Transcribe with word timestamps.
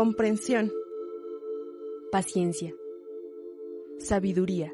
Comprensión, 0.00 0.72
Paciencia. 2.10 2.74
sabiduría, 3.98 4.72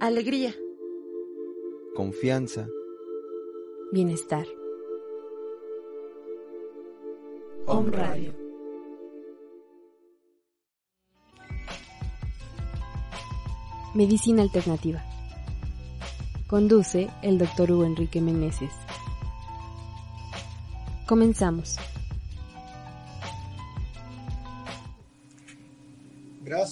alegría, 0.00 0.52
confianza, 1.94 2.68
Bienestar. 3.92 4.48
Radio. 7.92 8.34
Medicina 13.94 14.42
Alternativa. 14.42 15.04
Conduce 16.48 17.10
el 17.22 17.38
Dr. 17.38 17.70
Hugo 17.70 17.84
Enrique 17.84 18.20
Meneses. 18.20 18.72
Comenzamos. 21.06 21.78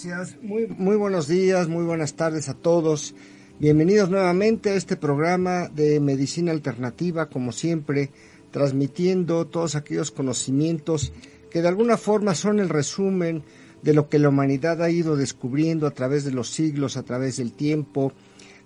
Gracias, 0.05 0.37
muy, 0.43 0.97
buenos 0.97 1.29
días, 1.29 1.69
muy 1.69 1.85
buenas 1.85 2.15
tardes 2.15 2.49
a 2.49 2.55
todos. 2.55 3.15
Bienvenidos 3.61 4.11
nuevamente 4.11 4.71
a 4.71 4.75
este 4.75 4.97
programa 4.97 5.69
de 5.69 6.01
Medicina 6.01 6.51
Alternativa, 6.51 7.27
como 7.27 7.53
siempre, 7.53 8.11
transmitiendo 8.51 9.47
todos 9.47 9.77
aquellos 9.77 10.11
conocimientos 10.11 11.13
que 11.51 11.63
de 11.63 11.69
alguna 11.69 11.97
forma 11.97 12.35
son 12.35 12.59
el 12.59 12.69
resumen 12.69 13.45
de 13.83 13.95
lo 13.95 14.09
que 14.09 14.19
la 14.19 14.31
humanidad 14.31 14.83
ha 14.83 14.91
ido 14.91 15.15
descubriendo 15.15 15.87
a 15.87 15.93
través 15.93 16.25
de 16.25 16.33
los 16.33 16.51
siglos, 16.51 16.97
a 16.97 17.05
través 17.05 17.37
del 17.37 17.53
tiempo, 17.53 18.13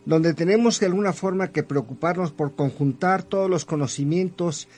donde 0.06 0.32
tenemos 0.32 0.80
de 0.80 0.86
alguna 0.86 1.12
forma 1.12 1.52
que 1.52 1.62
preocuparnos 1.62 2.32
por 2.32 2.54
conjuntar 2.54 3.22
todos 3.25 3.50
los 3.50 3.66
conocimientos 3.66 4.69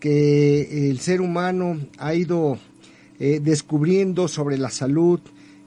que 0.00 0.88
el 0.88 0.98
ser 0.98 1.20
humano 1.20 1.78
ha 1.98 2.14
ido 2.14 2.56
eh, 3.18 3.38
descubriendo 3.42 4.28
sobre 4.28 4.56
la 4.56 4.70
salud, 4.70 5.20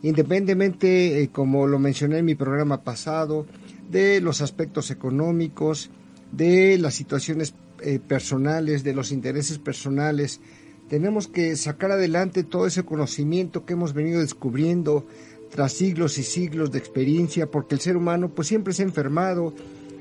independientemente, 0.03 1.21
eh, 1.21 1.29
como 1.29 1.67
lo 1.67 1.79
mencioné 1.79 2.19
en 2.19 2.25
mi 2.25 2.35
programa 2.35 2.83
pasado, 2.83 3.45
de 3.89 4.21
los 4.21 4.41
aspectos 4.41 4.91
económicos, 4.91 5.89
de 6.31 6.77
las 6.77 6.93
situaciones 6.93 7.53
eh, 7.81 7.99
personales, 7.99 8.83
de 8.83 8.93
los 8.93 9.11
intereses 9.11 9.57
personales. 9.57 10.41
Tenemos 10.89 11.27
que 11.27 11.55
sacar 11.55 11.91
adelante 11.91 12.43
todo 12.43 12.67
ese 12.67 12.83
conocimiento 12.83 13.65
que 13.65 13.73
hemos 13.73 13.93
venido 13.93 14.21
descubriendo 14.21 15.05
tras 15.49 15.73
siglos 15.73 16.17
y 16.17 16.23
siglos 16.23 16.71
de 16.71 16.79
experiencia, 16.79 17.49
porque 17.49 17.75
el 17.75 17.81
ser 17.81 17.97
humano 17.97 18.29
pues 18.29 18.47
siempre 18.47 18.73
se 18.73 18.83
ha 18.83 18.85
enfermado, 18.85 19.53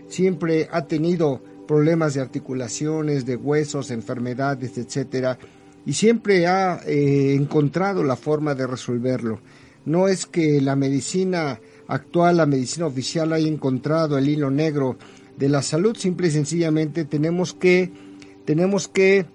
siempre 0.09 0.69
ha 0.71 0.87
tenido 0.87 1.43
problemas 1.67 2.15
de 2.15 2.21
articulaciones, 2.21 3.27
de 3.27 3.37
huesos, 3.37 3.91
enfermedades, 3.91 4.77
etcétera, 4.79 5.39
y 5.87 5.93
siempre 5.93 6.47
ha 6.47 6.81
eh, 6.87 7.35
encontrado 7.35 8.03
la 8.03 8.17
forma 8.17 8.55
de 8.55 8.67
resolverlo. 8.67 9.41
No 9.89 10.07
es 10.07 10.27
que 10.27 10.61
la 10.61 10.77
medicina 10.77 11.61
actual, 11.87 12.37
la 12.37 12.47
medicina 12.47 12.87
oficial, 12.87 13.33
haya 13.33 13.49
encontrado 13.49 14.19
el 14.19 14.29
hilo 14.29 14.51
negro 14.51 14.99
de 15.37 15.49
la 15.49 15.63
salud, 15.63 15.97
simple 15.97 16.29
y 16.29 16.31
sencillamente 16.31 17.05
tenemos 17.05 17.55
que, 17.55 17.91
tenemos 18.45 18.89
que 18.89 19.27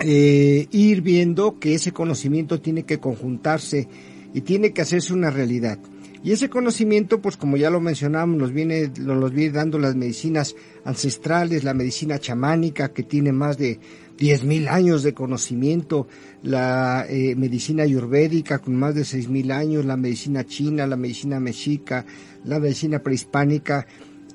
eh, 0.00 0.66
ir 0.70 1.00
viendo 1.00 1.58
que 1.58 1.74
ese 1.74 1.92
conocimiento 1.92 2.60
tiene 2.60 2.82
que 2.84 2.98
conjuntarse 2.98 3.88
y 4.34 4.42
tiene 4.42 4.72
que 4.72 4.82
hacerse 4.82 5.12
una 5.12 5.30
realidad. 5.30 5.78
Y 6.24 6.30
ese 6.30 6.48
conocimiento, 6.48 7.20
pues 7.20 7.36
como 7.36 7.56
ya 7.56 7.68
lo 7.68 7.80
mencionamos, 7.80 8.36
nos 8.36 8.52
viene, 8.52 8.92
nos 8.98 9.32
viene 9.32 9.52
dando 9.52 9.78
las 9.78 9.96
medicinas 9.96 10.54
ancestrales, 10.84 11.64
la 11.64 11.74
medicina 11.74 12.18
chamánica, 12.18 12.92
que 12.92 13.02
tiene 13.02 13.32
más 13.32 13.58
de 13.58 13.80
10.000 14.18 14.68
años 14.68 15.02
de 15.02 15.14
conocimiento, 15.14 16.06
la 16.42 17.06
eh, 17.08 17.34
medicina 17.36 17.84
ayurvédica 17.84 18.58
con 18.58 18.76
más 18.76 18.94
de 18.94 19.02
6.000 19.02 19.52
años, 19.52 19.84
la 19.84 19.96
medicina 19.96 20.44
china, 20.44 20.86
la 20.86 20.96
medicina 20.96 21.40
mexica, 21.40 22.04
la 22.44 22.58
medicina 22.58 23.00
prehispánica, 23.00 23.86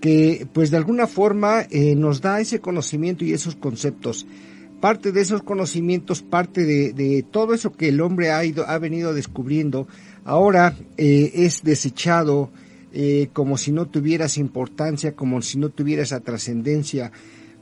que 0.01 0.47
pues 0.53 0.71
de 0.71 0.77
alguna 0.77 1.07
forma 1.07 1.61
eh, 1.69 1.95
nos 1.95 2.21
da 2.21 2.39
ese 2.39 2.59
conocimiento 2.59 3.25
y 3.25 3.33
esos 3.33 3.55
conceptos. 3.55 4.27
Parte 4.81 5.11
de 5.11 5.21
esos 5.21 5.41
conocimientos, 5.41 6.21
parte 6.21 6.63
de, 6.63 7.25
todo 7.31 7.55
eso 7.55 7.71
que 7.71 7.89
el 7.89 7.99
hombre 7.99 8.29
ha, 8.31 8.45
ido, 8.45 8.67
ha 8.67 8.77
venido 8.77 9.13
descubriendo, 9.15 9.87
ahora 10.23 10.75
eh, 10.97 11.31
es 11.33 11.63
desechado 11.63 12.51
como 13.31 13.59
si 13.59 13.71
no 13.71 13.85
tuvieras 13.85 14.39
importancia, 14.39 15.15
como 15.15 15.39
si 15.43 15.59
no 15.59 15.69
tuviera 15.69 16.01
esa 16.01 16.19
trascendencia, 16.19 17.11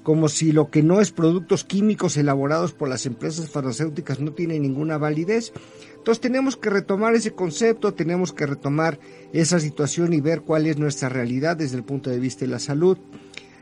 como 0.05 0.29
si 0.29 0.51
lo 0.51 0.69
que 0.69 0.83
no 0.83 1.01
es 1.01 1.11
productos 1.11 1.63
químicos 1.63 2.15
elaborados 2.15 2.73
por 2.73 2.87
las 2.87 3.07
empresas 3.07 3.49
farmacéuticas 3.49 4.19
no 4.19 4.33
tiene 4.33 4.59
ninguna 4.59 4.99
validez. 4.99 5.51
Entonces 5.97 6.21
tenemos 6.21 6.55
que 6.57 6.69
retomar 6.69 7.15
ese 7.15 7.31
concepto, 7.31 7.95
tenemos 7.95 8.31
que 8.31 8.45
retomar 8.45 8.99
esa 9.33 9.59
situación 9.59 10.13
y 10.13 10.21
ver 10.21 10.41
cuál 10.41 10.67
es 10.67 10.77
nuestra 10.77 11.09
realidad 11.09 11.57
desde 11.57 11.77
el 11.77 11.83
punto 11.83 12.11
de 12.11 12.19
vista 12.19 12.45
de 12.45 12.51
la 12.51 12.59
salud. 12.59 12.99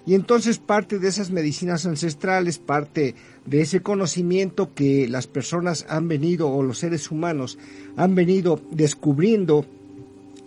Y 0.06 0.16
entonces 0.16 0.58
parte 0.58 1.00
de 1.00 1.08
esas 1.08 1.32
medicinas 1.32 1.86
ancestrales, 1.86 2.58
parte 2.58 3.16
de 3.46 3.62
ese 3.62 3.82
conocimiento 3.82 4.74
que 4.74 5.08
las 5.08 5.28
personas 5.28 5.86
han 5.88 6.10
venido 6.10 6.50
o 6.50 6.62
los 6.62 6.80
seres 6.80 7.10
humanos 7.10 7.58
han 7.96 8.16
venido 8.16 8.60
descubriendo 8.70 9.66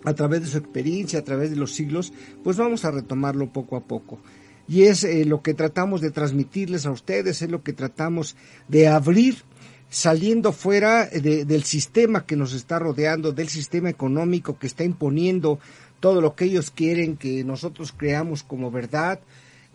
a 0.03 0.13
través 0.13 0.41
de 0.41 0.47
su 0.47 0.59
experiencia, 0.59 1.17
a 1.17 1.23
través 1.23 1.49
de 1.49 1.55
los 1.55 1.73
siglos, 1.73 2.13
pues 2.43 2.55
vamos 2.55 2.85
a 2.85 2.91
retomarlo 2.91 3.51
poco 3.51 3.77
a 3.77 3.81
poco. 3.81 4.19
Y 4.67 4.83
es 4.83 5.03
eh, 5.03 5.25
lo 5.25 5.41
que 5.41 5.53
tratamos 5.53 6.01
de 6.01 6.11
transmitirles 6.11 6.85
a 6.85 6.91
ustedes, 6.91 7.41
es 7.41 7.49
lo 7.49 7.63
que 7.63 7.73
tratamos 7.73 8.35
de 8.67 8.87
abrir 8.87 9.43
saliendo 9.89 10.51
fuera 10.51 11.05
de, 11.05 11.45
del 11.45 11.63
sistema 11.63 12.25
que 12.25 12.35
nos 12.35 12.53
está 12.53 12.77
rodeando, 12.77 13.31
del 13.31 13.47
sistema 13.47 13.89
económico 13.89 14.59
que 14.59 14.67
está 14.67 14.83
imponiendo 14.83 15.59
todo 15.99 16.21
lo 16.21 16.35
que 16.35 16.45
ellos 16.45 16.71
quieren 16.71 17.17
que 17.17 17.43
nosotros 17.43 17.93
creamos 17.95 18.43
como 18.43 18.69
verdad 18.69 19.19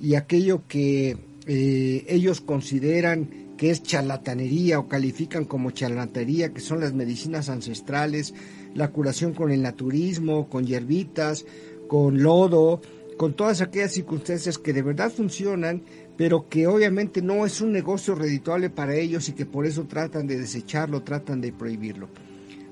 y 0.00 0.14
aquello 0.14 0.62
que 0.68 1.16
eh, 1.46 2.04
ellos 2.08 2.40
consideran 2.40 3.54
que 3.56 3.70
es 3.70 3.82
charlatanería 3.82 4.78
o 4.78 4.88
califican 4.88 5.44
como 5.44 5.70
charlatanería, 5.70 6.52
que 6.52 6.60
son 6.60 6.80
las 6.80 6.92
medicinas 6.92 7.48
ancestrales, 7.48 8.34
la 8.74 8.88
curación 8.88 9.34
con 9.34 9.50
el 9.52 9.62
naturismo, 9.62 10.48
con 10.48 10.66
hierbitas, 10.66 11.44
con 11.88 12.22
lodo, 12.22 12.80
con 13.16 13.34
todas 13.34 13.60
aquellas 13.60 13.92
circunstancias 13.92 14.58
que 14.58 14.72
de 14.72 14.82
verdad 14.82 15.12
funcionan, 15.12 15.82
pero 16.16 16.48
que 16.48 16.66
obviamente 16.66 17.22
no 17.22 17.46
es 17.46 17.60
un 17.60 17.72
negocio 17.72 18.14
redituable 18.14 18.70
para 18.70 18.94
ellos 18.94 19.28
y 19.28 19.32
que 19.32 19.46
por 19.46 19.66
eso 19.66 19.84
tratan 19.84 20.26
de 20.26 20.38
desecharlo, 20.38 21.02
tratan 21.02 21.40
de 21.40 21.52
prohibirlo. 21.52 22.08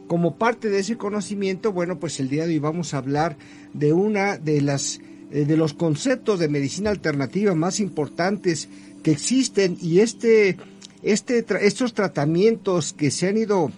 Como 0.06 0.36
parte 0.36 0.70
de 0.70 0.80
ese 0.80 0.96
conocimiento, 0.96 1.72
bueno, 1.72 1.98
pues 1.98 2.18
el 2.20 2.28
día 2.28 2.46
de 2.46 2.54
hoy 2.54 2.58
vamos 2.58 2.94
a 2.94 2.98
hablar 2.98 3.36
de 3.72 3.92
una 3.92 4.38
de 4.38 4.60
las 4.60 5.00
eh, 5.32 5.44
de 5.44 5.56
los 5.56 5.74
conceptos 5.74 6.40
de 6.40 6.48
medicina 6.48 6.90
alternativa 6.90 7.54
más 7.54 7.78
importantes 7.78 8.68
que 9.04 9.12
existen 9.12 9.78
y 9.80 10.00
este, 10.00 10.56
este 11.02 11.46
estos 11.60 11.94
tratamientos 11.94 12.92
que 12.92 13.12
se 13.12 13.28
han 13.28 13.36
ido 13.36 13.70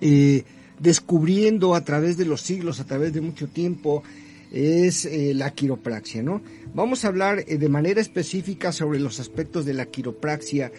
eh, 0.00 0.44
descubriendo 0.78 1.74
a 1.74 1.84
través 1.84 2.16
de 2.16 2.24
los 2.24 2.42
siglos, 2.42 2.78
a 2.78 2.84
través 2.84 3.12
de 3.12 3.20
mucho 3.20 3.48
tiempo, 3.48 4.04
es 4.50 5.04
eh, 5.04 5.32
la 5.34 5.50
quiropraxia, 5.50 6.22
¿no? 6.22 6.42
Vamos 6.74 7.04
a 7.04 7.08
hablar 7.08 7.44
de 7.44 7.68
manera 7.68 8.00
específica 8.00 8.72
sobre 8.72 9.00
los 9.00 9.20
aspectos 9.20 9.64
de 9.64 9.74
la 9.74 9.86
quiropraxia, 9.86 10.72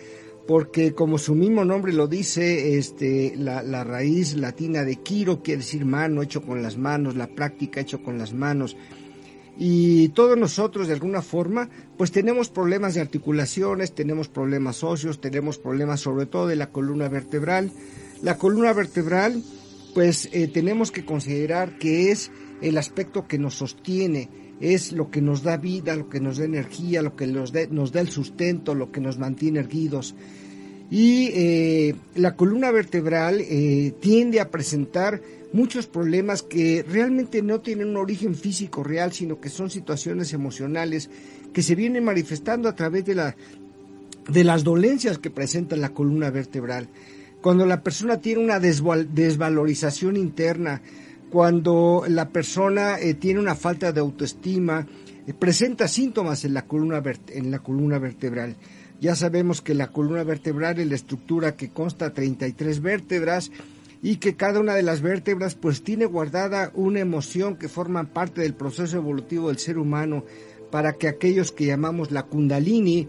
porque 0.47 0.93
como 0.93 1.17
su 1.17 1.35
mismo 1.35 1.63
nombre 1.63 1.93
lo 1.93 2.07
dice, 2.07 2.77
este, 2.77 3.33
la, 3.37 3.61
la, 3.63 3.83
raíz 3.83 4.35
latina 4.35 4.83
de 4.83 4.97
quiro 4.97 5.41
quiere 5.41 5.59
decir 5.59 5.85
mano, 5.85 6.21
hecho 6.21 6.41
con 6.41 6.61
las 6.61 6.77
manos, 6.77 7.15
la 7.15 7.27
práctica 7.27 7.81
hecho 7.81 8.01
con 8.03 8.17
las 8.17 8.33
manos. 8.33 8.75
Y 9.57 10.09
todos 10.09 10.37
nosotros 10.37 10.87
de 10.87 10.93
alguna 10.93 11.21
forma, 11.21 11.69
pues 11.97 12.11
tenemos 12.11 12.49
problemas 12.49 12.95
de 12.95 13.01
articulaciones, 13.01 13.93
tenemos 13.93 14.27
problemas 14.27 14.83
óseos, 14.83 15.21
tenemos 15.21 15.57
problemas 15.57 15.99
sobre 15.99 16.25
todo 16.25 16.47
de 16.47 16.55
la 16.55 16.71
columna 16.71 17.09
vertebral. 17.09 17.71
La 18.23 18.37
columna 18.37 18.73
vertebral, 18.73 19.43
pues 19.93 20.29
eh, 20.31 20.47
tenemos 20.47 20.91
que 20.91 21.05
considerar 21.05 21.77
que 21.77 22.11
es 22.11 22.31
el 22.61 22.77
aspecto 22.77 23.27
que 23.27 23.37
nos 23.37 23.55
sostiene, 23.55 24.29
es 24.61 24.91
lo 24.91 25.09
que 25.09 25.21
nos 25.21 25.43
da 25.43 25.57
vida, 25.57 25.95
lo 25.95 26.07
que 26.07 26.19
nos 26.19 26.37
da 26.37 26.45
energía, 26.45 27.01
lo 27.01 27.15
que 27.15 27.27
nos, 27.27 27.51
da 27.51 28.01
el 28.01 28.09
sustento, 28.09 28.75
lo 28.75 28.91
que 28.91 29.01
nos 29.01 29.17
mantiene 29.17 29.59
erguidos. 29.59 30.15
Y 30.89 31.29
eh, 31.33 31.95
la 32.15 32.35
columna 32.35 32.69
vertebral 32.71 33.41
eh, 33.41 33.93
tiende 33.99 34.39
a 34.39 34.49
presentar 34.49 35.21
muchos 35.53 35.87
problemas 35.87 36.43
que 36.43 36.85
realmente 36.87 37.41
no 37.41 37.61
tienen 37.61 37.89
un 37.89 37.97
origen 37.97 38.35
físico 38.35 38.83
real, 38.83 39.11
sino 39.11 39.39
que 39.39 39.49
son 39.49 39.69
situaciones 39.69 40.33
emocionales 40.33 41.09
que 41.53 41.63
se 41.63 41.75
vienen 41.75 42.03
manifestando 42.03 42.69
a 42.69 42.75
través 42.75 43.05
de 43.05 44.43
las 44.43 44.63
dolencias 44.63 45.17
que 45.17 45.29
presenta 45.29 45.75
la 45.75 45.89
columna 45.89 46.29
vertebral. 46.29 46.87
Cuando 47.41 47.65
la 47.65 47.81
persona 47.81 48.21
tiene 48.21 48.43
una 48.43 48.59
desvalorización 48.59 50.15
interna, 50.15 50.81
cuando 51.31 52.03
la 52.07 52.29
persona 52.29 52.99
eh, 52.99 53.13
tiene 53.13 53.39
una 53.39 53.55
falta 53.55 53.91
de 53.93 54.01
autoestima, 54.01 54.85
eh, 55.25 55.33
presenta 55.33 55.87
síntomas 55.87 56.43
en 56.43 56.53
la, 56.53 56.67
columna 56.67 57.01
en 57.29 57.49
la 57.49 57.59
columna 57.59 57.97
vertebral. 57.99 58.57
Ya 58.99 59.15
sabemos 59.15 59.61
que 59.61 59.73
la 59.73 59.91
columna 59.91 60.23
vertebral 60.23 60.79
es 60.79 60.87
la 60.87 60.95
estructura 60.95 61.55
que 61.55 61.69
consta 61.69 62.09
de 62.09 62.15
33 62.15 62.81
vértebras 62.81 63.49
y 64.03 64.17
que 64.17 64.35
cada 64.35 64.59
una 64.59 64.75
de 64.75 64.83
las 64.83 65.01
vértebras 65.01 65.55
pues 65.55 65.83
tiene 65.83 66.05
guardada 66.05 66.71
una 66.75 66.99
emoción 66.99 67.55
que 67.55 67.69
forma 67.69 68.03
parte 68.03 68.41
del 68.41 68.53
proceso 68.53 68.97
evolutivo 68.97 69.47
del 69.47 69.57
ser 69.57 69.77
humano 69.77 70.25
para 70.69 70.93
que 70.93 71.07
aquellos 71.07 71.51
que 71.51 71.65
llamamos 71.65 72.11
la 72.11 72.23
kundalini, 72.23 73.07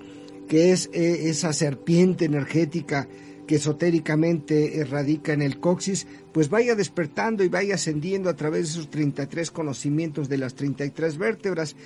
que 0.49 0.73
es 0.73 0.91
eh, 0.93 1.29
esa 1.29 1.53
serpiente 1.53 2.25
energética 2.25 3.09
esotéricamente 3.55 4.85
radica 4.89 5.33
en 5.33 5.43
el 5.43 5.59
coxis, 5.61 6.07
pues 6.33 6.49
vaya 6.49 6.75
despertando 6.75 7.45
y 7.45 7.49
vaya 7.49 7.75
ascendiendo 7.75 8.31
a 8.31 8.37
través 8.37 8.63
de 8.63 8.69
esos 8.71 8.91
33 8.91 9.51
conocimientos 9.51 10.29
de 10.29 10.39
las 10.39 10.55
33 10.55 11.19
vértebras. 11.19 11.77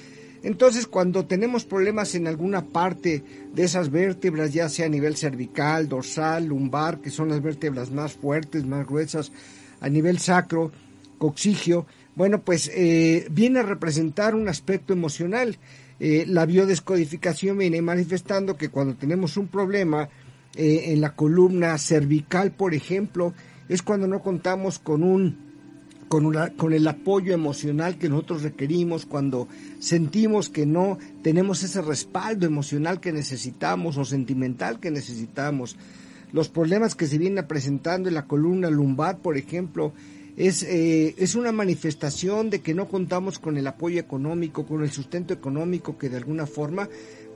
Entonces, 0.43 0.87
cuando 0.87 1.25
tenemos 1.27 1.65
problemas 1.65 2.15
en 2.15 2.27
alguna 2.27 2.67
parte 2.67 3.25
de 3.53 3.65
esas 3.65 3.91
vértebras, 3.91 4.53
ya 4.53 4.69
sea 4.69 4.87
a 4.87 4.91
nivel 4.91 5.17
cervical, 5.17 5.89
dorsal, 5.89 6.47
lumbar, 6.47 7.01
que 7.01 7.11
son 7.11 7.31
las 7.31 7.43
vértebras 7.43 7.91
más 7.91 8.13
fuertes, 8.13 8.65
más 8.65 8.87
gruesas, 8.87 9.33
a 9.81 9.89
nivel 9.89 10.19
sacro, 10.19 10.71
coxigio, 11.19 11.87
bueno, 12.17 12.41
pues 12.41 12.71
eh, 12.75 13.27
viene 13.31 13.61
a 13.61 13.63
representar 13.63 14.35
un 14.35 14.49
aspecto 14.49 14.95
emocional. 14.95 15.59
Eh, 16.01 16.25
la 16.27 16.47
biodescodificación 16.47 17.59
viene 17.59 17.83
manifestando 17.83 18.57
que 18.57 18.71
cuando 18.71 18.95
tenemos 18.95 19.37
un 19.37 19.49
problema 19.49 20.09
eh, 20.57 20.93
en 20.93 21.01
la 21.01 21.15
columna 21.15 21.77
cervical, 21.79 22.53
por 22.53 22.75
ejemplo, 22.75 23.35
es 23.69 23.83
cuando 23.83 24.07
no 24.07 24.23
contamos 24.23 24.79
con 24.79 25.03
un 25.03 25.47
con, 26.09 26.25
una, 26.25 26.51
con 26.51 26.73
el 26.73 26.87
apoyo 26.87 27.35
emocional 27.35 27.99
que 27.99 28.09
nosotros 28.09 28.43
requerimos, 28.43 29.07
cuando 29.07 29.49
sentimos 29.81 30.49
que 30.49 30.67
no 30.67 30.99
tenemos 31.23 31.63
ese 31.63 31.83
respaldo 31.83 32.47
emocional 32.47 33.01
que 33.01 33.13
necesitamos 33.13 33.97
o 33.97 34.05
sentimental 34.05 34.79
que 34.79 34.91
necesitamos. 34.91 35.77
Los 36.33 36.49
problemas 36.49 36.95
que 36.95 37.07
se 37.07 37.19
vienen 37.19 37.47
presentando 37.47 38.09
en 38.09 38.15
la 38.15 38.27
columna 38.27 38.71
lumbar, 38.71 39.19
por 39.19 39.37
ejemplo, 39.37 39.93
es, 40.37 40.63
eh, 40.65 41.15
es 41.19 41.35
una 41.35 41.51
manifestación 41.51 42.51
de 42.51 42.61
que 42.61 42.75
no 42.75 42.89
contamos 42.89 43.39
con 43.39 43.57
el 43.57 43.67
apoyo 43.67 43.99
económico, 43.99 44.67
con 44.67 44.83
el 44.83 44.91
sustento 44.91 45.33
económico 45.33 45.97
que 45.97 46.11
de 46.11 46.19
alguna 46.19 46.47
forma 46.47 46.89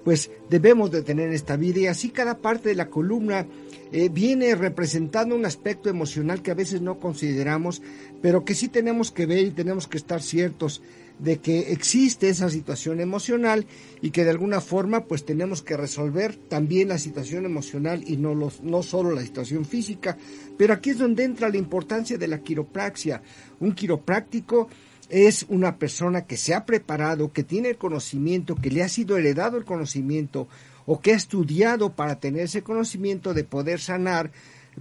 pues 0.04 0.30
debemos 0.48 0.90
de 0.90 1.02
tener 1.02 1.32
esta 1.32 1.56
vida 1.56 1.80
y 1.80 1.86
así 1.86 2.10
cada 2.10 2.38
parte 2.38 2.70
de 2.70 2.74
la 2.74 2.88
columna 2.88 3.46
eh, 3.92 4.08
viene 4.08 4.54
representando 4.54 5.34
un 5.34 5.44
aspecto 5.44 5.88
emocional 5.88 6.42
que 6.42 6.52
a 6.52 6.54
veces 6.54 6.80
no 6.80 6.98
consideramos, 6.98 7.82
pero 8.22 8.44
que 8.44 8.54
sí 8.54 8.68
tenemos 8.68 9.10
que 9.10 9.26
ver 9.26 9.44
y 9.44 9.50
tenemos 9.50 9.88
que 9.88 9.98
estar 9.98 10.22
ciertos 10.22 10.80
de 11.18 11.38
que 11.38 11.72
existe 11.72 12.28
esa 12.28 12.48
situación 12.48 13.00
emocional 13.00 13.66
y 14.00 14.10
que 14.10 14.24
de 14.24 14.30
alguna 14.30 14.60
forma 14.60 15.04
pues 15.04 15.24
tenemos 15.24 15.62
que 15.62 15.76
resolver 15.76 16.36
también 16.36 16.88
la 16.88 16.98
situación 16.98 17.44
emocional 17.44 18.02
y 18.06 18.16
no, 18.16 18.34
los, 18.34 18.62
no 18.62 18.82
solo 18.82 19.10
la 19.12 19.22
situación 19.22 19.64
física. 19.64 20.16
Pero 20.56 20.72
aquí 20.72 20.90
es 20.90 20.98
donde 20.98 21.24
entra 21.24 21.50
la 21.50 21.58
importancia 21.58 22.16
de 22.16 22.28
la 22.28 22.40
quiropraxia. 22.40 23.22
Un 23.60 23.72
quiropráctico 23.72 24.68
es 25.10 25.44
una 25.48 25.76
persona 25.76 26.22
que 26.22 26.36
se 26.36 26.54
ha 26.54 26.64
preparado, 26.64 27.32
que 27.32 27.42
tiene 27.42 27.68
el 27.70 27.76
conocimiento, 27.76 28.54
que 28.54 28.70
le 28.70 28.82
ha 28.82 28.88
sido 28.88 29.16
heredado 29.16 29.58
el 29.58 29.64
conocimiento 29.64 30.48
o 30.86 31.00
que 31.00 31.12
ha 31.12 31.16
estudiado 31.16 31.92
para 31.92 32.20
tener 32.20 32.42
ese 32.42 32.62
conocimiento 32.62 33.34
de 33.34 33.44
poder 33.44 33.80
sanar, 33.80 34.30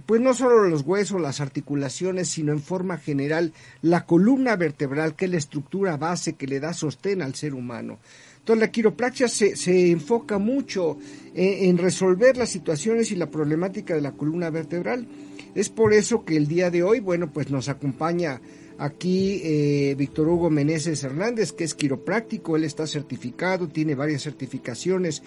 pues 0.06 0.20
no 0.20 0.32
solo 0.32 0.68
los 0.68 0.82
huesos, 0.82 1.20
las 1.20 1.40
articulaciones, 1.40 2.28
sino 2.28 2.52
en 2.52 2.60
forma 2.60 2.96
general 2.96 3.52
la 3.82 4.06
columna 4.06 4.54
vertebral, 4.56 5.16
que 5.16 5.24
es 5.24 5.30
la 5.32 5.38
estructura 5.38 5.96
base 5.96 6.34
que 6.34 6.46
le 6.46 6.60
da 6.60 6.72
sostén 6.72 7.22
al 7.22 7.34
ser 7.34 7.52
humano. 7.52 7.98
Entonces 8.38 8.60
la 8.60 8.70
quiropraxia 8.70 9.28
se, 9.28 9.56
se 9.56 9.90
enfoca 9.90 10.38
mucho 10.38 10.96
en, 11.34 11.70
en 11.70 11.78
resolver 11.78 12.36
las 12.36 12.50
situaciones 12.50 13.10
y 13.10 13.16
la 13.16 13.30
problemática 13.30 13.94
de 13.94 14.00
la 14.00 14.12
columna 14.12 14.48
vertebral. 14.48 15.06
Es 15.54 15.68
por 15.68 15.92
eso 15.92 16.24
que 16.24 16.36
el 16.36 16.46
día 16.46 16.70
de 16.70 16.84
hoy, 16.84 17.00
bueno, 17.00 17.32
pues 17.32 17.50
nos 17.50 17.68
acompaña 17.68 18.40
Aquí 18.80 19.42
eh, 19.44 19.94
Víctor 19.98 20.26
Hugo 20.26 20.48
Meneses 20.48 21.04
Hernández, 21.04 21.52
que 21.52 21.64
es 21.64 21.74
quiropráctico, 21.74 22.56
él 22.56 22.64
está 22.64 22.86
certificado, 22.86 23.68
tiene 23.68 23.94
varias 23.94 24.22
certificaciones. 24.22 25.22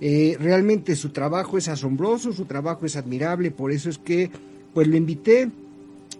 Eh, 0.00 0.38
realmente 0.40 0.96
su 0.96 1.10
trabajo 1.10 1.58
es 1.58 1.68
asombroso, 1.68 2.32
su 2.32 2.46
trabajo 2.46 2.86
es 2.86 2.96
admirable, 2.96 3.50
por 3.50 3.70
eso 3.70 3.90
es 3.90 3.98
que 3.98 4.30
pues 4.72 4.88
lo 4.88 4.96
invité 4.96 5.50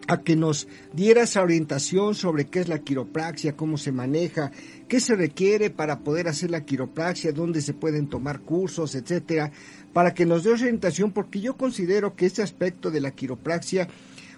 a 0.06 0.20
que 0.20 0.36
nos 0.36 0.68
diera 0.92 1.22
esa 1.22 1.42
orientación 1.42 2.14
sobre 2.14 2.44
qué 2.44 2.60
es 2.60 2.68
la 2.68 2.80
quiropraxia, 2.80 3.56
cómo 3.56 3.78
se 3.78 3.90
maneja, 3.90 4.52
qué 4.86 5.00
se 5.00 5.16
requiere 5.16 5.70
para 5.70 6.00
poder 6.00 6.28
hacer 6.28 6.50
la 6.50 6.66
quiropraxia, 6.66 7.32
dónde 7.32 7.62
se 7.62 7.72
pueden 7.72 8.06
tomar 8.06 8.40
cursos, 8.40 8.94
etcétera, 8.94 9.50
para 9.94 10.12
que 10.12 10.26
nos 10.26 10.44
dé 10.44 10.50
orientación, 10.50 11.10
porque 11.12 11.40
yo 11.40 11.56
considero 11.56 12.14
que 12.16 12.26
este 12.26 12.42
aspecto 12.42 12.90
de 12.90 13.00
la 13.00 13.12
quiropraxia 13.12 13.88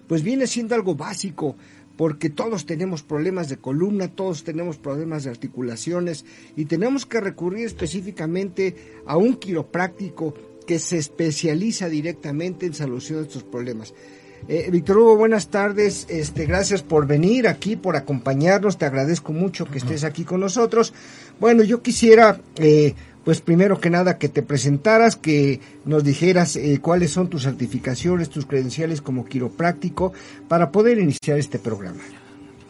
pues 0.07 0.23
viene 0.23 0.47
siendo 0.47 0.75
algo 0.75 0.95
básico 0.95 1.55
porque 1.99 2.31
todos 2.31 2.65
tenemos 2.65 3.03
problemas 3.03 3.49
de 3.49 3.57
columna, 3.57 4.07
todos 4.07 4.45
tenemos 4.45 4.79
problemas 4.79 5.25
de 5.25 5.31
articulaciones 5.31 6.25
y 6.55 6.67
tenemos 6.67 7.05
que 7.07 7.21
recurrir 7.21 7.67
específicamente 7.67 8.77
a 9.05 9.17
un 9.17 9.35
quiropráctico 9.35 10.33
que 10.65 10.79
se 10.79 10.97
especializa 10.97 11.89
directamente 11.89 12.67
en 12.67 12.75
solución 12.75 13.19
de 13.19 13.27
estos 13.27 13.43
problemas. 13.43 13.93
Eh, 14.47 14.69
Víctor 14.71 14.99
Hugo, 14.99 15.17
buenas 15.17 15.49
tardes. 15.49 16.07
Este, 16.09 16.47
gracias 16.47 16.83
por 16.83 17.09
venir 17.09 17.49
aquí, 17.49 17.75
por 17.75 17.97
acompañarnos. 17.97 18.79
Te 18.79 18.85
agradezco 18.85 19.33
mucho 19.33 19.67
que 19.67 19.79
estés 19.79 20.05
aquí 20.05 20.23
con 20.23 20.39
nosotros. 20.39 20.95
Bueno, 21.41 21.65
yo 21.65 21.83
quisiera 21.83 22.41
eh, 22.59 22.95
pues 23.29 23.43
primero 23.43 23.79
que 23.79 23.91
nada 23.91 24.17
que 24.17 24.31
te 24.31 24.43
presentaras, 24.43 25.15
que 25.15 25.61
nos 25.85 26.03
dijeras 26.03 26.57
eh, 26.57 26.79
cuáles 26.81 27.11
son 27.11 27.29
tus 27.29 27.43
certificaciones, 27.43 28.31
tus 28.31 28.47
credenciales 28.47 29.03
como 29.03 29.27
quiropráctico 29.27 30.15
para 30.49 30.73
poder 30.73 30.99
iniciar 30.99 31.39
este 31.39 31.59
programa. 31.59 32.01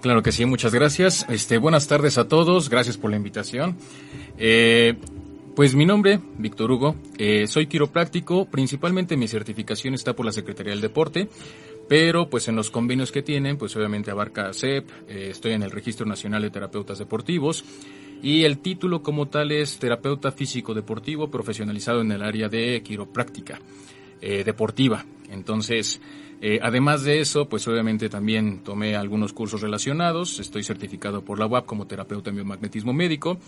Claro 0.01 0.21
que 0.21 0.33
sí, 0.33 0.47
muchas 0.47 0.75
gracias. 0.75 1.25
Este, 1.29 1.59
buenas 1.59 1.87
tardes 1.87 2.19
a 2.19 2.27
todos, 2.27 2.71
gracias 2.71 2.97
por 2.97 3.09
la 3.09 3.17
invitación. 3.17 3.77
Eh, 4.37 4.97
Pues 5.55 5.77
mi 5.77 5.87
nombre, 5.87 6.21
Víctor 6.39 6.73
Hugo, 6.73 6.97
eh, 7.19 7.47
soy 7.49 7.67
quiropráctico, 7.69 8.45
principalmente 8.45 9.17
mi 9.17 9.27
certificación 9.27 9.95
está 9.95 10.15
por 10.15 10.25
la 10.27 10.31
Secretaría 10.31 10.73
del 10.73 10.81
Deporte, 10.81 11.29
pero 11.89 12.31
pues 12.31 12.47
en 12.47 12.55
los 12.55 12.71
convenios 12.71 13.11
que 13.11 13.23
tienen, 13.23 13.59
pues 13.59 13.75
obviamente 13.75 14.11
abarca 14.13 14.53
CEP, 14.53 14.89
eh, 15.09 15.29
estoy 15.31 15.53
en 15.53 15.65
el 15.65 15.73
Registro 15.73 16.07
Nacional 16.07 16.43
de 16.43 16.51
Terapeutas 16.51 16.99
Deportivos 16.99 17.65
y 18.23 18.45
el 18.45 18.59
título 18.59 19.03
como 19.03 19.27
tal 19.27 19.53
es 19.53 19.79
terapeuta 19.79 20.33
físico 20.33 20.75
deportivo 20.75 21.31
profesionalizado 21.31 22.01
en 22.01 22.13
el 22.13 22.23
área 22.23 22.49
de 22.49 22.83
quiropráctica 22.83 23.61
eh, 24.21 24.43
deportiva. 24.45 25.05
Entonces, 25.31 26.01
eh, 26.41 26.61
además 26.63 27.03
de 27.03 27.21
eso, 27.21 27.49
pues 27.49 27.67
obviamente 27.67 28.09
también 28.09 28.63
tomé 28.63 28.95
algunos 28.95 29.33
cursos 29.33 29.61
relacionados, 29.61 30.39
estoy 30.39 30.63
certificado 30.63 31.23
por 31.23 31.39
la 31.39 31.47
UAP 31.47 31.67
como 31.67 31.87
terapeuta 31.87 32.31
en 32.31 32.37
biomagnetismo 32.37 32.93
médico, 32.93 33.39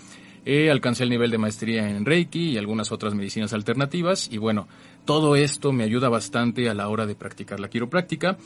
eh, 0.45 0.71
alcancé 0.71 1.05
el 1.05 1.11
nivel 1.11 1.31
de 1.31 1.39
maestría 1.39 1.89
en 1.89 2.05
Reiki 2.05 2.50
y 2.50 2.59
algunas 2.59 2.91
otras 2.91 3.15
medicinas 3.15 3.53
alternativas. 3.53 4.29
Y 4.33 4.39
bueno, 4.39 4.67
todo 5.05 5.37
esto 5.37 5.73
me 5.73 5.85
ayuda 5.85 6.09
bastante 6.09 6.69
a 6.69 6.75
la 6.75 6.89
hora 6.89 7.07
de 7.07 7.15
practicar 7.15 7.61
la 7.61 7.71
quiropráctica. 7.71 8.39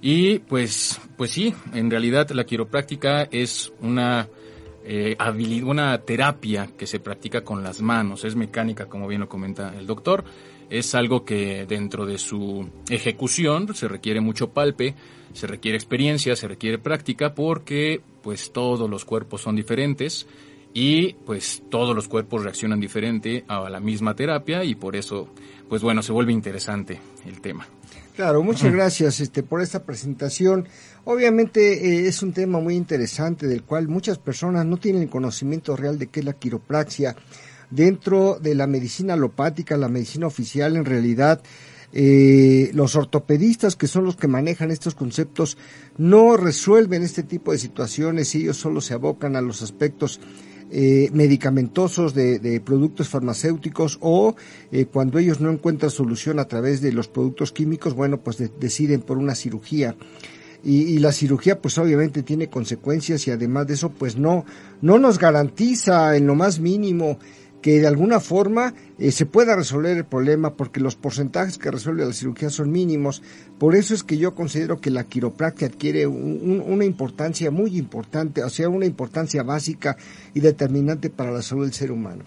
Y 0.00 0.38
pues, 0.38 0.98
pues 1.18 1.32
sí, 1.32 1.54
en 1.74 1.90
realidad 1.90 2.30
la 2.30 2.44
quiropráctica 2.44 3.24
es 3.24 3.70
una 3.80 4.28
eh, 4.84 5.16
una 5.64 5.98
terapia 5.98 6.70
que 6.76 6.86
se 6.86 7.00
practica 7.00 7.42
con 7.42 7.62
las 7.62 7.80
manos, 7.80 8.24
es 8.24 8.36
mecánica 8.36 8.86
como 8.86 9.06
bien 9.08 9.20
lo 9.20 9.28
comenta 9.28 9.74
el 9.78 9.86
doctor, 9.86 10.24
es 10.70 10.94
algo 10.94 11.24
que 11.24 11.66
dentro 11.66 12.06
de 12.06 12.18
su 12.18 12.68
ejecución 12.88 13.74
se 13.74 13.88
requiere 13.88 14.20
mucho 14.20 14.50
palpe, 14.50 14.94
se 15.32 15.46
requiere 15.46 15.76
experiencia, 15.76 16.36
se 16.36 16.48
requiere 16.48 16.78
práctica 16.78 17.34
porque 17.34 18.00
pues 18.22 18.52
todos 18.52 18.88
los 18.88 19.04
cuerpos 19.04 19.42
son 19.42 19.56
diferentes 19.56 20.26
y 20.72 21.14
pues 21.14 21.62
todos 21.68 21.94
los 21.94 22.06
cuerpos 22.06 22.44
reaccionan 22.44 22.78
diferente 22.80 23.44
a 23.48 23.68
la 23.68 23.80
misma 23.80 24.14
terapia 24.14 24.62
y 24.64 24.76
por 24.76 24.94
eso 24.94 25.28
pues 25.68 25.82
bueno 25.82 26.02
se 26.02 26.12
vuelve 26.12 26.32
interesante 26.32 27.00
el 27.26 27.40
tema. 27.40 27.66
Claro, 28.20 28.42
muchas 28.42 28.70
gracias 28.70 29.18
este, 29.20 29.42
por 29.42 29.62
esta 29.62 29.82
presentación. 29.84 30.68
Obviamente 31.04 31.72
eh, 31.72 32.06
es 32.06 32.22
un 32.22 32.34
tema 32.34 32.60
muy 32.60 32.76
interesante 32.76 33.46
del 33.46 33.62
cual 33.62 33.88
muchas 33.88 34.18
personas 34.18 34.66
no 34.66 34.76
tienen 34.76 35.08
conocimiento 35.08 35.74
real 35.74 35.98
de 35.98 36.08
qué 36.08 36.20
es 36.20 36.26
la 36.26 36.34
quiropraxia 36.34 37.16
dentro 37.70 38.38
de 38.38 38.54
la 38.54 38.66
medicina 38.66 39.14
alopática, 39.14 39.78
la 39.78 39.88
medicina 39.88 40.26
oficial, 40.26 40.76
en 40.76 40.84
realidad 40.84 41.40
eh, 41.94 42.70
los 42.74 42.94
ortopedistas, 42.94 43.74
que 43.74 43.86
son 43.86 44.04
los 44.04 44.16
que 44.16 44.28
manejan 44.28 44.70
estos 44.70 44.94
conceptos, 44.94 45.56
no 45.96 46.36
resuelven 46.36 47.02
este 47.02 47.22
tipo 47.22 47.52
de 47.52 47.58
situaciones, 47.58 48.34
ellos 48.34 48.58
solo 48.58 48.82
se 48.82 48.92
abocan 48.92 49.34
a 49.34 49.40
los 49.40 49.62
aspectos 49.62 50.20
eh, 50.70 51.10
medicamentosos 51.12 52.14
de, 52.14 52.62
productos 52.64 53.08
farmacéuticos 53.08 53.98
o 54.00 54.36
eh, 54.70 54.86
cuando 54.86 55.18
ellos 55.18 55.40
no 55.40 55.50
encuentran 55.50 55.90
solución 55.90 56.38
a 56.38 56.44
través 56.44 56.80
de 56.80 56.92
los 56.92 57.08
productos 57.08 57.50
químicos, 57.50 57.94
bueno, 57.94 58.20
pues 58.20 58.38
deciden 58.60 59.00
por 59.00 59.18
una 59.18 59.34
cirugía. 59.34 59.96
Y, 60.62 60.82
y, 60.82 60.98
la 60.98 61.10
cirugía 61.10 61.60
pues 61.60 61.78
obviamente 61.78 62.22
tiene 62.22 62.48
consecuencias 62.48 63.26
y 63.26 63.30
además 63.30 63.66
de 63.66 63.74
eso 63.74 63.90
pues 63.90 64.16
no, 64.16 64.44
no 64.82 64.98
nos 64.98 65.18
garantiza 65.18 66.16
en 66.16 66.26
lo 66.26 66.34
más 66.34 66.60
mínimo 66.60 67.18
que 67.62 67.80
de 67.80 67.86
alguna 67.86 68.20
forma 68.20 68.74
eh, 68.98 69.12
se 69.12 69.26
pueda 69.26 69.56
resolver 69.56 69.96
el 69.96 70.04
problema 70.04 70.54
porque 70.54 70.80
los 70.80 70.96
porcentajes 70.96 71.58
que 71.58 71.70
resuelve 71.70 72.06
la 72.06 72.12
cirugía 72.12 72.50
son 72.50 72.72
mínimos. 72.72 73.22
Por 73.58 73.74
eso 73.74 73.94
es 73.94 74.02
que 74.02 74.18
yo 74.18 74.34
considero 74.34 74.80
que 74.80 74.90
la 74.90 75.04
quiropráctica 75.04 75.66
adquiere 75.66 76.06
una 76.06 76.84
importancia 76.84 77.50
muy 77.50 77.76
importante, 77.76 78.42
o 78.42 78.50
sea, 78.50 78.68
una 78.68 78.86
importancia 78.86 79.42
básica 79.42 79.96
y 80.34 80.40
determinante 80.40 81.10
para 81.10 81.32
la 81.32 81.42
salud 81.42 81.64
del 81.64 81.74
ser 81.74 81.92
humano. 81.92 82.24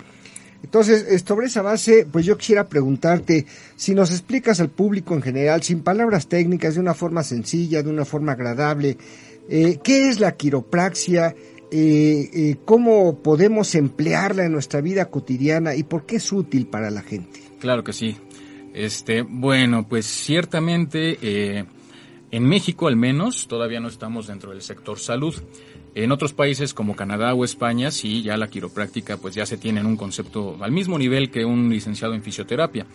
Entonces, 0.63 1.21
sobre 1.25 1.47
esa 1.47 1.61
base, 1.61 2.07
pues 2.09 2.25
yo 2.25 2.37
quisiera 2.37 2.69
preguntarte 2.69 3.45
si 3.75 3.93
nos 3.93 4.11
explicas 4.11 4.61
al 4.61 4.69
público 4.69 5.13
en 5.13 5.21
general, 5.21 5.61
sin 5.61 5.81
palabras 5.81 6.27
técnicas, 6.27 6.75
de 6.75 6.79
una 6.79 6.93
forma 6.93 7.21
sencilla, 7.23 7.83
de 7.83 7.89
una 7.89 8.05
forma 8.05 8.31
agradable, 8.31 8.97
eh, 9.49 9.79
¿qué 9.83 10.07
es 10.07 10.21
la 10.21 10.31
quiropraxia? 10.31 11.35
Eh, 11.75 12.29
eh, 12.31 12.57
cómo 12.65 13.23
podemos 13.23 13.73
emplearla 13.73 14.45
en 14.45 14.51
nuestra 14.51 14.79
vida 14.79 15.09
cotidiana 15.09 15.73
y 15.73 15.81
por 15.81 16.05
qué 16.05 16.17
es 16.17 16.31
útil 16.31 16.67
para 16.67 16.91
la 16.91 17.01
gente. 17.01 17.41
Claro 17.59 17.83
que 17.83 17.93
sí. 17.93 18.15
Este, 18.75 19.23
bueno, 19.23 19.87
pues 19.89 20.05
ciertamente 20.05 21.17
eh, 21.23 21.65
en 22.29 22.45
México 22.45 22.87
al 22.87 22.95
menos 22.95 23.47
todavía 23.47 23.79
no 23.79 23.87
estamos 23.87 24.27
dentro 24.27 24.51
del 24.51 24.61
sector 24.61 24.99
salud. 24.99 25.33
En 25.95 26.11
otros 26.11 26.33
países 26.33 26.75
como 26.75 26.95
Canadá 26.95 27.33
o 27.33 27.43
España, 27.43 27.89
sí, 27.89 28.21
ya 28.21 28.37
la 28.37 28.51
quiropráctica 28.51 29.17
pues 29.17 29.33
ya 29.33 29.47
se 29.47 29.57
tiene 29.57 29.79
en 29.79 29.87
un 29.87 29.97
concepto 29.97 30.57
al 30.61 30.71
mismo 30.71 30.99
nivel 30.99 31.31
que 31.31 31.43
un 31.43 31.71
licenciado 31.71 32.13
en 32.13 32.21
fisioterapia. 32.21 32.85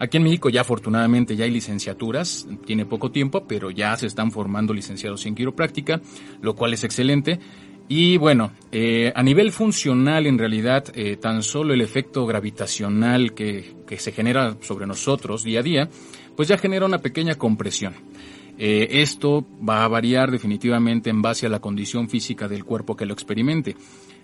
Aquí 0.00 0.16
en 0.16 0.24
México 0.24 0.48
ya 0.48 0.62
afortunadamente 0.62 1.36
ya 1.36 1.44
hay 1.44 1.52
licenciaturas, 1.52 2.48
tiene 2.66 2.84
poco 2.84 3.12
tiempo, 3.12 3.44
pero 3.46 3.70
ya 3.70 3.96
se 3.96 4.06
están 4.06 4.32
formando 4.32 4.74
licenciados 4.74 5.24
en 5.26 5.36
quiropráctica, 5.36 6.00
lo 6.42 6.56
cual 6.56 6.74
es 6.74 6.82
excelente. 6.82 7.38
Y 7.88 8.16
bueno, 8.16 8.52
eh, 8.72 9.12
a 9.14 9.22
nivel 9.22 9.52
funcional, 9.52 10.26
en 10.26 10.38
realidad, 10.38 10.86
eh, 10.94 11.16
tan 11.16 11.42
solo 11.42 11.74
el 11.74 11.82
efecto 11.82 12.26
gravitacional 12.26 13.34
que, 13.34 13.74
que, 13.86 13.98
se 13.98 14.12
genera 14.12 14.56
sobre 14.62 14.86
nosotros 14.86 15.44
día 15.44 15.60
a 15.60 15.62
día, 15.62 15.88
pues 16.34 16.48
ya 16.48 16.56
genera 16.56 16.86
una 16.86 16.98
pequeña 16.98 17.34
compresión. 17.34 17.94
Eh, 18.56 19.00
esto 19.02 19.44
va 19.68 19.84
a 19.84 19.88
variar 19.88 20.30
definitivamente 20.30 21.10
en 21.10 21.22
base 21.22 21.46
a 21.46 21.48
la 21.48 21.60
condición 21.60 22.08
física 22.08 22.46
del 22.46 22.64
cuerpo 22.64 22.96
que 22.96 23.06
lo 23.06 23.12
experimente. 23.12 23.76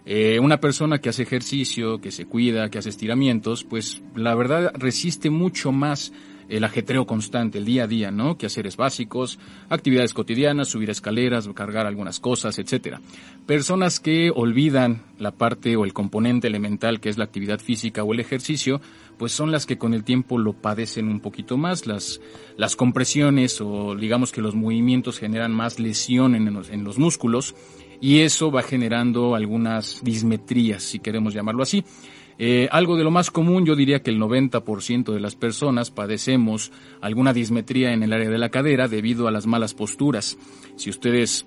Eh, 0.07 0.39
una 0.41 0.61
persona 0.61 0.99
que 0.99 1.09
hace 1.09 1.25
ejercicio, 1.25 2.01
que 2.01 2.11
se 2.11 2.27
cuida, 2.27 2.71
que 2.71 2.79
hace 2.79 2.89
estiramientos, 2.89 3.65
pues 3.65 4.03
la 4.15 4.35
verdad 4.35 4.73
resiste 4.75 5.31
mucho 5.31 5.73
más 5.73 6.13
el 6.51 6.65
ajetreo 6.65 7.07
constante, 7.07 7.59
el 7.59 7.65
día 7.65 7.85
a 7.85 7.87
día, 7.87 8.11
¿no? 8.11 8.37
Quehaceres 8.37 8.77
básicos, 8.77 9.39
actividades 9.69 10.13
cotidianas, 10.13 10.69
subir 10.69 10.91
escaleras, 10.91 11.49
cargar 11.55 11.87
algunas 11.87 12.21
cosas, 12.21 12.59
etcétera. 12.59 13.01
Personas 13.47 14.01
que 14.01 14.31
olvidan 14.35 15.03
la 15.19 15.31
parte 15.31 15.77
o 15.77 15.85
el 15.85 15.93
componente 15.93 16.49
elemental 16.49 17.01
que 17.01 17.09
es 17.09 17.19
la 17.19 17.25
actividad 17.25 17.61
física 17.61 18.03
o 18.03 18.13
el 18.13 18.21
ejercicio, 18.21 18.81
pues 19.17 19.33
son 19.33 19.53
las 19.53 19.67
que 19.67 19.79
con 19.79 19.95
el 19.95 20.03
tiempo 20.03 20.39
lo 20.39 20.53
padecen 20.53 21.09
un 21.09 21.21
poquito 21.21 21.57
más. 21.57 21.87
Las, 21.87 22.21
las 22.57 22.75
compresiones 22.75 23.61
o 23.61 23.95
digamos 23.95 24.33
que 24.33 24.43
los 24.43 24.55
movimientos 24.55 25.19
generan 25.19 25.53
más 25.53 25.79
lesión 25.79 26.35
en 26.35 26.53
los, 26.53 26.71
en 26.71 26.85
los 26.85 26.99
músculos 26.99 27.55
y 28.01 28.21
eso 28.21 28.51
va 28.51 28.63
generando 28.63 29.35
algunas 29.35 30.03
dismetrías, 30.03 30.83
si 30.83 30.99
queremos 30.99 31.35
llamarlo 31.35 31.63
así. 31.63 31.85
Eh, 32.43 32.71
algo 32.73 32.97
de 32.97 33.05
lo 33.05 33.11
más 33.11 33.31
común, 33.31 33.67
yo 33.67 33.77
diría 33.77 34.03
que 34.03 34.11
el 34.11 34.19
90% 34.19 35.13
de 35.13 35.21
las 35.21 35.37
personas 35.37 35.91
padecemos 35.91 36.73
alguna 37.03 37.35
dismetría 37.35 37.93
en 37.93 38.03
el 38.03 38.15
área 38.15 38.31
de 38.31 38.39
la 38.39 38.49
cadera 38.49 38.89
debido 38.89 39.29
a 39.29 39.31
las 39.31 39.47
malas 39.47 39.75
posturas. 39.75 40.39
Si 40.77 40.89
ustedes 40.89 41.45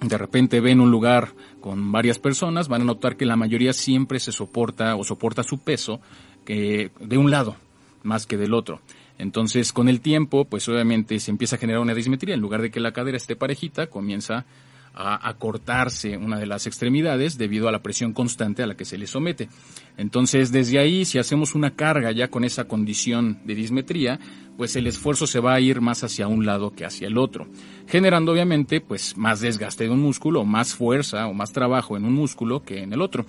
de 0.00 0.16
repente 0.16 0.60
ven 0.60 0.80
un 0.80 0.90
lugar 0.90 1.34
con 1.60 1.92
varias 1.92 2.18
personas, 2.18 2.68
van 2.68 2.80
a 2.80 2.84
notar 2.86 3.18
que 3.18 3.26
la 3.26 3.36
mayoría 3.36 3.74
siempre 3.74 4.18
se 4.18 4.32
soporta 4.32 4.96
o 4.96 5.04
soporta 5.04 5.42
su 5.42 5.58
peso 5.58 6.00
que 6.46 6.90
de 6.98 7.18
un 7.18 7.30
lado 7.30 7.56
más 8.02 8.24
que 8.24 8.38
del 8.38 8.54
otro. 8.54 8.80
Entonces, 9.18 9.74
con 9.74 9.90
el 9.90 10.00
tiempo, 10.00 10.46
pues 10.46 10.66
obviamente 10.70 11.20
se 11.20 11.30
empieza 11.30 11.56
a 11.56 11.58
generar 11.58 11.82
una 11.82 11.92
dismetría. 11.92 12.34
En 12.34 12.40
lugar 12.40 12.62
de 12.62 12.70
que 12.70 12.80
la 12.80 12.92
cadera 12.92 13.18
esté 13.18 13.36
parejita, 13.36 13.88
comienza 13.88 14.46
a, 14.94 15.34
cortarse 15.38 16.16
una 16.16 16.38
de 16.38 16.46
las 16.46 16.66
extremidades 16.66 17.38
debido 17.38 17.68
a 17.68 17.72
la 17.72 17.82
presión 17.82 18.12
constante 18.12 18.62
a 18.62 18.66
la 18.66 18.76
que 18.76 18.84
se 18.84 18.98
le 18.98 19.06
somete. 19.06 19.48
Entonces, 19.96 20.52
desde 20.52 20.78
ahí, 20.78 21.04
si 21.04 21.18
hacemos 21.18 21.54
una 21.54 21.70
carga 21.70 22.12
ya 22.12 22.28
con 22.28 22.44
esa 22.44 22.64
condición 22.64 23.38
de 23.44 23.54
dismetría, 23.54 24.18
pues 24.56 24.76
el 24.76 24.86
esfuerzo 24.86 25.26
se 25.26 25.40
va 25.40 25.54
a 25.54 25.60
ir 25.60 25.80
más 25.80 26.04
hacia 26.04 26.28
un 26.28 26.44
lado 26.44 26.72
que 26.72 26.84
hacia 26.84 27.08
el 27.08 27.16
otro, 27.16 27.46
generando 27.86 28.32
obviamente 28.32 28.80
pues 28.80 29.16
más 29.16 29.40
desgaste 29.40 29.84
de 29.84 29.90
un 29.90 30.00
músculo, 30.00 30.44
más 30.44 30.74
fuerza 30.74 31.26
o 31.28 31.34
más 31.34 31.52
trabajo 31.52 31.96
en 31.96 32.04
un 32.04 32.12
músculo 32.12 32.62
que 32.62 32.82
en 32.82 32.92
el 32.92 33.00
otro. 33.00 33.24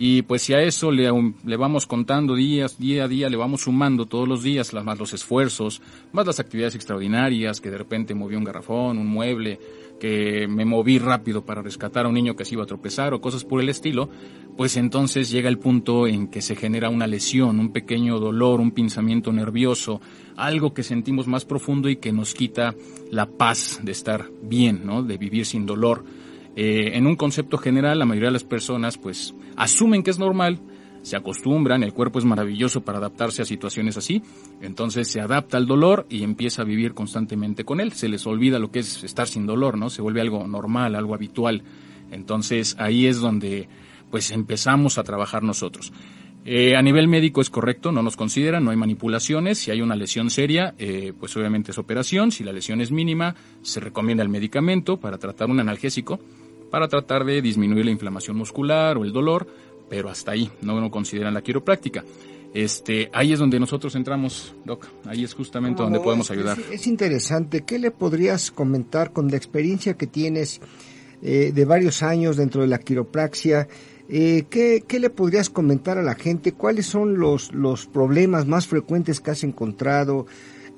Y 0.00 0.22
pues 0.22 0.42
si 0.42 0.54
a 0.54 0.62
eso 0.62 0.92
le, 0.92 1.10
le, 1.44 1.56
vamos 1.56 1.88
contando 1.88 2.36
días, 2.36 2.78
día 2.78 3.04
a 3.04 3.08
día, 3.08 3.28
le 3.28 3.36
vamos 3.36 3.62
sumando 3.62 4.06
todos 4.06 4.28
los 4.28 4.44
días, 4.44 4.72
más 4.72 4.96
los 4.96 5.12
esfuerzos, 5.12 5.82
más 6.12 6.24
las 6.24 6.38
actividades 6.38 6.76
extraordinarias, 6.76 7.60
que 7.60 7.68
de 7.68 7.78
repente 7.78 8.14
movió 8.14 8.38
un 8.38 8.44
garrafón, 8.44 8.96
un 8.96 9.08
mueble, 9.08 9.58
que 9.98 10.46
me 10.48 10.64
moví 10.64 11.00
rápido 11.00 11.44
para 11.44 11.62
rescatar 11.62 12.06
a 12.06 12.08
un 12.08 12.14
niño 12.14 12.36
que 12.36 12.44
se 12.44 12.54
iba 12.54 12.62
a 12.62 12.66
tropezar 12.66 13.12
o 13.12 13.20
cosas 13.20 13.44
por 13.44 13.60
el 13.60 13.68
estilo, 13.68 14.08
pues 14.56 14.76
entonces 14.76 15.32
llega 15.32 15.48
el 15.48 15.58
punto 15.58 16.06
en 16.06 16.28
que 16.28 16.42
se 16.42 16.54
genera 16.54 16.90
una 16.90 17.08
lesión, 17.08 17.58
un 17.58 17.72
pequeño 17.72 18.20
dolor, 18.20 18.60
un 18.60 18.70
pinzamiento 18.70 19.32
nervioso, 19.32 20.00
algo 20.36 20.74
que 20.74 20.84
sentimos 20.84 21.26
más 21.26 21.44
profundo 21.44 21.88
y 21.88 21.96
que 21.96 22.12
nos 22.12 22.34
quita 22.34 22.72
la 23.10 23.26
paz 23.26 23.80
de 23.82 23.90
estar 23.90 24.30
bien, 24.42 24.82
¿no? 24.84 25.02
De 25.02 25.18
vivir 25.18 25.44
sin 25.44 25.66
dolor. 25.66 26.04
Eh, 26.54 26.96
en 26.96 27.06
un 27.06 27.16
concepto 27.16 27.58
general, 27.58 27.98
la 27.98 28.04
mayoría 28.04 28.28
de 28.28 28.34
las 28.34 28.44
personas 28.44 28.98
pues 28.98 29.34
asumen 29.58 30.02
que 30.02 30.10
es 30.10 30.18
normal, 30.18 30.60
se 31.02 31.16
acostumbran, 31.16 31.82
el 31.82 31.92
cuerpo 31.92 32.18
es 32.18 32.24
maravilloso 32.24 32.82
para 32.82 32.98
adaptarse 32.98 33.42
a 33.42 33.44
situaciones 33.44 33.96
así, 33.96 34.22
entonces 34.60 35.08
se 35.08 35.20
adapta 35.20 35.56
al 35.56 35.66
dolor 35.66 36.06
y 36.08 36.22
empieza 36.22 36.62
a 36.62 36.64
vivir 36.64 36.94
constantemente 36.94 37.64
con 37.64 37.80
él, 37.80 37.92
se 37.92 38.08
les 38.08 38.26
olvida 38.26 38.58
lo 38.58 38.70
que 38.70 38.80
es 38.80 39.04
estar 39.04 39.26
sin 39.26 39.46
dolor, 39.46 39.78
¿no? 39.78 39.90
Se 39.90 40.02
vuelve 40.02 40.20
algo 40.20 40.46
normal, 40.46 40.94
algo 40.94 41.14
habitual. 41.14 41.62
Entonces 42.10 42.76
ahí 42.78 43.06
es 43.06 43.20
donde 43.20 43.68
pues 44.10 44.30
empezamos 44.30 44.98
a 44.98 45.04
trabajar 45.04 45.42
nosotros. 45.42 45.92
Eh, 46.44 46.76
a 46.76 46.82
nivel 46.82 47.08
médico 47.08 47.42
es 47.42 47.50
correcto, 47.50 47.92
no 47.92 48.02
nos 48.02 48.16
consideran, 48.16 48.64
no 48.64 48.70
hay 48.70 48.76
manipulaciones. 48.76 49.58
Si 49.58 49.70
hay 49.70 49.82
una 49.82 49.96
lesión 49.96 50.30
seria, 50.30 50.74
eh, 50.78 51.12
pues 51.18 51.36
obviamente 51.36 51.72
es 51.72 51.78
operación. 51.78 52.32
Si 52.32 52.42
la 52.42 52.52
lesión 52.52 52.80
es 52.80 52.90
mínima, 52.90 53.34
se 53.60 53.80
recomienda 53.80 54.22
el 54.22 54.30
medicamento 54.30 54.96
para 54.98 55.18
tratar 55.18 55.50
un 55.50 55.60
analgésico, 55.60 56.20
para 56.70 56.88
tratar 56.88 57.24
de 57.24 57.42
disminuir 57.42 57.84
la 57.84 57.90
inflamación 57.90 58.36
muscular 58.36 58.96
o 58.96 59.04
el 59.04 59.12
dolor, 59.12 59.46
pero 59.88 60.10
hasta 60.10 60.32
ahí, 60.32 60.50
no, 60.62 60.80
no 60.80 60.90
consideran 60.90 61.34
la 61.34 61.42
quiropráctica. 61.42 62.04
Este, 62.54 63.10
ahí 63.12 63.32
es 63.32 63.38
donde 63.38 63.60
nosotros 63.60 63.94
entramos, 63.94 64.54
Doc. 64.64 64.86
Ahí 65.04 65.22
es 65.22 65.34
justamente 65.34 65.82
donde 65.82 66.00
podemos 66.00 66.30
ayudar. 66.30 66.58
Es, 66.58 66.80
es 66.80 66.86
interesante. 66.86 67.62
¿Qué 67.62 67.78
le 67.78 67.90
podrías 67.90 68.50
comentar 68.50 69.12
con 69.12 69.28
la 69.28 69.36
experiencia 69.36 69.94
que 69.94 70.06
tienes 70.06 70.60
eh, 71.22 71.52
de 71.54 71.64
varios 71.64 72.02
años 72.02 72.36
dentro 72.36 72.62
de 72.62 72.68
la 72.68 72.78
quiropraxia? 72.78 73.68
Eh, 74.08 74.46
¿qué, 74.48 74.82
qué 74.86 74.98
le 74.98 75.10
podrías 75.10 75.50
comentar 75.50 75.98
a 75.98 76.02
la 76.02 76.14
gente? 76.14 76.52
¿Cuáles 76.52 76.86
son 76.86 77.18
los, 77.18 77.52
los 77.52 77.86
problemas 77.86 78.46
más 78.46 78.66
frecuentes 78.66 79.20
que 79.20 79.30
has 79.30 79.44
encontrado? 79.44 80.26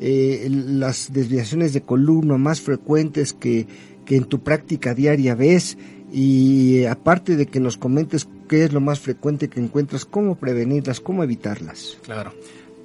Eh, 0.03 0.49
las 0.51 1.13
desviaciones 1.13 1.75
de 1.75 1.83
columna 1.83 2.39
más 2.39 2.63
frecuentes 2.63 3.35
que, 3.35 3.67
que 4.11 4.17
en 4.17 4.25
tu 4.25 4.41
práctica 4.41 4.93
diaria 4.93 5.37
ves? 5.37 5.79
Y 6.13 6.79
eh, 6.79 6.89
aparte 6.89 7.37
de 7.37 7.47
que 7.47 7.61
nos 7.61 7.77
comentes 7.77 8.29
qué 8.49 8.65
es 8.65 8.73
lo 8.73 8.81
más 8.81 8.99
frecuente 8.99 9.49
que 9.49 9.61
encuentras, 9.61 10.05
cómo 10.05 10.35
prevenirlas, 10.35 10.99
cómo 10.99 11.23
evitarlas. 11.23 11.97
Claro, 12.03 12.35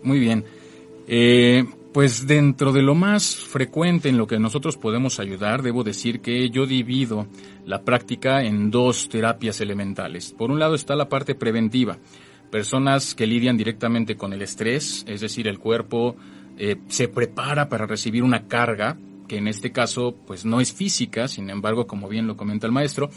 muy 0.04 0.20
bien. 0.20 0.44
Eh, 1.08 1.66
pues 1.92 2.28
dentro 2.28 2.72
de 2.74 2.84
lo 2.84 2.94
más 2.94 3.36
frecuente 3.36 4.08
en 4.08 4.20
lo 4.20 4.28
que 4.28 4.38
nosotros 4.38 4.78
podemos 4.78 5.20
ayudar, 5.20 5.64
debo 5.64 5.84
decir 5.84 6.20
que 6.20 6.52
yo 6.52 6.68
divido 6.68 7.26
la 7.66 7.82
práctica 7.82 8.44
en 8.44 8.70
dos 8.70 9.10
terapias 9.10 9.60
elementales. 9.62 10.32
Por 10.32 10.52
un 10.52 10.60
lado 10.60 10.76
está 10.76 10.96
la 10.96 11.10
parte 11.10 11.34
preventiva, 11.34 11.98
personas 12.52 13.16
que 13.16 13.26
lidian 13.26 13.58
directamente 13.58 14.16
con 14.16 14.32
el 14.32 14.44
estrés, 14.44 15.04
es 15.08 15.22
decir, 15.22 15.48
el 15.48 15.58
cuerpo 15.58 16.18
eh, 16.60 16.76
se 16.88 17.08
prepara 17.08 17.68
para 17.68 17.88
recibir 17.88 18.22
una 18.22 18.44
carga 18.48 18.96
que 19.28 19.38
en 19.38 19.48
este 19.48 19.72
caso 19.72 20.16
pues 20.26 20.46
no 20.46 20.62
es 20.62 20.74
física, 20.74 21.28
sin 21.28 21.50
embargo, 21.50 21.88
como 21.88 22.08
bien 22.10 22.28
lo 22.28 22.38
comenta 22.38 22.68
el 22.68 22.74
maestro, 22.74 23.10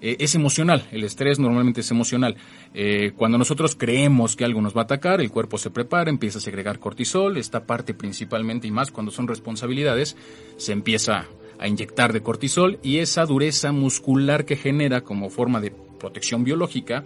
eh, 0.00 0.16
es 0.20 0.34
emocional. 0.34 0.86
El 0.92 1.04
estrés 1.04 1.38
normalmente 1.38 1.80
es 1.80 1.90
emocional. 1.90 2.36
Eh, 2.74 3.12
cuando 3.16 3.38
nosotros 3.38 3.74
creemos 3.76 4.36
que 4.36 4.44
algo 4.44 4.60
nos 4.60 4.76
va 4.76 4.82
a 4.82 4.84
atacar, 4.84 5.20
el 5.20 5.30
cuerpo 5.30 5.58
se 5.58 5.70
prepara, 5.70 6.10
empieza 6.10 6.38
a 6.38 6.42
segregar 6.42 6.78
cortisol, 6.78 7.36
esta 7.36 7.66
parte 7.66 7.94
principalmente 7.94 8.66
y 8.66 8.70
más 8.70 8.90
cuando 8.90 9.10
son 9.10 9.28
responsabilidades, 9.28 10.16
se 10.56 10.72
empieza 10.72 11.26
a 11.58 11.68
inyectar 11.68 12.12
de 12.12 12.22
cortisol 12.22 12.78
y 12.82 12.98
esa 12.98 13.24
dureza 13.24 13.72
muscular 13.72 14.44
que 14.44 14.56
genera 14.56 15.00
como 15.02 15.30
forma 15.30 15.60
de 15.60 15.72
protección 16.06 16.44
biológica 16.44 17.02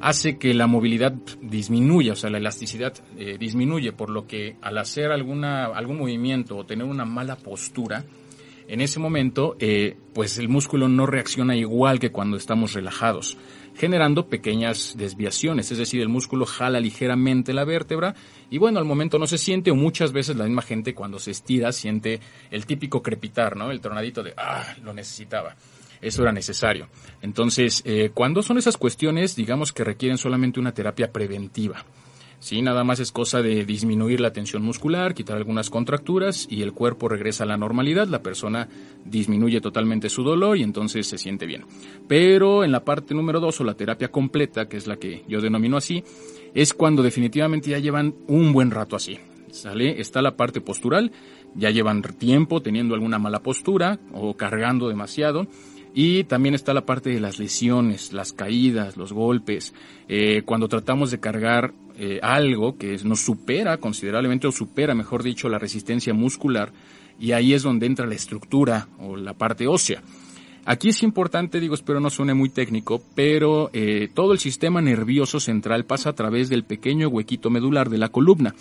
hace 0.00 0.36
que 0.36 0.54
la 0.54 0.66
movilidad 0.66 1.14
disminuya, 1.40 2.14
o 2.14 2.16
sea, 2.16 2.30
la 2.30 2.38
elasticidad 2.38 2.94
eh, 3.16 3.36
disminuye, 3.38 3.92
por 3.92 4.10
lo 4.10 4.26
que 4.26 4.56
al 4.60 4.76
hacer 4.78 5.12
alguna, 5.12 5.66
algún 5.66 5.98
movimiento 5.98 6.56
o 6.56 6.66
tener 6.66 6.84
una 6.84 7.04
mala 7.04 7.36
postura, 7.36 8.04
en 8.66 8.80
ese 8.80 8.98
momento, 8.98 9.56
eh, 9.60 9.96
pues 10.14 10.38
el 10.38 10.48
músculo 10.48 10.88
no 10.88 11.06
reacciona 11.06 11.56
igual 11.56 12.00
que 12.00 12.10
cuando 12.10 12.36
estamos 12.36 12.72
relajados, 12.72 13.36
generando 13.76 14.28
pequeñas 14.28 14.94
desviaciones, 14.96 15.70
es 15.70 15.78
decir, 15.78 16.00
el 16.00 16.08
músculo 16.08 16.44
jala 16.44 16.80
ligeramente 16.80 17.52
la 17.52 17.64
vértebra 17.64 18.16
y 18.50 18.58
bueno, 18.58 18.80
al 18.80 18.84
momento 18.84 19.18
no 19.18 19.28
se 19.28 19.38
siente 19.38 19.70
o 19.70 19.76
muchas 19.76 20.12
veces 20.12 20.36
la 20.36 20.44
misma 20.44 20.62
gente 20.62 20.94
cuando 20.94 21.20
se 21.20 21.30
estira 21.30 21.70
siente 21.70 22.18
el 22.50 22.66
típico 22.66 23.00
crepitar, 23.00 23.56
¿no? 23.56 23.70
El 23.70 23.80
tronadito 23.80 24.24
de, 24.24 24.34
ah, 24.36 24.74
lo 24.82 24.92
necesitaba. 24.92 25.54
Eso 26.00 26.22
era 26.22 26.32
necesario. 26.32 26.88
Entonces, 27.22 27.82
eh, 27.84 28.10
cuando 28.14 28.42
son 28.42 28.58
esas 28.58 28.76
cuestiones, 28.76 29.36
digamos 29.36 29.72
que 29.72 29.84
requieren 29.84 30.18
solamente 30.18 30.60
una 30.60 30.72
terapia 30.72 31.12
preventiva. 31.12 31.84
Sí, 32.40 32.62
nada 32.62 32.84
más 32.84 33.00
es 33.00 33.12
cosa 33.12 33.42
de 33.42 33.66
disminuir 33.66 34.18
la 34.18 34.32
tensión 34.32 34.62
muscular, 34.62 35.12
quitar 35.12 35.36
algunas 35.36 35.68
contracturas 35.68 36.46
y 36.50 36.62
el 36.62 36.72
cuerpo 36.72 37.06
regresa 37.06 37.44
a 37.44 37.46
la 37.46 37.58
normalidad, 37.58 38.08
la 38.08 38.22
persona 38.22 38.66
disminuye 39.04 39.60
totalmente 39.60 40.08
su 40.08 40.24
dolor 40.24 40.56
y 40.56 40.62
entonces 40.62 41.06
se 41.06 41.18
siente 41.18 41.44
bien. 41.44 41.66
Pero 42.08 42.64
en 42.64 42.72
la 42.72 42.82
parte 42.82 43.14
número 43.14 43.40
dos 43.40 43.60
o 43.60 43.64
la 43.64 43.74
terapia 43.74 44.10
completa, 44.10 44.68
que 44.68 44.78
es 44.78 44.86
la 44.86 44.96
que 44.96 45.22
yo 45.28 45.42
denomino 45.42 45.76
así, 45.76 46.02
es 46.54 46.72
cuando 46.72 47.02
definitivamente 47.02 47.68
ya 47.68 47.78
llevan 47.78 48.14
un 48.26 48.54
buen 48.54 48.70
rato 48.70 48.96
así. 48.96 49.18
Está 49.50 50.22
la 50.22 50.36
parte 50.36 50.62
postural, 50.62 51.12
ya 51.54 51.68
llevan 51.68 52.02
tiempo 52.02 52.62
teniendo 52.62 52.94
alguna 52.94 53.18
mala 53.18 53.40
postura 53.40 53.98
o 54.14 54.34
cargando 54.34 54.88
demasiado. 54.88 55.46
Y 55.92 56.24
también 56.24 56.54
está 56.54 56.72
la 56.72 56.86
parte 56.86 57.10
de 57.10 57.20
las 57.20 57.38
lesiones, 57.38 58.12
las 58.12 58.32
caídas, 58.32 58.96
los 58.96 59.12
golpes. 59.12 59.74
Eh, 60.08 60.42
cuando 60.44 60.68
tratamos 60.68 61.10
de 61.10 61.20
cargar 61.20 61.72
eh, 61.98 62.20
algo 62.22 62.78
que 62.78 62.96
nos 63.04 63.20
supera 63.20 63.78
considerablemente 63.78 64.46
o 64.46 64.52
supera, 64.52 64.94
mejor 64.94 65.22
dicho, 65.22 65.48
la 65.48 65.58
resistencia 65.58 66.14
muscular, 66.14 66.72
y 67.18 67.32
ahí 67.32 67.52
es 67.52 67.62
donde 67.62 67.86
entra 67.86 68.06
la 68.06 68.14
estructura 68.14 68.88
o 68.98 69.16
la 69.16 69.34
parte 69.34 69.66
ósea. 69.66 70.02
Aquí 70.64 70.90
es 70.90 71.02
importante, 71.02 71.58
digo, 71.58 71.74
espero 71.74 72.00
no 72.00 72.10
suene 72.10 72.34
muy 72.34 72.48
técnico, 72.50 73.02
pero 73.14 73.70
eh, 73.72 74.08
todo 74.14 74.32
el 74.32 74.38
sistema 74.38 74.80
nervioso 74.80 75.40
central 75.40 75.84
pasa 75.84 76.10
a 76.10 76.14
través 76.14 76.48
del 76.48 76.64
pequeño 76.64 77.08
huequito 77.08 77.50
medular 77.50 77.88
de 77.90 77.98
la 77.98 78.10
columna. 78.10 78.54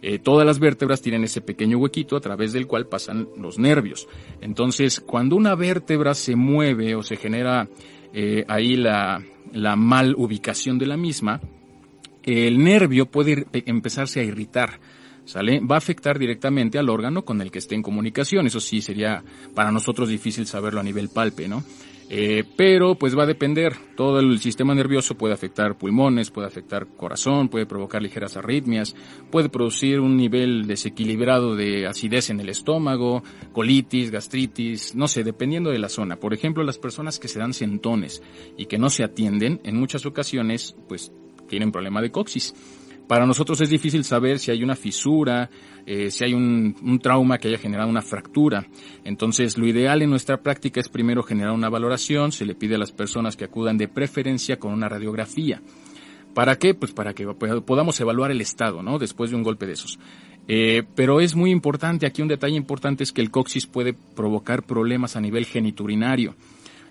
Eh, 0.00 0.18
todas 0.18 0.46
las 0.46 0.58
vértebras 0.58 1.02
tienen 1.02 1.24
ese 1.24 1.40
pequeño 1.40 1.78
huequito 1.78 2.16
a 2.16 2.20
través 2.20 2.52
del 2.52 2.66
cual 2.66 2.86
pasan 2.86 3.28
los 3.36 3.58
nervios. 3.58 4.08
Entonces, 4.40 5.00
cuando 5.00 5.34
una 5.36 5.54
vértebra 5.54 6.14
se 6.14 6.36
mueve 6.36 6.94
o 6.94 7.02
se 7.02 7.16
genera 7.16 7.68
eh, 8.12 8.44
ahí 8.48 8.76
la, 8.76 9.22
la 9.52 9.76
mal 9.76 10.14
ubicación 10.16 10.78
de 10.78 10.86
la 10.86 10.96
misma, 10.96 11.40
el 12.22 12.62
nervio 12.62 13.06
puede 13.06 13.44
pe- 13.44 13.64
empezarse 13.66 14.20
a 14.20 14.24
irritar. 14.24 14.80
¿Sale? 15.24 15.60
Va 15.60 15.74
a 15.74 15.78
afectar 15.78 16.18
directamente 16.18 16.78
al 16.78 16.88
órgano 16.88 17.22
con 17.22 17.42
el 17.42 17.50
que 17.50 17.58
esté 17.58 17.74
en 17.74 17.82
comunicación. 17.82 18.46
Eso 18.46 18.60
sí 18.60 18.80
sería 18.80 19.22
para 19.54 19.70
nosotros 19.70 20.08
difícil 20.08 20.46
saberlo 20.46 20.80
a 20.80 20.82
nivel 20.82 21.10
palpe, 21.10 21.46
¿no? 21.48 21.62
Eh, 22.10 22.44
pero 22.56 22.94
pues 22.94 23.16
va 23.16 23.24
a 23.24 23.26
depender. 23.26 23.74
Todo 23.94 24.18
el 24.20 24.38
sistema 24.38 24.74
nervioso 24.74 25.16
puede 25.16 25.34
afectar 25.34 25.76
pulmones, 25.76 26.30
puede 26.30 26.46
afectar 26.46 26.86
corazón, 26.86 27.48
puede 27.48 27.66
provocar 27.66 28.00
ligeras 28.00 28.36
arritmias, 28.36 28.94
puede 29.30 29.50
producir 29.50 30.00
un 30.00 30.16
nivel 30.16 30.66
desequilibrado 30.66 31.54
de 31.54 31.86
acidez 31.86 32.30
en 32.30 32.40
el 32.40 32.48
estómago, 32.48 33.22
colitis, 33.52 34.10
gastritis, 34.10 34.94
no 34.94 35.06
sé, 35.06 35.22
dependiendo 35.22 35.70
de 35.70 35.78
la 35.78 35.88
zona. 35.88 36.16
Por 36.16 36.32
ejemplo, 36.32 36.64
las 36.64 36.78
personas 36.78 37.18
que 37.18 37.28
se 37.28 37.38
dan 37.38 37.52
sentones 37.52 38.22
y 38.56 38.66
que 38.66 38.78
no 38.78 38.88
se 38.88 39.04
atienden, 39.04 39.60
en 39.64 39.76
muchas 39.76 40.06
ocasiones, 40.06 40.76
pues 40.88 41.12
tienen 41.48 41.72
problema 41.72 42.00
de 42.00 42.10
coxis. 42.10 42.54
Para 43.08 43.24
nosotros 43.24 43.58
es 43.62 43.70
difícil 43.70 44.04
saber 44.04 44.38
si 44.38 44.50
hay 44.50 44.62
una 44.62 44.76
fisura, 44.76 45.48
eh, 45.86 46.10
si 46.10 46.24
hay 46.24 46.34
un, 46.34 47.00
trauma 47.02 47.38
que 47.38 47.48
haya 47.48 47.56
generado 47.56 47.88
una 47.88 48.02
fractura. 48.02 48.66
Entonces, 49.02 49.56
lo 49.56 49.66
ideal 49.66 50.02
en 50.02 50.10
nuestra 50.10 50.42
práctica 50.42 50.78
es 50.78 50.90
primero 50.90 51.22
generar 51.22 51.52
una 51.52 51.70
valoración, 51.70 52.32
se 52.32 52.44
le 52.44 52.54
pide 52.54 52.74
a 52.74 52.78
las 52.78 52.92
personas 52.92 53.34
que 53.34 53.46
acudan 53.46 53.78
de 53.78 53.88
preferencia 53.88 54.58
con 54.58 54.74
una 54.74 54.90
radiografía. 54.90 55.62
¿Para 56.34 56.56
qué? 56.56 56.74
Pues 56.74 56.92
para 56.92 57.14
que 57.14 57.26
podamos 57.26 57.98
evaluar 57.98 58.30
el 58.30 58.42
estado, 58.42 58.82
¿no? 58.82 58.98
Después 58.98 59.30
de 59.30 59.36
un 59.36 59.42
golpe 59.42 59.66
de 59.66 59.72
esos. 59.72 59.98
Eh, 60.46 60.82
pero 60.94 61.20
es 61.20 61.34
muy 61.34 61.50
importante, 61.50 62.06
aquí 62.06 62.20
un 62.20 62.28
detalle 62.28 62.56
importante 62.56 63.04
es 63.04 63.12
que 63.12 63.22
el 63.22 63.30
coxis 63.30 63.66
puede 63.66 63.94
provocar 63.94 64.64
problemas 64.64 65.16
a 65.16 65.20
nivel 65.20 65.46
geniturinario. 65.46 66.34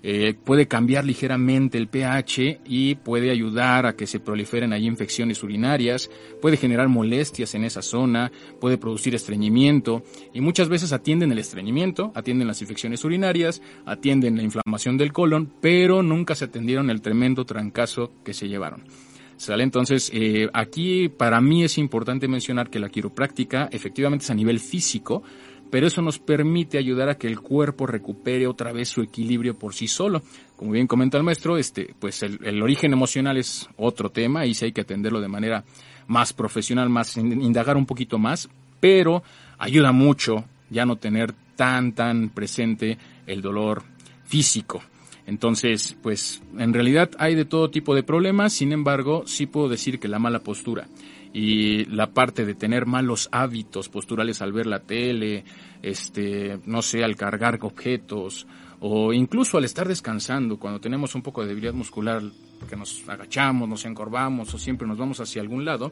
Eh, 0.03 0.35
puede 0.43 0.67
cambiar 0.67 1.05
ligeramente 1.05 1.77
el 1.77 1.87
pH 1.87 2.61
y 2.65 2.95
puede 2.95 3.31
ayudar 3.31 3.85
a 3.85 3.95
que 3.95 4.07
se 4.07 4.19
proliferen 4.19 4.73
ahí 4.73 4.85
infecciones 4.85 5.43
urinarias, 5.43 6.09
puede 6.41 6.57
generar 6.57 6.87
molestias 6.87 7.55
en 7.55 7.63
esa 7.63 7.81
zona, 7.81 8.31
puede 8.59 8.77
producir 8.77 9.15
estreñimiento 9.15 10.03
y 10.33 10.41
muchas 10.41 10.69
veces 10.69 10.93
atienden 10.93 11.31
el 11.31 11.39
estreñimiento, 11.39 12.11
atienden 12.15 12.47
las 12.47 12.61
infecciones 12.61 13.03
urinarias, 13.03 13.61
atienden 13.85 14.37
la 14.37 14.43
inflamación 14.43 14.97
del 14.97 15.13
colon, 15.13 15.51
pero 15.61 16.03
nunca 16.03 16.35
se 16.35 16.45
atendieron 16.45 16.89
el 16.89 17.01
tremendo 17.01 17.45
trancazo 17.45 18.11
que 18.23 18.33
se 18.33 18.47
llevaron. 18.47 18.83
¿Sale? 19.37 19.63
Entonces, 19.63 20.09
eh, 20.15 20.49
aquí 20.51 21.09
para 21.09 21.39
mí 21.41 21.63
es 21.63 21.77
importante 21.77 22.27
mencionar 22.27 22.71
que 22.71 22.79
la 22.79 22.89
quiropráctica 22.89 23.69
efectivamente 23.71 24.23
es 24.23 24.31
a 24.31 24.33
nivel 24.33 24.59
físico, 24.59 25.21
pero 25.69 25.87
eso 25.87 26.01
nos 26.01 26.19
permite 26.19 26.77
ayudar 26.77 27.09
a 27.09 27.17
que 27.17 27.27
el 27.27 27.39
cuerpo 27.39 27.87
recupere 27.87 28.47
otra 28.47 28.71
vez 28.71 28.89
su 28.89 29.01
equilibrio 29.01 29.57
por 29.57 29.73
sí 29.73 29.87
solo. 29.87 30.21
Como 30.55 30.71
bien 30.71 30.87
comenta 30.87 31.17
el 31.17 31.23
maestro, 31.23 31.57
este, 31.57 31.93
pues 31.99 32.23
el, 32.23 32.61
origen 32.61 32.93
emocional 32.93 33.37
es 33.37 33.69
otro 33.77 34.09
tema 34.09 34.45
y 34.45 34.53
sí 34.53 34.65
hay 34.65 34.71
que 34.71 34.81
atenderlo 34.81 35.21
de 35.21 35.27
manera 35.27 35.63
más 36.07 36.33
profesional, 36.33 36.89
más 36.89 37.17
in- 37.17 37.41
indagar 37.41 37.77
un 37.77 37.85
poquito 37.85 38.17
más, 38.17 38.49
pero 38.79 39.23
ayuda 39.57 39.91
mucho 39.91 40.45
ya 40.69 40.85
no 40.85 40.95
tener 40.95 41.33
tan 41.55 41.93
tan 41.93 42.29
presente 42.29 42.97
el 43.25 43.41
dolor 43.41 43.83
físico. 44.25 44.81
Entonces, 45.25 45.97
pues 46.01 46.41
en 46.57 46.73
realidad 46.73 47.11
hay 47.19 47.35
de 47.35 47.43
todo 47.43 47.69
tipo 47.69 47.93
de 47.93 48.03
problemas, 48.03 48.53
sin 48.53 48.71
embargo, 48.71 49.23
sí 49.25 49.45
puedo 49.45 49.67
decir 49.67 49.99
que 49.99 50.07
la 50.07 50.19
mala 50.19 50.39
postura 50.39 50.87
y 51.33 51.85
la 51.85 52.11
parte 52.11 52.45
de 52.45 52.55
tener 52.55 52.85
malos 52.85 53.29
hábitos 53.31 53.89
posturales 53.89 54.41
al 54.41 54.53
ver 54.53 54.67
la 54.67 54.79
tele, 54.79 55.43
este, 55.81 56.59
no 56.65 56.81
sé, 56.81 57.03
al 57.03 57.15
cargar 57.15 57.59
objetos 57.61 58.47
o 58.79 59.11
incluso 59.13 59.57
al 59.57 59.65
estar 59.65 59.87
descansando 59.87 60.57
cuando 60.57 60.79
tenemos 60.79 61.15
un 61.15 61.21
poco 61.21 61.41
de 61.41 61.47
debilidad 61.47 61.73
muscular, 61.73 62.21
que 62.69 62.75
nos 62.75 63.07
agachamos, 63.07 63.67
nos 63.67 63.85
encorvamos 63.85 64.53
o 64.53 64.57
siempre 64.57 64.87
nos 64.87 64.97
vamos 64.97 65.19
hacia 65.19 65.41
algún 65.41 65.65
lado, 65.65 65.91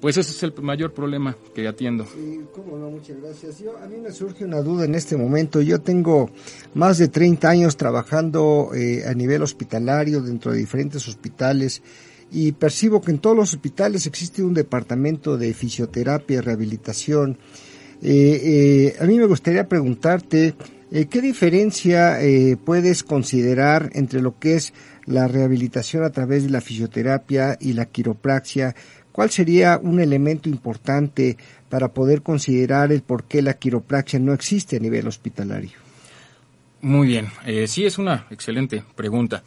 pues 0.00 0.16
ese 0.16 0.30
es 0.30 0.42
el 0.44 0.54
mayor 0.62 0.92
problema 0.92 1.36
que 1.54 1.66
atiendo. 1.66 2.04
Sí, 2.06 2.40
cómo 2.54 2.76
no, 2.76 2.90
muchas 2.90 3.20
gracias. 3.20 3.62
A 3.82 3.86
mí 3.88 3.96
me 3.96 4.12
surge 4.12 4.44
una 4.44 4.60
duda 4.60 4.84
en 4.84 4.94
este 4.94 5.16
momento. 5.16 5.60
Yo 5.60 5.80
tengo 5.80 6.30
más 6.74 6.98
de 6.98 7.08
30 7.08 7.48
años 7.48 7.76
trabajando 7.76 8.70
eh, 8.74 9.04
a 9.06 9.14
nivel 9.14 9.42
hospitalario 9.42 10.22
dentro 10.22 10.52
de 10.52 10.58
diferentes 10.58 11.06
hospitales 11.08 11.82
y 12.30 12.52
percibo 12.52 13.00
que 13.00 13.10
en 13.10 13.18
todos 13.18 13.36
los 13.36 13.54
hospitales 13.54 14.06
existe 14.06 14.42
un 14.42 14.54
departamento 14.54 15.36
de 15.36 15.54
fisioterapia 15.54 16.38
y 16.38 16.40
rehabilitación. 16.40 17.38
Eh, 18.02 18.94
eh, 18.94 18.96
a 19.00 19.04
mí 19.04 19.18
me 19.18 19.26
gustaría 19.26 19.68
preguntarte, 19.68 20.54
eh, 20.90 21.06
¿qué 21.06 21.20
diferencia 21.20 22.20
eh, 22.22 22.56
puedes 22.62 23.02
considerar 23.02 23.90
entre 23.94 24.22
lo 24.22 24.38
que 24.38 24.54
es 24.54 24.72
la 25.06 25.26
rehabilitación 25.26 26.04
a 26.04 26.10
través 26.10 26.44
de 26.44 26.50
la 26.50 26.60
fisioterapia 26.60 27.56
y 27.60 27.72
la 27.72 27.86
quiropraxia? 27.86 28.74
¿Cuál 29.10 29.30
sería 29.30 29.80
un 29.82 29.98
elemento 29.98 30.48
importante 30.48 31.36
para 31.68 31.88
poder 31.88 32.22
considerar 32.22 32.92
el 32.92 33.02
por 33.02 33.24
qué 33.24 33.42
la 33.42 33.54
quiropraxia 33.54 34.18
no 34.18 34.32
existe 34.32 34.76
a 34.76 34.80
nivel 34.80 35.08
hospitalario? 35.08 35.72
Muy 36.80 37.08
bien, 37.08 37.26
sí 37.66 37.84
es 37.84 37.98
una 37.98 38.28
excelente 38.30 38.84
pregunta. 38.94 39.42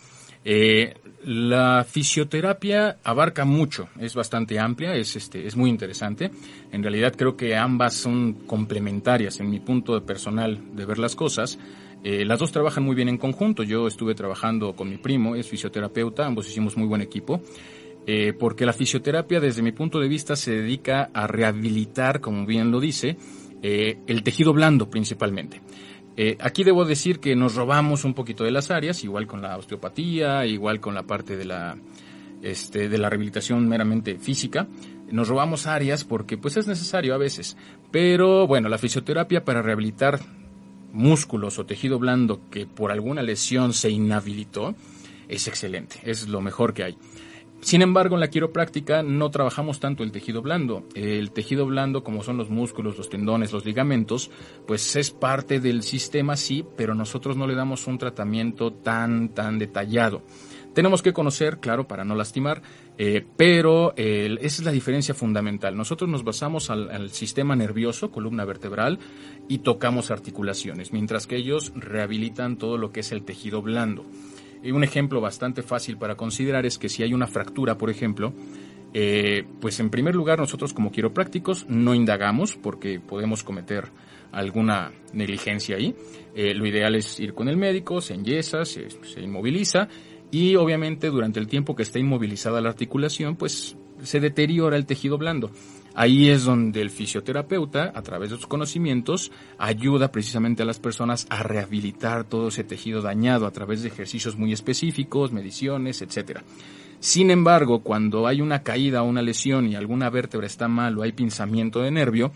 La 1.23 1.85
fisioterapia 1.87 2.97
abarca 3.03 3.45
mucho, 3.45 3.89
es 3.99 4.15
bastante 4.15 4.59
amplia, 4.59 4.95
es 4.95 5.15
este, 5.15 5.45
es 5.45 5.55
muy 5.55 5.69
interesante. 5.69 6.31
En 6.71 6.81
realidad 6.81 7.13
creo 7.15 7.37
que 7.37 7.55
ambas 7.55 7.93
son 7.93 8.33
complementarias 8.45 9.39
en 9.39 9.49
mi 9.49 9.59
punto 9.59 9.93
de 9.93 10.01
personal 10.01 10.59
de 10.75 10.85
ver 10.85 10.97
las 10.97 11.15
cosas. 11.15 11.59
Eh, 12.03 12.25
las 12.25 12.39
dos 12.39 12.51
trabajan 12.51 12.83
muy 12.83 12.95
bien 12.95 13.09
en 13.09 13.17
conjunto. 13.17 13.63
Yo 13.63 13.87
estuve 13.87 14.15
trabajando 14.15 14.75
con 14.75 14.89
mi 14.89 14.97
primo, 14.97 15.35
es 15.35 15.47
fisioterapeuta, 15.47 16.25
ambos 16.25 16.49
hicimos 16.49 16.75
muy 16.75 16.87
buen 16.87 17.01
equipo. 17.01 17.41
Eh, 18.07 18.33
porque 18.33 18.65
la 18.65 18.73
fisioterapia, 18.73 19.39
desde 19.39 19.61
mi 19.61 19.71
punto 19.71 19.99
de 19.99 20.07
vista, 20.07 20.35
se 20.35 20.51
dedica 20.51 21.11
a 21.13 21.27
rehabilitar, 21.27 22.19
como 22.19 22.47
bien 22.47 22.71
lo 22.71 22.79
dice, 22.79 23.17
eh, 23.61 23.99
el 24.07 24.23
tejido 24.23 24.53
blando 24.53 24.89
principalmente. 24.89 25.61
Eh, 26.17 26.37
aquí 26.39 26.63
debo 26.63 26.85
decir 26.85 27.19
que 27.19 27.35
nos 27.35 27.55
robamos 27.55 28.03
un 28.03 28.13
poquito 28.13 28.43
de 28.43 28.51
las 28.51 28.69
áreas, 28.71 29.03
igual 29.03 29.27
con 29.27 29.41
la 29.41 29.57
osteopatía, 29.57 30.45
igual 30.45 30.79
con 30.79 30.93
la 30.93 31.03
parte 31.03 31.37
de 31.37 31.45
la, 31.45 31.77
este, 32.41 32.89
de 32.89 32.97
la 32.97 33.09
rehabilitación 33.09 33.67
meramente 33.67 34.17
física. 34.17 34.67
Nos 35.09 35.27
robamos 35.27 35.67
áreas 35.67 36.03
porque 36.03 36.37
pues 36.37 36.57
es 36.57 36.67
necesario 36.67 37.13
a 37.13 37.17
veces. 37.17 37.57
Pero 37.91 38.47
bueno, 38.47 38.69
la 38.69 38.77
fisioterapia 38.77 39.43
para 39.43 39.61
rehabilitar 39.61 40.19
músculos 40.93 41.59
o 41.59 41.65
tejido 41.65 41.99
blando 41.99 42.49
que 42.49 42.65
por 42.65 42.91
alguna 42.91 43.21
lesión 43.21 43.73
se 43.73 43.89
inhabilitó 43.89 44.75
es 45.27 45.47
excelente, 45.47 45.99
es 46.03 46.27
lo 46.27 46.41
mejor 46.41 46.73
que 46.73 46.83
hay. 46.83 46.97
Sin 47.61 47.83
embargo, 47.83 48.15
en 48.15 48.21
la 48.21 48.29
quiropráctica 48.29 49.03
no 49.03 49.29
trabajamos 49.29 49.79
tanto 49.79 50.03
el 50.03 50.11
tejido 50.11 50.41
blando. 50.41 50.83
El 50.95 51.31
tejido 51.31 51.67
blando, 51.67 52.03
como 52.03 52.23
son 52.23 52.37
los 52.37 52.49
músculos, 52.49 52.97
los 52.97 53.07
tendones, 53.07 53.53
los 53.53 53.65
ligamentos, 53.65 54.31
pues 54.65 54.95
es 54.95 55.11
parte 55.11 55.59
del 55.59 55.83
sistema, 55.83 56.35
sí, 56.35 56.65
pero 56.75 56.95
nosotros 56.95 57.37
no 57.37 57.45
le 57.45 57.53
damos 57.53 57.85
un 57.85 57.99
tratamiento 57.99 58.73
tan, 58.73 59.29
tan 59.29 59.59
detallado. 59.59 60.23
Tenemos 60.73 61.01
que 61.01 61.13
conocer, 61.13 61.59
claro, 61.59 61.87
para 61.87 62.03
no 62.03 62.15
lastimar, 62.15 62.61
eh, 62.97 63.25
pero 63.37 63.93
esa 63.95 64.39
es 64.41 64.63
la 64.63 64.71
diferencia 64.71 65.13
fundamental. 65.13 65.75
Nosotros 65.75 66.09
nos 66.09 66.23
basamos 66.23 66.69
al 66.69 67.09
sistema 67.11 67.55
nervioso, 67.55 68.09
columna 68.09 68.45
vertebral, 68.45 68.97
y 69.49 69.59
tocamos 69.59 70.11
articulaciones, 70.11 70.93
mientras 70.93 71.27
que 71.27 71.35
ellos 71.35 71.73
rehabilitan 71.75 72.57
todo 72.57 72.77
lo 72.77 72.91
que 72.91 73.01
es 73.01 73.11
el 73.11 73.23
tejido 73.23 73.61
blando. 73.61 74.05
Y 74.63 74.71
un 74.71 74.83
ejemplo 74.83 75.21
bastante 75.21 75.63
fácil 75.63 75.97
para 75.97 76.15
considerar 76.15 76.65
es 76.65 76.77
que 76.77 76.89
si 76.89 77.03
hay 77.03 77.13
una 77.13 77.27
fractura, 77.27 77.77
por 77.77 77.89
ejemplo, 77.89 78.33
eh, 78.93 79.43
pues 79.59 79.79
en 79.79 79.89
primer 79.89 80.15
lugar 80.15 80.39
nosotros 80.39 80.73
como 80.73 80.91
quiroprácticos 80.91 81.65
no 81.69 81.95
indagamos 81.95 82.55
porque 82.55 82.99
podemos 82.99 83.43
cometer 83.43 83.89
alguna 84.31 84.91
negligencia 85.13 85.77
ahí. 85.77 85.95
Eh, 86.35 86.53
lo 86.53 86.65
ideal 86.65 86.95
es 86.95 87.19
ir 87.19 87.33
con 87.33 87.47
el 87.47 87.57
médico, 87.57 88.01
se 88.01 88.13
enyesa, 88.13 88.65
se, 88.65 88.89
se 88.89 89.21
inmoviliza 89.21 89.87
y 90.29 90.55
obviamente 90.55 91.07
durante 91.07 91.39
el 91.39 91.47
tiempo 91.47 91.75
que 91.75 91.83
está 91.83 91.99
inmovilizada 91.99 92.61
la 92.61 92.69
articulación, 92.69 93.35
pues 93.35 93.75
se 94.03 94.19
deteriora 94.19 94.77
el 94.77 94.85
tejido 94.85 95.17
blando. 95.17 95.51
Ahí 95.93 96.29
es 96.29 96.45
donde 96.45 96.81
el 96.81 96.89
fisioterapeuta, 96.89 97.91
a 97.93 98.01
través 98.01 98.29
de 98.29 98.37
sus 98.37 98.47
conocimientos, 98.47 99.31
ayuda 99.57 100.11
precisamente 100.11 100.63
a 100.63 100.65
las 100.65 100.79
personas 100.79 101.27
a 101.29 101.43
rehabilitar 101.43 102.23
todo 102.23 102.47
ese 102.47 102.63
tejido 102.63 103.01
dañado 103.01 103.45
a 103.45 103.51
través 103.51 103.81
de 103.81 103.89
ejercicios 103.89 104.37
muy 104.37 104.53
específicos, 104.53 105.33
mediciones, 105.33 106.01
etcétera. 106.01 106.43
Sin 107.01 107.29
embargo, 107.29 107.81
cuando 107.81 108.27
hay 108.27 108.41
una 108.41 108.63
caída 108.63 109.03
o 109.03 109.05
una 109.07 109.21
lesión 109.21 109.67
y 109.67 109.75
alguna 109.75 110.09
vértebra 110.09 110.47
está 110.47 110.67
mal 110.67 110.97
o 110.97 111.01
hay 111.01 111.11
pinzamiento 111.11 111.81
de 111.81 111.91
nervio, 111.91 112.31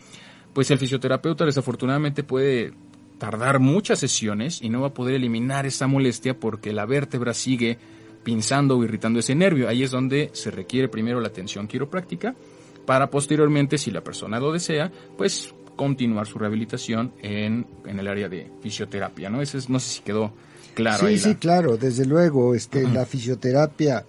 pues 0.53 0.69
el 0.71 0.79
fisioterapeuta 0.79 1.45
desafortunadamente 1.45 2.23
puede 2.23 2.73
tardar 3.19 3.59
muchas 3.59 3.99
sesiones 3.99 4.61
y 4.61 4.69
no 4.69 4.81
va 4.81 4.87
a 4.87 4.93
poder 4.93 5.15
eliminar 5.15 5.65
esa 5.65 5.87
molestia 5.87 6.37
porque 6.37 6.73
la 6.73 6.85
vértebra 6.85 7.33
sigue 7.33 7.77
pinzando 8.23 8.77
o 8.77 8.83
irritando 8.83 9.19
ese 9.19 9.35
nervio. 9.35 9.69
Ahí 9.69 9.83
es 9.83 9.91
donde 9.91 10.31
se 10.33 10.51
requiere 10.51 10.89
primero 10.89 11.21
la 11.21 11.27
atención 11.27 11.67
quiropráctica 11.67 12.35
para 12.85 13.09
posteriormente, 13.09 13.77
si 13.77 13.91
la 13.91 14.03
persona 14.03 14.39
lo 14.39 14.51
desea, 14.51 14.91
pues 15.17 15.53
continuar 15.75 16.25
su 16.27 16.39
rehabilitación 16.39 17.13
en, 17.21 17.67
en 17.85 17.99
el 17.99 18.07
área 18.07 18.29
de 18.29 18.49
fisioterapia, 18.61 19.29
¿no? 19.29 19.41
Ese 19.41 19.57
es, 19.57 19.69
no 19.69 19.79
sé 19.79 19.89
si 19.89 20.01
quedó 20.03 20.31
claro. 20.73 20.99
Sí, 20.99 21.05
ahí 21.05 21.17
sí, 21.17 21.29
la- 21.33 21.39
claro, 21.39 21.77
desde 21.77 22.05
luego, 22.05 22.55
este, 22.55 22.83
la 22.87 23.05
fisioterapia 23.05 24.05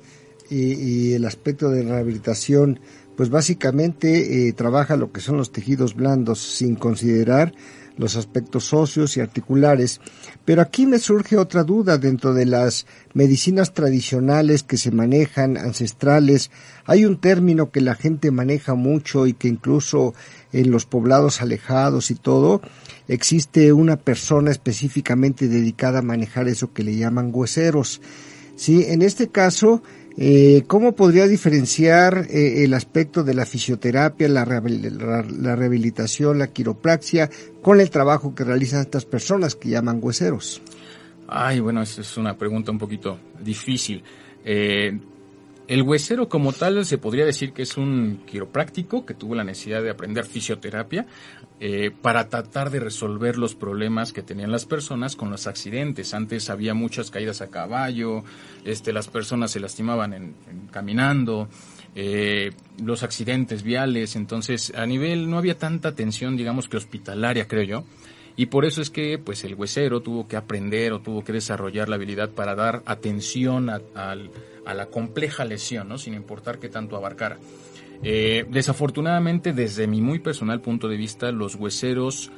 y, 0.49 0.75
y 0.75 1.13
el 1.15 1.25
aspecto 1.25 1.71
de 1.71 1.83
rehabilitación, 1.83 2.79
pues 3.17 3.31
básicamente 3.31 4.49
eh, 4.49 4.53
trabaja 4.53 4.97
lo 4.97 5.11
que 5.11 5.21
son 5.21 5.39
los 5.39 5.51
tejidos 5.51 5.95
blandos 5.95 6.39
sin 6.41 6.77
considerar 6.77 7.53
los 7.97 8.17
aspectos 8.17 8.73
óseos 8.73 9.17
y 9.17 9.21
articulares. 9.21 10.01
Pero 10.45 10.63
aquí 10.63 10.87
me 10.87 10.99
surge 10.99 11.37
otra 11.37 11.65
duda 11.65 11.99
dentro 11.99 12.35
de 12.35 12.47
las 12.47 12.87
medicinas 13.15 13.75
tradicionales 13.75 14.63
que 14.63 14.77
se 14.77 14.91
manejan, 14.91 15.57
ancestrales. 15.57 16.51
Hay 16.85 17.05
un 17.05 17.21
término 17.21 17.71
que 17.71 17.81
la 17.81 17.95
gente 17.95 18.31
maneja 18.31 18.75
mucho 18.75 19.27
y 19.27 19.33
que 19.33 19.49
incluso 19.49 20.15
en 20.53 20.71
los 20.71 20.87
poblados 20.87 21.43
alejados 21.43 22.11
y 22.11 22.15
todo, 22.15 22.61
existe 23.09 23.73
una 23.73 23.97
persona 23.97 24.51
específicamente 24.51 25.49
dedicada 25.49 25.99
a 26.01 26.03
manejar 26.03 26.49
eso 26.49 26.73
que 26.73 26.83
le 26.83 26.97
llaman 26.97 27.31
hueseros. 27.33 28.01
Sí, 28.57 28.85
en 28.89 29.03
este 29.03 29.29
caso, 29.29 29.83
eh, 30.19 30.65
¿cómo 30.67 30.95
podría 30.95 31.27
diferenciar 31.27 32.27
eh, 32.31 32.65
el 32.65 32.75
aspecto 32.75 33.23
de 33.23 33.35
la 33.35 33.45
fisioterapia, 33.47 34.29
la, 34.29 34.45
rehabil- 34.47 34.91
la- 34.91 35.23
la 35.23 35.57
rehabilitación, 35.57 36.39
la 36.39 36.49
quiropraxia, 36.49 37.29
con 37.63 37.81
el 37.81 37.91
trabajo 37.91 38.35
que 38.35 38.45
realizan 38.45 38.81
estas 38.81 39.05
personas 39.05 39.55
que 39.57 39.69
llaman 39.71 39.99
hueseros? 40.01 40.63
Ay, 41.29 41.61
bueno, 41.61 41.83
esa 41.83 42.01
es 42.01 42.17
una 42.17 42.37
pregunta 42.39 42.71
un 42.71 42.79
poquito 42.79 43.19
difícil. 43.43 44.03
Eh, 44.45 44.99
el 45.69 45.83
huesero 45.83 46.29
como 46.29 46.53
tal 46.53 46.85
se 46.85 46.99
podría 46.99 47.25
decir 47.27 47.53
que 47.53 47.63
es 47.63 47.77
un 47.77 48.23
quiropráctico 48.25 49.05
que 49.05 49.15
tuvo 49.15 49.35
la 49.35 49.43
necesidad 49.43 49.83
de 49.83 49.91
aprender 49.91 50.25
fisioterapia 50.25 51.07
eh, 51.59 51.91
para 52.03 52.29
tratar 52.29 52.71
de 52.71 52.81
resolver 52.81 53.39
los 53.39 53.55
problemas 53.55 54.13
que 54.13 54.23
tenían 54.23 54.53
las 54.53 54.67
personas 54.67 55.17
con 55.17 55.31
los 55.31 55.47
accidentes. 55.47 56.13
Antes 56.13 56.51
había 56.51 56.75
muchas 56.75 57.11
caídas 57.11 57.41
a 57.41 57.49
caballo, 57.49 58.25
este, 58.65 58.93
las 58.93 59.09
personas 59.09 59.53
se 59.53 59.61
lastimaban 59.61 60.13
en, 60.13 60.35
en 60.51 60.67
caminando, 60.71 61.49
eh, 61.95 62.53
los 62.85 63.03
accidentes 63.03 63.63
viales, 63.63 64.17
entonces 64.17 64.71
a 64.77 64.85
nivel 64.85 65.31
no 65.31 65.39
había 65.39 65.57
tanta 65.57 65.89
atención, 65.89 66.37
digamos 66.37 66.69
que 66.69 66.77
hospitalaria, 66.77 67.49
creo 67.49 67.63
yo. 67.63 67.85
Y 68.37 68.47
por 68.47 68.67
eso 68.67 68.83
es 68.83 68.91
que 68.91 69.19
pues 69.19 69.43
el 69.45 69.55
huesero 69.55 70.03
tuvo 70.03 70.29
que 70.29 70.37
aprender 70.37 70.93
o 70.93 71.01
tuvo 71.01 71.25
que 71.25 71.33
desarrollar 71.33 71.89
la 71.89 71.97
habilidad 71.97 72.33
para 72.33 72.55
dar 72.55 72.83
atención 72.85 73.71
a, 73.71 73.81
a 73.95 74.75
la 74.75 74.87
compleja 74.87 75.47
lesión, 75.47 75.89
¿no? 75.89 75.97
sin 75.97 76.13
importar 76.13 76.59
qué 76.59 76.69
tanto 76.69 76.97
abarcara. 76.97 77.39
Eh, 78.03 78.47
desafortunadamente, 78.51 79.53
desde 79.53 79.87
mi 79.87 80.01
muy 80.01 80.19
personal 80.19 80.61
punto 80.61 80.89
de 80.89 80.97
vista, 80.97 81.33
los 81.33 81.55
hueseros 81.55 82.31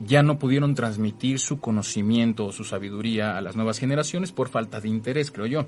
ya 0.00 0.22
no 0.22 0.38
pudieron 0.38 0.74
transmitir 0.74 1.38
su 1.38 1.60
conocimiento 1.60 2.46
o 2.46 2.52
su 2.52 2.64
sabiduría 2.64 3.36
a 3.36 3.40
las 3.40 3.56
nuevas 3.56 3.78
generaciones 3.78 4.32
por 4.32 4.48
falta 4.48 4.80
de 4.80 4.88
interés, 4.88 5.30
creo 5.30 5.46
yo. 5.46 5.66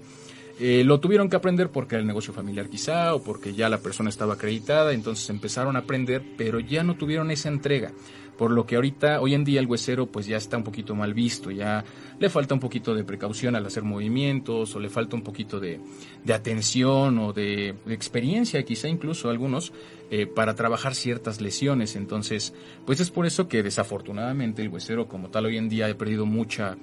Eh, 0.59 0.85
lo 0.85 1.01
tuvieron 1.01 1.29
que 1.29 1.37
aprender 1.37 1.71
porque 1.71 1.97
era 1.97 2.01
el 2.01 2.07
negocio 2.07 2.33
familiar 2.33 2.71
quizá 2.71 3.15
o 3.15 3.23
porque 3.23 3.53
ya 3.53 3.69
la 3.69 3.79
persona 3.79 4.09
estaba 4.09 4.35
acreditada, 4.35 4.93
entonces 4.95 5.29
empezaron 5.29 5.77
a 5.77 5.81
aprender, 5.81 6.23
pero 6.39 6.61
ya 6.61 6.83
no 6.83 6.97
tuvieron 6.97 7.31
esa 7.31 7.51
entrega. 7.51 7.93
Por 8.37 8.51
lo 8.51 8.67
que 8.67 8.77
ahorita, 8.77 9.21
hoy 9.21 9.35
en 9.35 9.45
día 9.45 9.61
el 9.61 9.67
huesero 9.67 10.07
pues 10.07 10.27
ya 10.27 10.37
está 10.37 10.57
un 10.57 10.65
poquito 10.65 10.95
mal 10.95 11.15
visto, 11.15 11.51
ya 11.51 11.85
le 12.19 12.29
falta 12.29 12.55
un 12.55 12.61
poquito 12.61 12.95
de 12.95 13.05
precaución 13.05 13.57
al 13.57 13.67
hacer 13.67 13.83
movimientos 13.83 14.75
o 14.75 14.81
le 14.81 14.89
falta 14.89 15.17
un 15.17 15.23
poquito 15.23 15.61
de, 15.61 15.81
de 16.25 16.35
atención 16.35 17.19
o 17.19 17.33
de, 17.33 17.75
de, 17.85 17.95
experiencia, 17.95 18.63
quizá 18.65 18.89
incluso 18.89 19.31
algunos, 19.31 19.73
eh, 20.11 20.27
para 20.27 20.55
trabajar 20.55 20.95
ciertas 20.95 21.41
lesiones. 21.41 21.97
Entonces, 21.97 22.55
pues 22.85 23.01
es 23.01 23.11
por 23.11 23.27
eso 23.27 23.49
que 23.49 23.63
desafortunadamente 23.63 24.63
el 24.63 24.69
huesero 24.69 25.09
como 25.09 25.31
tal 25.31 25.47
hoy 25.47 25.57
en 25.57 25.69
día 25.69 25.87
ha 25.87 25.95
perdido 25.95 26.27
mucha 26.27 26.77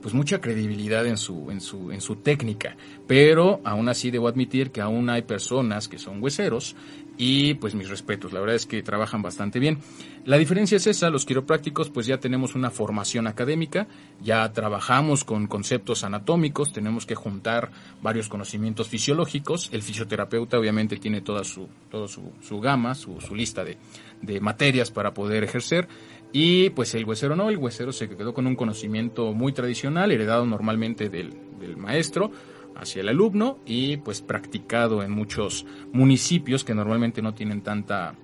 pues 0.00 0.14
mucha 0.14 0.40
credibilidad 0.40 1.06
en 1.06 1.16
su, 1.16 1.50
en 1.50 1.60
su, 1.60 1.92
en 1.92 2.00
su 2.00 2.16
técnica. 2.16 2.76
Pero 3.06 3.60
aún 3.64 3.88
así 3.88 4.10
debo 4.10 4.28
admitir 4.28 4.70
que 4.70 4.80
aún 4.80 5.10
hay 5.10 5.22
personas 5.22 5.88
que 5.88 5.98
son 5.98 6.22
hueseros 6.22 6.76
y 7.22 7.52
pues 7.54 7.74
mis 7.74 7.90
respetos, 7.90 8.32
la 8.32 8.40
verdad 8.40 8.56
es 8.56 8.64
que 8.64 8.82
trabajan 8.82 9.20
bastante 9.20 9.58
bien. 9.58 9.78
La 10.24 10.38
diferencia 10.38 10.76
es 10.76 10.86
esa, 10.86 11.10
los 11.10 11.26
quiroprácticos 11.26 11.90
pues 11.90 12.06
ya 12.06 12.18
tenemos 12.18 12.54
una 12.54 12.70
formación 12.70 13.26
académica, 13.26 13.88
ya 14.22 14.50
trabajamos 14.52 15.24
con 15.24 15.46
conceptos 15.46 16.02
anatómicos, 16.02 16.72
tenemos 16.72 17.04
que 17.04 17.14
juntar 17.14 17.70
varios 18.00 18.30
conocimientos 18.30 18.88
fisiológicos, 18.88 19.68
el 19.72 19.82
fisioterapeuta 19.82 20.58
obviamente 20.58 20.96
tiene 20.96 21.20
toda 21.20 21.44
su, 21.44 21.68
toda 21.90 22.08
su, 22.08 22.32
su 22.40 22.58
gama, 22.58 22.94
su, 22.94 23.20
su 23.20 23.34
lista 23.34 23.64
de, 23.64 23.76
de 24.22 24.40
materias 24.40 24.90
para 24.90 25.12
poder 25.12 25.44
ejercer, 25.44 25.88
y 26.32 26.70
pues 26.70 26.94
el 26.94 27.04
huesero 27.04 27.36
no, 27.36 27.48
el 27.50 27.56
huesero 27.56 27.92
se 27.92 28.08
quedó 28.08 28.32
con 28.32 28.46
un 28.46 28.56
conocimiento 28.56 29.32
muy 29.32 29.52
tradicional, 29.52 30.12
heredado 30.12 30.46
normalmente 30.46 31.08
del, 31.08 31.34
del 31.58 31.76
maestro 31.76 32.30
hacia 32.76 33.00
el 33.00 33.08
alumno 33.08 33.58
y 33.66 33.98
pues 33.98 34.22
practicado 34.22 35.02
en 35.02 35.10
muchos 35.10 35.66
municipios 35.92 36.64
que 36.64 36.74
normalmente 36.74 37.20
no 37.20 37.34
tienen 37.34 37.62
tanta 37.62 38.14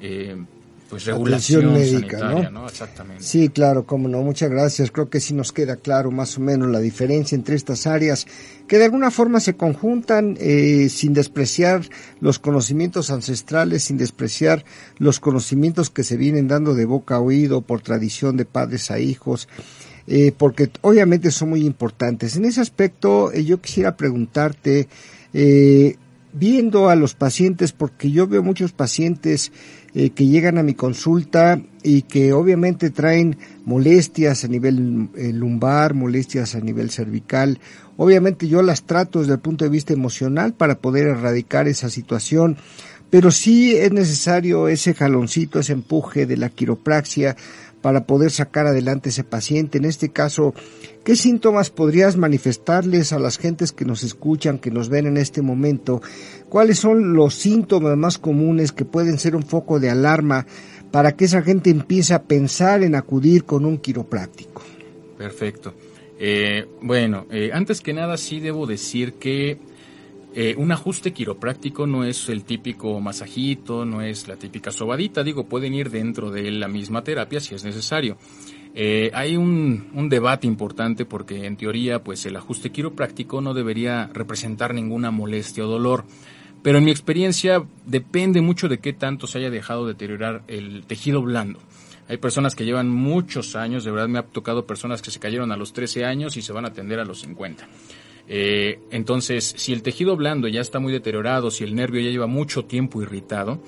eh, 0.00 0.36
pues 0.90 1.04
regulación 1.04 1.72
médica, 1.72 2.18
¿no? 2.18 2.50
¿no? 2.50 2.68
Exactamente. 2.68 3.22
Sí, 3.22 3.48
claro, 3.48 3.86
cómo 3.86 4.08
no, 4.08 4.22
muchas 4.22 4.50
gracias. 4.50 4.90
Creo 4.90 5.08
que 5.08 5.20
sí 5.20 5.34
nos 5.34 5.52
queda 5.52 5.76
claro 5.76 6.10
más 6.10 6.36
o 6.36 6.40
menos 6.40 6.68
la 6.68 6.80
diferencia 6.80 7.36
entre 7.36 7.54
estas 7.54 7.86
áreas 7.86 8.26
que 8.66 8.78
de 8.78 8.86
alguna 8.86 9.12
forma 9.12 9.38
se 9.38 9.54
conjuntan 9.54 10.36
eh, 10.40 10.88
sin 10.90 11.14
despreciar 11.14 11.82
los 12.20 12.40
conocimientos 12.40 13.10
ancestrales, 13.10 13.84
sin 13.84 13.98
despreciar 13.98 14.64
los 14.98 15.20
conocimientos 15.20 15.90
que 15.90 16.02
se 16.02 16.16
vienen 16.16 16.48
dando 16.48 16.74
de 16.74 16.86
boca 16.86 17.16
a 17.16 17.20
oído 17.20 17.60
por 17.62 17.82
tradición 17.82 18.36
de 18.36 18.44
padres 18.44 18.90
a 18.90 18.98
hijos. 18.98 19.48
Eh, 20.08 20.32
porque 20.36 20.70
obviamente 20.80 21.30
son 21.30 21.50
muy 21.50 21.64
importantes. 21.64 22.34
En 22.34 22.44
ese 22.44 22.60
aspecto, 22.60 23.32
eh, 23.32 23.44
yo 23.44 23.60
quisiera 23.60 23.96
preguntarte, 23.96 24.88
viendo 26.32 26.88
a 26.88 26.96
los 26.96 27.14
pacientes, 27.14 27.72
porque 27.72 28.10
yo 28.10 28.26
veo 28.26 28.42
muchos 28.42 28.72
pacientes 28.72 29.52
eh, 29.94 30.10
que 30.10 30.26
llegan 30.26 30.58
a 30.58 30.62
mi 30.62 30.74
consulta 30.74 31.60
y 31.82 32.02
que 32.02 32.32
obviamente 32.32 32.90
traen 32.90 33.38
molestias 33.64 34.44
a 34.44 34.48
nivel 34.48 35.08
eh, 35.16 35.32
lumbar, 35.32 35.94
molestias 35.94 36.54
a 36.54 36.60
nivel 36.60 36.90
cervical. 36.90 37.58
Obviamente 37.96 38.48
yo 38.48 38.62
las 38.62 38.84
trato 38.84 39.20
desde 39.20 39.34
el 39.34 39.40
punto 39.40 39.64
de 39.64 39.70
vista 39.70 39.92
emocional 39.92 40.52
para 40.52 40.76
poder 40.76 41.08
erradicar 41.08 41.68
esa 41.68 41.90
situación, 41.90 42.56
pero 43.10 43.30
sí 43.30 43.74
es 43.74 43.92
necesario 43.92 44.68
ese 44.68 44.94
jaloncito, 44.94 45.58
ese 45.58 45.72
empuje 45.72 46.26
de 46.26 46.36
la 46.36 46.50
quiropraxia 46.50 47.36
para 47.82 48.04
poder 48.04 48.30
sacar 48.30 48.66
adelante 48.66 49.08
ese 49.08 49.24
paciente. 49.24 49.78
En 49.78 49.84
este 49.84 50.10
caso, 50.10 50.54
¿qué 51.04 51.16
síntomas 51.16 51.70
podrías 51.70 52.16
manifestarles 52.16 53.12
a 53.12 53.18
las 53.18 53.38
gentes 53.38 53.72
que 53.72 53.84
nos 53.84 54.02
escuchan, 54.02 54.58
que 54.58 54.70
nos 54.70 54.88
ven 54.88 55.06
en 55.06 55.16
este 55.16 55.42
momento? 55.42 56.02
¿Cuáles 56.48 56.78
son 56.78 57.14
los 57.14 57.34
síntomas 57.34 57.96
más 57.96 58.18
comunes 58.18 58.72
que 58.72 58.84
pueden 58.84 59.18
ser 59.18 59.36
un 59.36 59.42
foco 59.42 59.80
de 59.80 59.90
alarma 59.90 60.46
para 60.90 61.12
que 61.12 61.24
esa 61.24 61.42
gente 61.42 61.70
empiece 61.70 62.14
a 62.14 62.22
pensar 62.22 62.82
en 62.82 62.94
acudir 62.94 63.44
con 63.44 63.64
un 63.64 63.78
quiropráctico? 63.78 64.62
Perfecto. 65.16 65.74
Eh, 66.18 66.66
bueno, 66.82 67.26
eh, 67.30 67.50
antes 67.52 67.80
que 67.80 67.94
nada 67.94 68.18
sí 68.18 68.40
debo 68.40 68.66
decir 68.66 69.14
que 69.14 69.58
eh, 70.34 70.54
un 70.56 70.70
ajuste 70.70 71.12
quiropráctico 71.12 71.86
no 71.86 72.04
es 72.04 72.28
el 72.28 72.44
típico 72.44 73.00
masajito, 73.00 73.84
no 73.84 74.00
es 74.00 74.28
la 74.28 74.36
típica 74.36 74.70
sobadita, 74.70 75.24
digo, 75.24 75.46
pueden 75.46 75.74
ir 75.74 75.90
dentro 75.90 76.30
de 76.30 76.50
la 76.52 76.68
misma 76.68 77.02
terapia 77.02 77.40
si 77.40 77.54
es 77.54 77.64
necesario. 77.64 78.16
Eh, 78.72 79.10
hay 79.12 79.36
un, 79.36 80.08
debate 80.08 80.46
importante 80.46 81.04
porque 81.04 81.46
en 81.46 81.56
teoría 81.56 82.04
pues 82.04 82.24
el 82.26 82.36
ajuste 82.36 82.70
quiropráctico 82.70 83.40
no 83.40 83.54
debería 83.54 84.08
representar 84.12 84.74
ninguna 84.74 85.10
molestia 85.10 85.64
o 85.64 85.68
dolor. 85.68 86.04
Pero 86.62 86.78
en 86.78 86.84
mi 86.84 86.90
experiencia 86.90 87.64
depende 87.86 88.42
mucho 88.42 88.68
de 88.68 88.78
qué 88.78 88.92
tanto 88.92 89.26
se 89.26 89.38
haya 89.38 89.50
dejado 89.50 89.86
deteriorar 89.86 90.42
el 90.46 90.84
tejido 90.86 91.22
blando. 91.22 91.58
Hay 92.06 92.18
personas 92.18 92.54
que 92.54 92.64
llevan 92.64 92.88
muchos 92.88 93.56
años, 93.56 93.84
de 93.84 93.92
verdad 93.92 94.08
me 94.08 94.18
ha 94.18 94.22
tocado 94.22 94.66
personas 94.66 95.00
que 95.00 95.10
se 95.10 95.20
cayeron 95.20 95.52
a 95.52 95.56
los 95.56 95.72
13 95.72 96.04
años 96.04 96.36
y 96.36 96.42
se 96.42 96.52
van 96.52 96.64
a 96.64 96.68
atender 96.68 97.00
a 97.00 97.04
los 97.04 97.20
50. 97.20 97.66
Eh, 98.32 98.78
entonces, 98.92 99.54
si 99.56 99.72
el 99.72 99.82
tejido 99.82 100.14
blando 100.16 100.46
ya 100.46 100.60
está 100.60 100.78
muy 100.78 100.92
deteriorado, 100.92 101.50
si 101.50 101.64
el 101.64 101.74
nervio 101.74 102.00
ya 102.00 102.10
lleva 102.10 102.28
mucho 102.28 102.64
tiempo 102.64 103.02
irritado, 103.02 103.60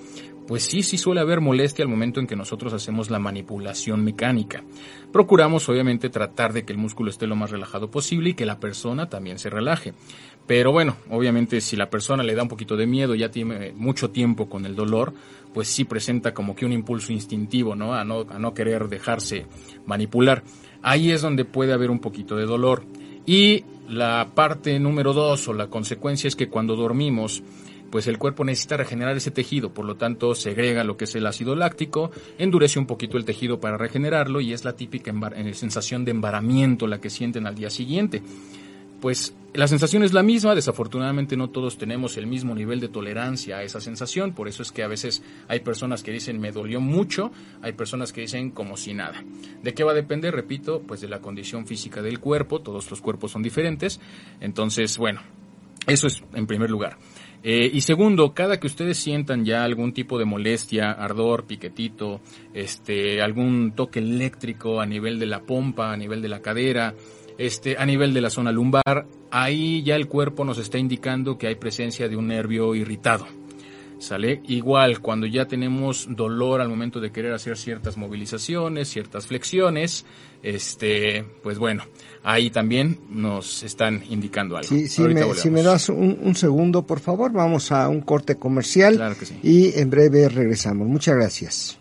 pues 0.47 0.63
sí, 0.63 0.85
sí 0.85 0.99
suele 0.99 1.21
haber 1.21 1.41
molestia 1.41 1.85
al 1.85 1.89
momento 1.89 2.21
en 2.21 2.29
que 2.29 2.37
nosotros 2.37 2.73
hacemos 2.73 3.11
la 3.11 3.19
manipulación 3.19 4.05
mecánica. 4.05 4.63
Procuramos 5.13 5.69
obviamente 5.69 6.11
tratar 6.11 6.53
de 6.53 6.65
que 6.65 6.73
el 6.73 6.79
músculo 6.79 7.11
esté 7.11 7.27
lo 7.27 7.35
más 7.35 7.51
relajado 7.51 7.91
posible 7.91 8.31
y 8.31 8.35
que 8.35 8.47
la 8.47 8.61
persona 8.61 9.09
también 9.09 9.41
se 9.41 9.51
relaje. 9.51 9.95
Pero 10.47 10.71
bueno, 10.71 10.97
obviamente 11.11 11.61
si 11.61 11.75
la 11.75 11.91
persona 11.91 12.23
le 12.23 12.37
da 12.37 12.45
un 12.45 12.49
poquito 12.49 12.77
de 12.77 12.87
miedo, 12.87 13.17
ya 13.17 13.33
tiene 13.33 13.73
mucho 13.73 14.11
tiempo 14.11 14.49
con 14.49 14.65
el 14.65 14.77
dolor, 14.77 15.13
pues 15.53 15.67
sí 15.67 15.85
presenta 15.85 16.35
como 16.35 16.55
que 16.55 16.67
un 16.67 16.73
impulso 16.73 17.13
instintivo, 17.13 17.75
no, 17.75 17.95
a 17.95 18.05
no 18.05 18.55
querer 18.55 18.89
dejarse 18.89 19.47
manipular. 19.87 20.45
Ahí 20.83 21.11
es 21.11 21.21
donde 21.21 21.45
puede 21.45 21.73
haber 21.73 21.91
un 21.91 21.99
poquito 21.99 22.37
de 22.37 22.47
dolor. 22.47 22.85
Y 23.27 23.65
la 23.89 24.31
parte 24.35 24.79
número 24.79 25.13
dos 25.13 25.49
o 25.49 25.53
la 25.53 25.69
consecuencia 25.69 26.29
es 26.29 26.37
que 26.37 26.49
cuando 26.49 26.77
dormimos, 26.77 27.43
pues 27.91 28.07
el 28.07 28.19
cuerpo 28.19 28.43
necesita 28.43 28.79
regenerar 28.79 29.17
ese 29.17 29.31
tejido, 29.31 29.75
por 29.75 29.85
lo 29.85 29.97
tanto 29.97 30.35
segrega 30.35 30.83
lo 30.83 30.97
que 30.97 31.05
es 31.05 31.15
el 31.15 31.27
ácido 31.27 31.55
láctico, 31.55 32.11
endurece 32.39 32.79
un 32.79 32.87
poquito 32.87 33.19
el 33.19 33.27
tejido 33.27 33.61
para 33.61 33.77
regenerarlo 33.77 34.41
y 34.41 34.55
es 34.55 34.65
la 34.65 34.73
típica 34.73 35.13
sensación 35.53 36.05
de 36.05 36.13
embaramiento 36.13 36.87
la 36.87 37.01
que 37.01 37.11
sienten 37.11 37.47
al 37.47 37.55
día 37.55 37.69
siguiente. 37.69 38.23
Pues 39.03 39.35
la 39.53 39.67
sensación 39.67 40.05
es 40.05 40.13
la 40.13 40.23
misma, 40.23 40.55
desafortunadamente 40.55 41.37
no 41.37 41.51
todos 41.51 41.77
tenemos 41.77 42.17
el 42.17 42.29
mismo 42.29 42.55
nivel 42.55 42.79
de 42.79 42.87
tolerancia 42.87 43.57
a 43.57 43.65
esa 43.65 43.81
sensación, 43.81 44.33
por 44.33 44.47
eso 44.47 44.63
es 44.63 44.71
que 44.71 44.85
a 44.85 44.87
veces 44.87 45.25
hay 45.49 45.59
personas 45.59 46.05
que 46.05 46.13
dicen 46.13 46.41
me 46.41 46.53
dolió 46.53 46.81
mucho, 46.81 47.33
hay 47.63 47.73
personas 47.73 48.13
que 48.13 48.21
dicen 48.21 48.53
como 48.53 48.77
si 48.77 48.95
nada. 48.95 49.25
¿De 49.61 49.75
qué 49.75 49.83
va 49.83 49.91
a 49.91 49.97
depender? 49.97 50.33
Repito, 50.33 50.83
pues 50.87 51.01
de 51.01 51.09
la 51.09 51.19
condición 51.19 51.67
física 51.67 52.01
del 52.01 52.21
cuerpo, 52.21 52.61
todos 52.61 52.89
los 52.93 53.01
cuerpos 53.01 53.33
son 53.33 53.43
diferentes, 53.43 54.01
entonces 54.41 54.97
bueno, 54.99 55.21
eso 55.89 56.07
es 56.07 56.23
en 56.33 56.47
primer 56.47 56.71
lugar. 56.71 56.97
Eh, 57.43 57.69
y 57.75 57.81
segundo, 57.81 58.33
cada 58.35 58.61
que 58.61 58.69
ustedes 58.69 58.99
sientan 58.99 59.45
ya 59.45 59.65
algún 59.65 59.93
tipo 59.93 60.17
de 60.17 60.25
molestia, 60.25 60.93
ardor, 60.93 61.45
piquetito, 61.45 62.21
este, 62.55 63.21
algún 63.21 63.73
toque 63.73 63.99
eléctrico 63.99 64.81
a 64.81 64.87
nivel 64.87 65.19
de 65.19 65.27
la 65.27 65.41
pompa, 65.41 65.93
a 65.93 65.97
nivel 65.97 66.23
de 66.23 66.29
la 66.29 66.41
cadera, 66.41 66.95
este, 67.39 67.77
a 67.79 67.87
nivel 67.87 68.15
de 68.15 68.21
la 68.21 68.31
zona 68.31 68.53
lumbar, 68.53 69.07
ahí 69.31 69.83
ya 69.83 69.97
el 69.97 70.09
cuerpo 70.09 70.45
nos 70.45 70.59
está 70.59 70.79
indicando 70.79 71.39
que 71.39 71.47
hay 71.47 71.55
presencia 71.55 72.09
de 72.09 72.17
un 72.17 72.29
nervio 72.29 72.75
irritado. 72.75 73.27
¿Sale? 73.99 74.43
Igual, 74.49 74.99
cuando 74.99 75.27
ya 75.27 75.47
tenemos 75.47 76.09
dolor 76.11 76.61
al 76.61 76.69
momento 76.69 76.99
de 77.01 77.13
querer 77.13 77.33
hacer 77.35 77.57
ciertas 77.57 77.97
movilizaciones, 77.97 78.89
ciertas 78.89 79.29
flexiones, 79.29 80.05
este, 80.43 81.25
pues 81.41 81.57
bueno, 81.57 81.85
ahí 82.25 82.51
también 82.51 82.99
nos 83.11 83.63
están 83.63 84.03
indicando 84.11 84.57
algo. 84.57 84.69
Sí, 84.69 84.89
sí 84.89 85.03
me, 85.03 85.35
si 85.35 85.51
me 85.51 85.63
das 85.63 85.89
un, 85.89 86.19
un, 86.21 86.35
segundo, 86.35 86.85
por 86.85 86.99
favor, 86.99 87.31
vamos 87.31 87.71
a 87.71 87.89
un 87.89 88.01
corte 88.01 88.35
comercial 88.35 88.97
claro 88.97 89.17
que 89.17 89.25
sí. 89.25 89.39
y 89.41 89.79
en 89.79 89.89
breve 89.89 90.29
regresamos. 90.29 90.89
Muchas 90.89 91.15
gracias. 91.15 91.79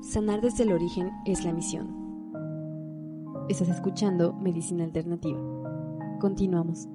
Sanar 0.00 0.40
desde 0.42 0.62
el 0.62 0.70
origen 0.70 1.10
es 1.26 1.42
la 1.42 1.52
misión. 1.52 2.03
Estás 3.46 3.68
escuchando 3.68 4.32
Medicina 4.32 4.84
Alternativa. 4.84 5.38
Continuamos. 6.18 6.88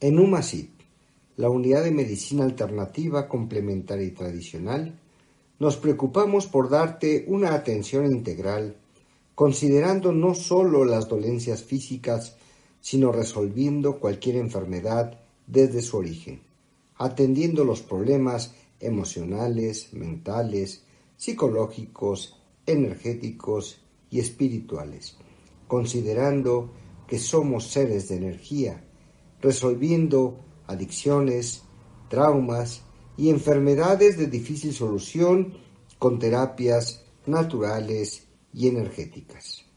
En 0.00 0.18
UMASIP, 0.18 0.70
la 1.36 1.50
unidad 1.50 1.84
de 1.84 1.90
medicina 1.90 2.44
alternativa 2.44 3.28
complementaria 3.28 4.06
y 4.06 4.12
tradicional, 4.12 4.98
nos 5.58 5.76
preocupamos 5.76 6.46
por 6.46 6.70
darte 6.70 7.26
una 7.28 7.52
atención 7.52 8.06
integral, 8.06 8.78
considerando 9.34 10.12
no 10.12 10.34
solo 10.34 10.86
las 10.86 11.08
dolencias 11.10 11.62
físicas, 11.62 12.38
sino 12.80 13.12
resolviendo 13.12 14.00
cualquier 14.00 14.36
enfermedad 14.36 15.20
desde 15.46 15.82
su 15.82 15.98
origen, 15.98 16.40
atendiendo 16.96 17.64
los 17.64 17.82
problemas 17.82 18.54
emocionales, 18.80 19.92
mentales, 19.92 20.84
psicológicos, 21.18 22.38
energéticos 22.66 23.82
y 24.10 24.20
espirituales, 24.20 25.16
considerando 25.66 26.72
que 27.06 27.18
somos 27.18 27.68
seres 27.68 28.08
de 28.08 28.16
energía, 28.16 28.84
resolviendo 29.40 30.44
adicciones, 30.66 31.62
traumas 32.08 32.82
y 33.16 33.30
enfermedades 33.30 34.16
de 34.18 34.26
difícil 34.26 34.72
solución 34.72 35.54
con 35.98 36.18
terapias 36.18 37.04
naturales 37.26 38.28
y 38.52 38.68
energéticas. 38.68 39.71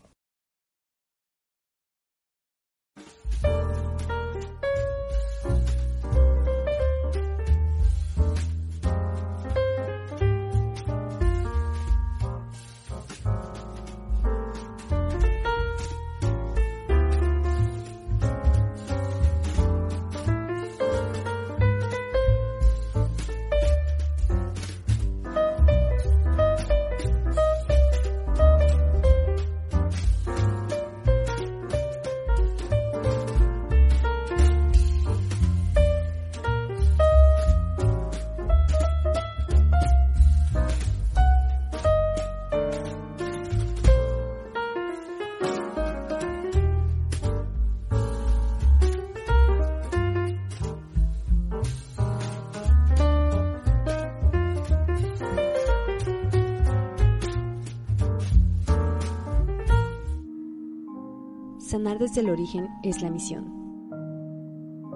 Sanar 61.85 61.99
desde 61.99 62.21
el 62.21 62.31
origen 62.31 62.67
es 62.81 63.03
la 63.03 63.11
misión. 63.11 63.45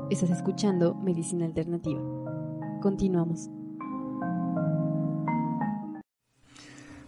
Estás 0.09 0.31
escuchando 0.31 0.95
Medicina 0.95 1.45
Alternativa. 1.45 2.01
Continuamos. 2.81 3.47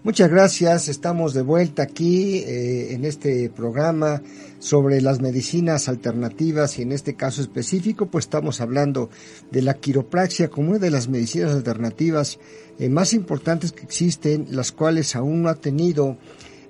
Muchas 0.03 0.29
gracias, 0.29 0.87
estamos 0.87 1.33
de 1.33 1.41
vuelta 1.41 1.81
aquí 1.81 2.43
eh, 2.45 2.93
en 2.93 3.05
este 3.05 3.49
programa 3.49 4.21
sobre 4.59 5.01
las 5.01 5.19
medicinas 5.19 5.89
alternativas 5.89 6.77
y 6.77 6.83
en 6.83 6.91
este 6.91 7.15
caso 7.15 7.41
específico 7.41 8.05
pues 8.05 8.25
estamos 8.25 8.61
hablando 8.61 9.09
de 9.49 9.63
la 9.63 9.73
quiropraxia 9.73 10.49
como 10.49 10.69
una 10.69 10.79
de 10.79 10.91
las 10.91 11.07
medicinas 11.07 11.53
alternativas 11.53 12.37
eh, 12.77 12.87
más 12.87 13.13
importantes 13.13 13.71
que 13.71 13.81
existen, 13.81 14.45
las 14.51 14.71
cuales 14.71 15.15
aún 15.15 15.41
no 15.41 15.49
ha 15.49 15.55
tenido 15.55 16.19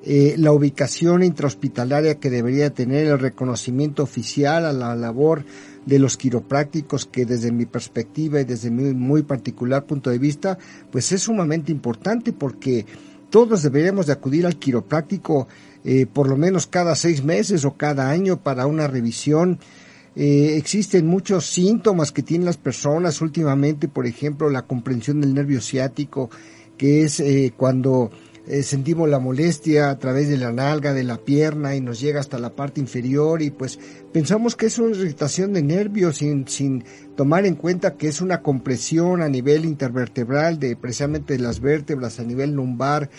eh, 0.03 0.33
la 0.39 0.51
ubicación 0.51 1.21
intrahospitalaria 1.21 2.15
que 2.15 2.31
debería 2.31 2.73
tener, 2.73 3.05
el 3.05 3.19
reconocimiento 3.19 4.01
oficial 4.01 4.65
a 4.65 4.73
la 4.73 4.95
labor 4.95 5.45
de 5.85 5.99
los 5.99 6.17
quiroprácticos 6.17 7.05
que 7.05 7.25
desde 7.25 7.51
mi 7.51 7.67
perspectiva 7.67 8.41
y 8.41 8.45
desde 8.45 8.71
mi 8.71 8.95
muy 8.95 9.21
particular 9.21 9.85
punto 9.85 10.09
de 10.09 10.17
vista, 10.17 10.57
pues 10.91 11.11
es 11.11 11.21
sumamente 11.21 11.71
importante 11.71 12.33
porque 12.33 12.87
todos 13.29 13.61
deberíamos 13.61 14.07
de 14.07 14.13
acudir 14.13 14.47
al 14.47 14.57
quiropráctico 14.57 15.47
eh, 15.83 16.07
por 16.07 16.27
lo 16.27 16.35
menos 16.35 16.65
cada 16.65 16.95
seis 16.95 17.23
meses 17.23 17.63
o 17.63 17.73
cada 17.73 18.09
año 18.09 18.41
para 18.41 18.65
una 18.65 18.87
revisión. 18.87 19.59
Eh, 20.15 20.55
existen 20.57 21.05
muchos 21.05 21.45
síntomas 21.45 22.11
que 22.11 22.23
tienen 22.23 22.45
las 22.45 22.57
personas 22.57 23.21
últimamente, 23.21 23.87
por 23.87 24.07
ejemplo, 24.07 24.49
la 24.49 24.63
comprensión 24.63 25.21
del 25.21 25.35
nervio 25.35 25.61
ciático, 25.61 26.31
que 26.75 27.03
es 27.03 27.23
cuando 27.55 28.09
eh, 28.47 28.63
sentimos 28.63 29.07
la 29.07 29.19
molestia 29.19 29.89
a 29.89 29.99
través 29.99 30.27
de 30.27 30.37
la 30.37 30.51
nalga, 30.51 30.93
de 30.93 31.03
la 31.03 31.17
pierna 31.17 31.75
y 31.75 31.81
nos 31.81 31.99
llega 31.99 32.19
hasta 32.19 32.39
la 32.39 32.55
parte 32.55 32.81
inferior 32.81 33.41
y 33.41 33.51
pues 33.51 33.79
pensamos 34.11 34.55
que 34.55 34.65
es 34.65 34.79
una 34.79 34.95
irritación 34.95 35.53
de 35.53 35.61
nervios 35.61 36.17
sin, 36.17 36.47
sin 36.47 36.83
tomar 37.15 37.45
en 37.45 37.55
cuenta 37.55 37.95
que 37.97 38.07
es 38.07 38.19
una 38.19 38.41
compresión 38.41 39.21
a 39.21 39.29
nivel 39.29 39.65
intervertebral 39.65 40.59
de 40.59 40.75
precisamente 40.75 41.33
de 41.33 41.39
las 41.43 41.59
vértebras 41.59 42.19
a 42.19 42.23
nivel 42.23 42.51
lumbar 42.51 43.09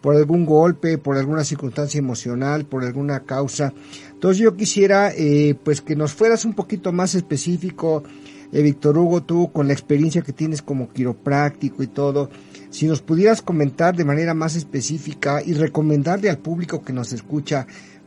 por 0.00 0.14
algún 0.14 0.46
golpe, 0.46 0.98
por 0.98 1.16
alguna 1.16 1.42
circunstancia 1.42 1.98
emocional, 1.98 2.64
por 2.66 2.84
alguna 2.84 3.20
causa. 3.24 3.72
Entonces 4.12 4.38
yo 4.38 4.54
quisiera 4.56 5.10
eh, 5.12 5.56
pues 5.64 5.80
que 5.80 5.96
nos 5.96 6.12
fueras 6.12 6.44
un 6.44 6.54
poquito 6.54 6.92
más 6.92 7.14
específico, 7.14 8.04
eh, 8.52 8.62
Víctor 8.62 8.98
Hugo, 8.98 9.22
tú 9.22 9.50
con 9.52 9.66
la 9.66 9.72
experiencia 9.72 10.22
que 10.22 10.32
tienes 10.32 10.62
como 10.62 10.92
quiropráctico 10.92 11.82
y 11.82 11.88
todo, 11.88 12.30
si 12.70 12.86
nos 12.86 13.02
pudieras 13.02 13.42
comentar 13.42 13.96
de 13.96 14.04
manera 14.04 14.34
más 14.34 14.56
específica 14.56 15.42
y 15.44 15.54
recomendarle 15.54 16.30
al 16.30 16.38
público 16.38 16.82
que 16.82 16.92
nos 16.92 17.12
escucha 17.12 17.66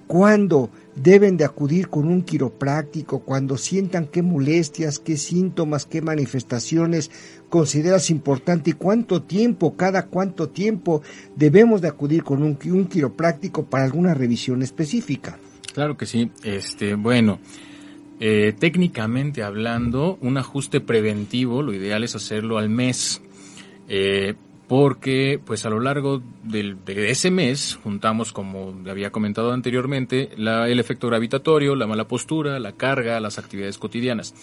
cuándo 0.09 0.71
deben 0.95 1.37
de 1.37 1.45
acudir 1.45 1.87
con 1.87 2.07
un 2.07 2.23
quiropráctico, 2.23 3.19
cuando 3.19 3.57
sientan 3.57 4.07
qué 4.07 4.23
molestias, 4.23 4.97
qué 4.97 5.17
síntomas, 5.17 5.85
qué 5.85 6.01
manifestaciones 6.01 7.11
consideras 7.47 8.09
importante 8.09 8.71
y 8.71 8.73
cuánto 8.73 9.21
tiempo, 9.21 9.75
cada 9.77 10.07
cuánto 10.07 10.49
tiempo 10.49 11.03
debemos 11.35 11.81
de 11.81 11.89
acudir 11.89 12.23
con 12.23 12.41
un, 12.41 12.55
quiropráctico 12.55 13.65
para 13.65 13.83
alguna 13.83 14.15
revisión 14.15 14.63
específica. 14.63 15.37
Claro 15.75 15.95
que 15.95 16.07
sí. 16.07 16.31
Este, 16.43 16.95
bueno, 16.95 17.39
eh, 18.19 18.55
técnicamente 18.57 19.43
hablando, 19.43 20.17
un 20.21 20.39
ajuste 20.39 20.81
preventivo, 20.81 21.61
lo 21.61 21.71
ideal 21.71 22.03
es 22.03 22.15
hacerlo 22.15 22.57
al 22.57 22.69
mes. 22.69 23.21
Eh, 23.87 24.33
porque 24.69 25.41
pues 25.43 25.65
a 25.65 25.71
lo 25.71 25.79
largo 25.79 26.21
del, 26.43 26.77
de 26.85 27.09
ese 27.09 27.31
mes 27.31 27.79
juntamos, 27.83 28.31
como 28.31 28.75
había 28.87 29.11
comentado 29.11 29.51
anteriormente, 29.51 30.29
la, 30.37 30.69
el 30.69 30.79
efecto 30.79 31.07
gravitatorio, 31.07 31.75
la 31.75 31.87
mala 31.87 32.07
postura, 32.07 32.59
la 32.59 32.73
carga, 32.73 33.19
las 33.19 33.39
actividades 33.39 33.79
cotidianas. 33.79 34.35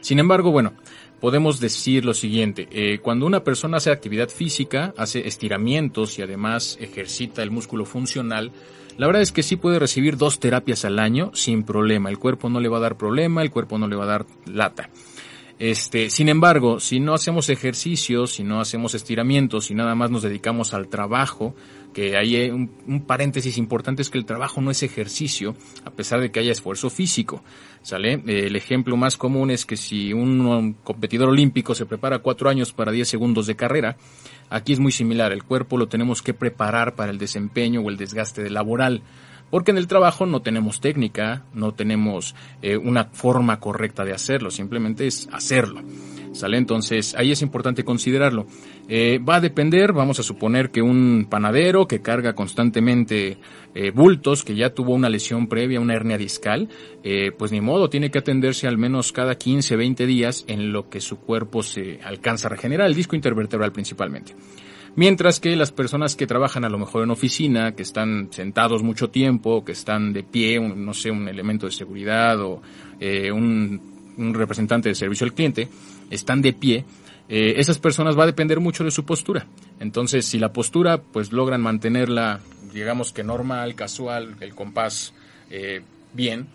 Sin 0.00 0.18
embargo, 0.18 0.50
bueno, 0.50 0.72
podemos 1.20 1.60
decir 1.60 2.06
lo 2.06 2.14
siguiente, 2.14 2.66
eh, 2.72 2.98
cuando 3.00 3.26
una 3.26 3.44
persona 3.44 3.76
hace 3.76 3.90
actividad 3.90 4.30
física, 4.30 4.94
hace 4.96 5.28
estiramientos 5.28 6.18
y 6.18 6.22
además 6.22 6.78
ejercita 6.80 7.42
el 7.42 7.50
músculo 7.50 7.84
funcional, 7.84 8.52
la 8.96 9.06
verdad 9.06 9.20
es 9.20 9.32
que 9.32 9.42
sí 9.42 9.56
puede 9.56 9.78
recibir 9.78 10.16
dos 10.16 10.40
terapias 10.40 10.86
al 10.86 10.98
año 10.98 11.30
sin 11.34 11.62
problema, 11.62 12.08
el 12.08 12.18
cuerpo 12.18 12.48
no 12.48 12.58
le 12.58 12.70
va 12.70 12.78
a 12.78 12.80
dar 12.80 12.96
problema, 12.96 13.42
el 13.42 13.50
cuerpo 13.50 13.76
no 13.76 13.86
le 13.86 13.96
va 13.96 14.04
a 14.04 14.08
dar 14.08 14.26
lata. 14.46 14.88
Este, 15.58 16.10
sin 16.10 16.28
embargo, 16.28 16.80
si 16.80 16.98
no 16.98 17.14
hacemos 17.14 17.48
ejercicios, 17.48 18.34
si 18.34 18.42
no 18.42 18.60
hacemos 18.60 18.94
estiramientos, 18.94 19.66
si 19.66 19.74
nada 19.74 19.94
más 19.94 20.10
nos 20.10 20.22
dedicamos 20.22 20.74
al 20.74 20.88
trabajo, 20.88 21.54
que 21.92 22.16
hay 22.16 22.50
un, 22.50 22.72
un, 22.88 23.02
paréntesis 23.02 23.56
importante 23.56 24.02
es 24.02 24.10
que 24.10 24.18
el 24.18 24.24
trabajo 24.24 24.60
no 24.60 24.72
es 24.72 24.82
ejercicio, 24.82 25.54
a 25.84 25.90
pesar 25.90 26.20
de 26.20 26.32
que 26.32 26.40
haya 26.40 26.50
esfuerzo 26.50 26.90
físico, 26.90 27.44
¿sale? 27.82 28.20
El 28.26 28.56
ejemplo 28.56 28.96
más 28.96 29.16
común 29.16 29.52
es 29.52 29.64
que 29.64 29.76
si 29.76 30.12
un 30.12 30.74
competidor 30.82 31.28
olímpico 31.28 31.74
se 31.74 31.86
prepara 31.86 32.18
cuatro 32.18 32.50
años 32.50 32.72
para 32.72 32.90
10 32.90 33.08
segundos 33.08 33.46
de 33.46 33.54
carrera, 33.54 33.96
aquí 34.50 34.72
es 34.72 34.80
muy 34.80 34.90
similar, 34.90 35.32
el 35.32 35.44
cuerpo 35.44 35.78
lo 35.78 35.86
tenemos 35.86 36.20
que 36.20 36.34
preparar 36.34 36.96
para 36.96 37.12
el 37.12 37.18
desempeño 37.18 37.80
o 37.80 37.90
el 37.90 37.96
desgaste 37.96 38.50
laboral 38.50 39.02
porque 39.54 39.70
en 39.70 39.78
el 39.78 39.86
trabajo 39.86 40.26
no 40.26 40.42
tenemos 40.42 40.80
técnica, 40.80 41.44
no 41.54 41.74
tenemos 41.74 42.34
eh, 42.60 42.76
una 42.76 43.04
forma 43.04 43.60
correcta 43.60 44.04
de 44.04 44.12
hacerlo, 44.12 44.50
simplemente 44.50 45.06
es 45.06 45.28
hacerlo. 45.30 45.80
¿Sale? 46.32 46.56
Entonces, 46.56 47.14
ahí 47.16 47.30
es 47.30 47.40
importante 47.40 47.84
considerarlo. 47.84 48.46
Eh, 48.88 49.20
va 49.20 49.36
a 49.36 49.40
depender, 49.40 49.92
vamos 49.92 50.18
a 50.18 50.24
suponer 50.24 50.72
que 50.72 50.82
un 50.82 51.28
panadero 51.30 51.86
que 51.86 52.02
carga 52.02 52.34
constantemente 52.34 53.38
eh, 53.76 53.92
bultos, 53.92 54.42
que 54.42 54.56
ya 54.56 54.70
tuvo 54.70 54.92
una 54.92 55.08
lesión 55.08 55.46
previa, 55.46 55.78
una 55.78 55.94
hernia 55.94 56.18
discal, 56.18 56.68
pues 57.38 57.52
ni 57.52 57.60
modo, 57.60 57.88
tiene 57.88 58.10
que 58.10 58.18
atenderse 58.18 58.66
al 58.66 58.76
menos 58.76 59.12
cada 59.12 59.36
15, 59.36 59.76
20 59.76 60.04
días 60.06 60.44
en 60.48 60.72
lo 60.72 60.88
que 60.88 61.00
su 61.00 61.20
cuerpo 61.20 61.62
se 61.62 62.00
alcanza 62.02 62.48
a 62.48 62.50
regenerar, 62.50 62.88
el 62.88 62.94
disco 62.96 63.14
intervertebral 63.14 63.70
principalmente. 63.70 64.34
Mientras 64.96 65.40
que 65.40 65.56
las 65.56 65.72
personas 65.72 66.14
que 66.14 66.26
trabajan 66.26 66.64
a 66.64 66.68
lo 66.68 66.78
mejor 66.78 67.02
en 67.02 67.10
oficina, 67.10 67.72
que 67.72 67.82
están 67.82 68.28
sentados 68.30 68.84
mucho 68.84 69.10
tiempo, 69.10 69.64
que 69.64 69.72
están 69.72 70.12
de 70.12 70.22
pie, 70.22 70.58
un, 70.60 70.84
no 70.84 70.94
sé, 70.94 71.10
un 71.10 71.28
elemento 71.28 71.66
de 71.66 71.72
seguridad 71.72 72.40
o 72.40 72.62
eh, 73.00 73.32
un, 73.32 73.92
representante 74.16 74.88
de 74.88 74.94
servicio 74.94 75.24
al 75.24 75.32
cliente, 75.32 75.68
están 76.10 76.40
de 76.40 76.52
pie, 76.52 76.84
eh, 77.28 77.54
esas 77.56 77.80
personas 77.80 78.16
va 78.16 78.22
a 78.22 78.26
depender 78.26 78.60
mucho 78.60 78.84
de 78.84 78.92
su 78.92 79.04
postura. 79.04 79.46
Entonces, 79.80 80.26
si 80.26 80.38
la 80.38 80.52
postura, 80.52 80.98
pues 80.98 81.32
logran 81.32 81.60
mantenerla, 81.60 82.38
digamos 82.72 83.12
que 83.12 83.24
normal, 83.24 83.74
casual, 83.74 84.36
el 84.38 84.54
compás 84.54 85.12
eh, 85.50 85.82
bien, 86.12 86.46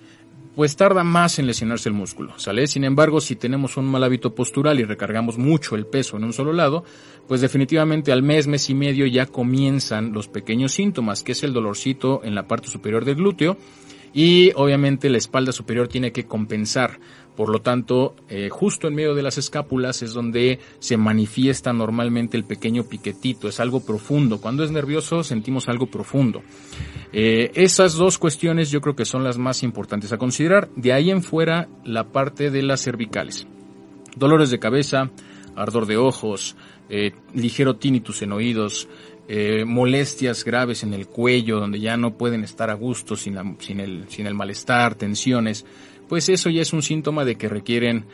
pues 0.55 0.75
tarda 0.75 1.03
más 1.03 1.39
en 1.39 1.47
lesionarse 1.47 1.89
el 1.89 1.95
músculo, 1.95 2.37
¿sale? 2.37 2.67
Sin 2.67 2.83
embargo, 2.83 3.21
si 3.21 3.35
tenemos 3.35 3.77
un 3.77 3.85
mal 3.85 4.03
hábito 4.03 4.35
postural 4.35 4.79
y 4.79 4.83
recargamos 4.83 5.37
mucho 5.37 5.75
el 5.75 5.85
peso 5.85 6.17
en 6.17 6.23
un 6.23 6.33
solo 6.33 6.53
lado, 6.53 6.83
pues 7.27 7.41
definitivamente 7.41 8.11
al 8.11 8.23
mes, 8.23 8.47
mes 8.47 8.69
y 8.69 8.73
medio 8.73 9.05
ya 9.05 9.25
comienzan 9.25 10.11
los 10.11 10.27
pequeños 10.27 10.73
síntomas, 10.73 11.23
que 11.23 11.31
es 11.33 11.43
el 11.43 11.53
dolorcito 11.53 12.21
en 12.23 12.35
la 12.35 12.47
parte 12.47 12.67
superior 12.67 13.05
del 13.05 13.15
glúteo 13.15 13.57
y 14.13 14.51
obviamente 14.55 15.09
la 15.09 15.17
espalda 15.17 15.51
superior 15.51 15.87
tiene 15.87 16.11
que 16.11 16.25
compensar. 16.25 16.99
Por 17.39 17.47
lo 17.47 17.61
tanto, 17.61 18.15
eh, 18.27 18.49
justo 18.51 18.89
en 18.89 18.95
medio 18.95 19.15
de 19.15 19.23
las 19.23 19.37
escápulas 19.37 20.01
es 20.01 20.11
donde 20.11 20.59
se 20.79 20.97
manifiesta 20.97 21.71
normalmente 21.71 22.35
el 22.35 22.43
pequeño 22.43 22.83
piquetito, 22.83 23.47
es 23.47 23.61
algo 23.61 23.79
profundo. 23.79 24.41
Cuando 24.41 24.61
es 24.65 24.71
nervioso 24.71 25.23
sentimos 25.23 25.69
algo 25.69 25.85
profundo. 25.85 26.41
Eh, 27.13 27.49
esas 27.53 27.93
dos 27.93 28.17
cuestiones 28.17 28.71
yo 28.71 28.81
creo 28.81 28.97
que 28.97 29.05
son 29.05 29.23
las 29.23 29.37
más 29.37 29.63
importantes 29.63 30.11
a 30.11 30.17
considerar. 30.17 30.67
De 30.75 30.91
ahí 30.91 31.11
en 31.11 31.23
fuera, 31.23 31.69
la 31.85 32.09
parte 32.09 32.51
de 32.51 32.61
las 32.61 32.83
cervicales. 32.83 33.47
Dolores 34.17 34.49
de 34.49 34.59
cabeza, 34.59 35.09
ardor 35.55 35.85
de 35.85 35.95
ojos, 35.95 36.57
eh, 36.89 37.13
ligero 37.33 37.77
tinnitus 37.77 38.21
en 38.21 38.33
oídos, 38.33 38.89
molestias 39.65 40.43
graves 40.43 40.81
en 40.81 40.93
el 40.95 41.07
cuello, 41.07 41.59
donde 41.59 41.79
ya 41.79 41.95
no 41.95 42.17
pueden 42.17 42.43
estar 42.43 42.71
a 42.71 42.73
gusto 42.73 43.15
sin 43.15 43.37
el 43.37 44.33
malestar, 44.33 44.95
tensiones, 44.95 45.67
pues 46.09 46.27
eso 46.27 46.49
ya 46.49 46.61
es 46.61 46.73
un 46.73 46.81
síntoma 46.81 47.23
de 47.23 47.35
que 47.35 47.47
requieren 47.47 48.05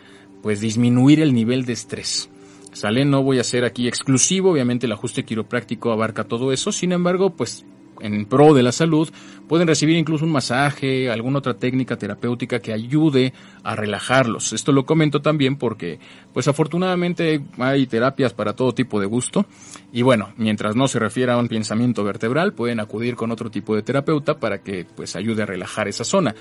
pues 0.43 0.59
disminuir 0.61 1.21
el 1.21 1.33
nivel 1.33 1.65
de 1.65 1.73
estrés. 1.73 2.29
¿Sale? 2.73 3.05
No 3.05 3.23
voy 3.23 3.39
a 3.39 3.43
ser 3.45 3.63
aquí 3.63 3.87
exclusivo, 3.87 4.51
obviamente 4.51 4.85
el 4.85 4.91
ajuste 4.91 5.23
quiropráctico 5.23 5.93
abarca 5.93 6.25
todo 6.25 6.51
eso, 6.51 6.73
sin 6.73 6.91
embargo, 6.91 7.29
pues 7.29 7.65
en 8.01 8.25
pro 8.25 8.53
de 8.53 8.63
la 8.63 8.71
salud, 8.71 9.09
pueden 9.47 9.67
recibir 9.67 9.95
incluso 9.95 10.25
un 10.25 10.31
masaje, 10.31 11.09
alguna 11.09 11.39
otra 11.39 11.55
técnica 11.55 11.97
terapéutica 11.97 12.59
que 12.59 12.73
ayude 12.73 13.33
a 13.63 13.75
relajarlos. 13.75 14.53
Esto 14.53 14.71
lo 14.71 14.85
comento 14.85 15.21
también 15.21 15.55
porque, 15.55 15.99
pues 16.33 16.47
afortunadamente 16.47 17.41
hay 17.57 17.87
terapias 17.87 18.33
para 18.33 18.53
todo 18.53 18.73
tipo 18.73 18.99
de 18.99 19.05
gusto 19.05 19.45
y 19.91 20.01
bueno, 20.01 20.33
mientras 20.37 20.75
no 20.75 20.87
se 20.87 20.99
refiera 20.99 21.35
a 21.35 21.37
un 21.37 21.47
pensamiento 21.47 22.03
vertebral, 22.03 22.53
pueden 22.53 22.79
acudir 22.79 23.15
con 23.15 23.31
otro 23.31 23.49
tipo 23.49 23.75
de 23.75 23.83
terapeuta 23.83 24.39
para 24.39 24.61
que 24.61 24.85
pues 24.85 25.15
ayude 25.15 25.43
a 25.43 25.45
relajar 25.45 25.87
esa 25.87 26.03
zona. 26.03 26.35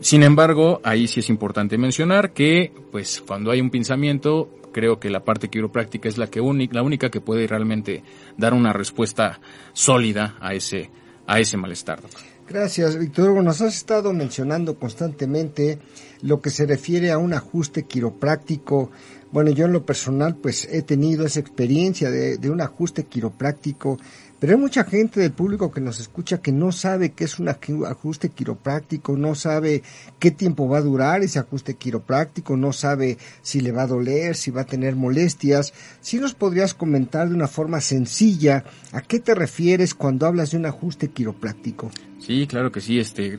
Sin 0.00 0.22
embargo, 0.22 0.80
ahí 0.84 1.08
sí 1.08 1.20
es 1.20 1.28
importante 1.28 1.76
mencionar 1.76 2.32
que, 2.32 2.72
pues, 2.92 3.22
cuando 3.26 3.50
hay 3.50 3.60
un 3.60 3.70
pinzamiento, 3.70 4.48
creo 4.72 5.00
que 5.00 5.10
la 5.10 5.24
parte 5.24 5.48
quiropráctica 5.48 6.08
es 6.08 6.18
la 6.18 6.28
que 6.28 6.40
única, 6.40 6.74
la 6.74 6.82
única 6.82 7.10
que 7.10 7.20
puede 7.20 7.46
realmente 7.46 8.04
dar 8.36 8.54
una 8.54 8.72
respuesta 8.72 9.40
sólida 9.72 10.36
a 10.40 10.54
ese, 10.54 10.90
a 11.26 11.40
ese 11.40 11.56
malestar. 11.56 12.00
Gracias, 12.48 12.96
Víctor 12.96 13.30
Hugo. 13.30 13.42
Nos 13.42 13.60
has 13.60 13.76
estado 13.76 14.12
mencionando 14.12 14.78
constantemente 14.78 15.78
lo 16.22 16.40
que 16.40 16.50
se 16.50 16.64
refiere 16.64 17.10
a 17.10 17.18
un 17.18 17.34
ajuste 17.34 17.82
quiropráctico. 17.82 18.90
Bueno, 19.30 19.50
yo 19.50 19.66
en 19.66 19.72
lo 19.72 19.84
personal 19.84 20.36
pues 20.36 20.66
he 20.70 20.82
tenido 20.82 21.26
esa 21.26 21.40
experiencia 21.40 22.10
de, 22.10 22.38
de 22.38 22.48
un 22.48 22.62
ajuste 22.62 23.04
quiropráctico, 23.04 23.98
pero 24.40 24.52
hay 24.54 24.58
mucha 24.58 24.84
gente 24.84 25.20
del 25.20 25.32
público 25.32 25.72
que 25.72 25.80
nos 25.80 25.98
escucha 26.00 26.40
que 26.40 26.52
no 26.52 26.70
sabe 26.72 27.10
qué 27.12 27.24
es 27.24 27.38
un 27.38 27.48
aju- 27.48 27.86
ajuste 27.88 28.28
quiropráctico, 28.28 29.16
no 29.16 29.34
sabe 29.34 29.82
qué 30.18 30.30
tiempo 30.30 30.68
va 30.68 30.78
a 30.78 30.82
durar 30.82 31.22
ese 31.22 31.38
ajuste 31.38 31.74
quiropráctico, 31.74 32.56
no 32.56 32.72
sabe 32.72 33.18
si 33.42 33.60
le 33.60 33.72
va 33.72 33.82
a 33.82 33.86
doler, 33.88 34.36
si 34.36 34.50
va 34.50 34.60
a 34.60 34.66
tener 34.66 34.94
molestias. 34.96 35.74
Si 36.00 36.18
nos 36.18 36.34
podrías 36.34 36.74
comentar 36.74 37.28
de 37.28 37.34
una 37.34 37.48
forma 37.48 37.80
sencilla 37.80 38.64
a 38.92 39.00
qué 39.00 39.18
te 39.18 39.34
refieres 39.34 39.94
cuando 39.94 40.26
hablas 40.26 40.52
de 40.52 40.58
un 40.58 40.66
ajuste 40.66 41.08
quiropráctico. 41.08 41.90
Sí, 42.20 42.46
claro 42.46 42.70
que 42.70 42.80
sí. 42.80 42.98
Este, 42.98 43.38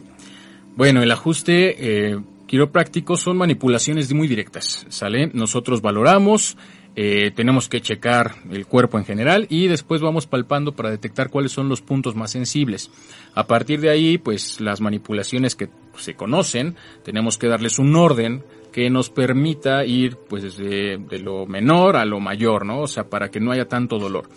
bueno, 0.76 1.02
el 1.02 1.12
ajuste 1.12 2.10
eh, 2.12 2.20
quiropráctico 2.48 3.16
son 3.16 3.38
manipulaciones 3.38 4.12
muy 4.14 4.28
directas, 4.28 4.86
¿sale? 4.90 5.28
Nosotros 5.34 5.82
valoramos, 5.82 6.58
eh, 6.96 7.32
tenemos 7.32 7.70
que 7.70 7.82
checar 7.82 8.36
el 8.52 8.66
cuerpo 8.66 8.98
en 8.98 9.06
general 9.06 9.48
y 9.50 9.68
después 9.68 10.02
vamos 10.02 10.28
palpando 10.28 10.74
para 10.74 10.90
detectar 10.90 11.30
cuáles 11.30 11.52
son 11.52 11.70
los 11.70 11.82
puntos 11.82 12.16
más 12.16 12.32
sensibles. 12.32 12.92
A 13.36 13.48
partir 13.48 13.80
de 13.80 13.90
ahí, 13.90 14.18
pues 14.18 14.60
las 14.60 14.82
manipulaciones 14.82 15.56
que 15.56 15.70
se 15.98 16.16
conocen, 16.16 16.76
tenemos 17.04 17.38
que 17.38 17.48
darles 17.48 17.80
un 17.80 17.96
orden 17.96 18.44
que 18.72 18.90
nos 18.90 19.10
permita 19.10 19.86
ir 19.86 20.18
pues 20.18 20.58
de, 20.58 21.00
lo 21.22 21.46
menor 21.46 21.96
a 21.96 22.06
lo 22.06 22.20
mayor, 22.20 22.66
¿no? 22.66 22.82
O 22.82 22.88
sea, 22.88 23.10
para 23.10 23.30
que 23.30 23.40
no 23.40 23.52
haya 23.52 23.68
tanto 23.68 23.98
dolor. 23.98 24.30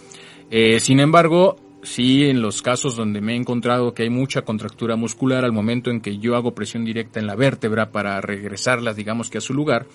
Eh, 0.51 0.81
sin 0.81 1.01
embargo, 1.01 1.57
sí, 1.83 2.25
en 2.25 2.43
los 2.43 2.63
casos 2.63 2.97
donde 2.97 3.21
me 3.21 3.33
he 3.33 3.37
encontrado 3.37 3.95
que 3.95 4.05
hay 4.05 4.11
mucha 4.11 4.43
contractura 4.43 4.97
muscular 4.97 5.45
al 5.45 5.53
momento 5.53 5.91
en 5.91 6.01
que 6.01 6.19
yo 6.19 6.37
hago 6.37 6.55
presión 6.55 6.85
directa 6.85 7.21
en 7.21 7.27
la 7.27 7.35
vértebra 7.35 7.91
para 7.91 8.21
regresarlas, 8.21 8.97
digamos 8.97 9.31
que 9.31 9.39
a 9.39 9.43
su 9.43 9.55
lugar, 9.55 9.87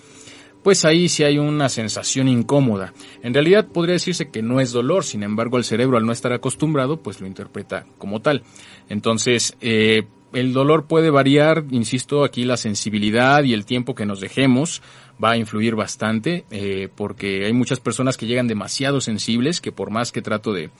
pues 0.62 0.84
ahí 0.84 1.08
sí 1.08 1.24
hay 1.24 1.38
una 1.38 1.68
sensación 1.68 2.28
incómoda. 2.28 2.92
En 3.22 3.34
realidad 3.34 3.68
podría 3.68 3.94
decirse 3.94 4.30
que 4.30 4.42
no 4.42 4.60
es 4.60 4.72
dolor, 4.72 5.04
sin 5.04 5.22
embargo 5.22 5.56
el 5.56 5.64
cerebro 5.64 5.96
al 5.96 6.06
no 6.06 6.12
estar 6.12 6.32
acostumbrado, 6.32 6.98
pues 6.98 7.20
lo 7.20 7.26
interpreta 7.26 7.86
como 7.98 8.20
tal. 8.20 8.42
Entonces, 8.88 9.56
eh, 9.60 10.04
el 10.32 10.52
dolor 10.52 10.86
puede 10.86 11.10
variar, 11.10 11.64
insisto, 11.70 12.24
aquí 12.24 12.44
la 12.44 12.56
sensibilidad 12.56 13.42
y 13.44 13.54
el 13.54 13.64
tiempo 13.64 13.94
que 13.94 14.06
nos 14.06 14.20
dejemos 14.20 14.82
va 15.22 15.32
a 15.32 15.36
influir 15.36 15.74
bastante, 15.74 16.44
eh, 16.50 16.88
porque 16.94 17.46
hay 17.46 17.52
muchas 17.52 17.80
personas 17.80 18.16
que 18.16 18.26
llegan 18.26 18.46
demasiado 18.46 19.00
sensibles, 19.00 19.60
que 19.60 19.72
por 19.72 19.90
más 19.90 20.12
que 20.12 20.22
trato 20.22 20.52
de 20.52 20.70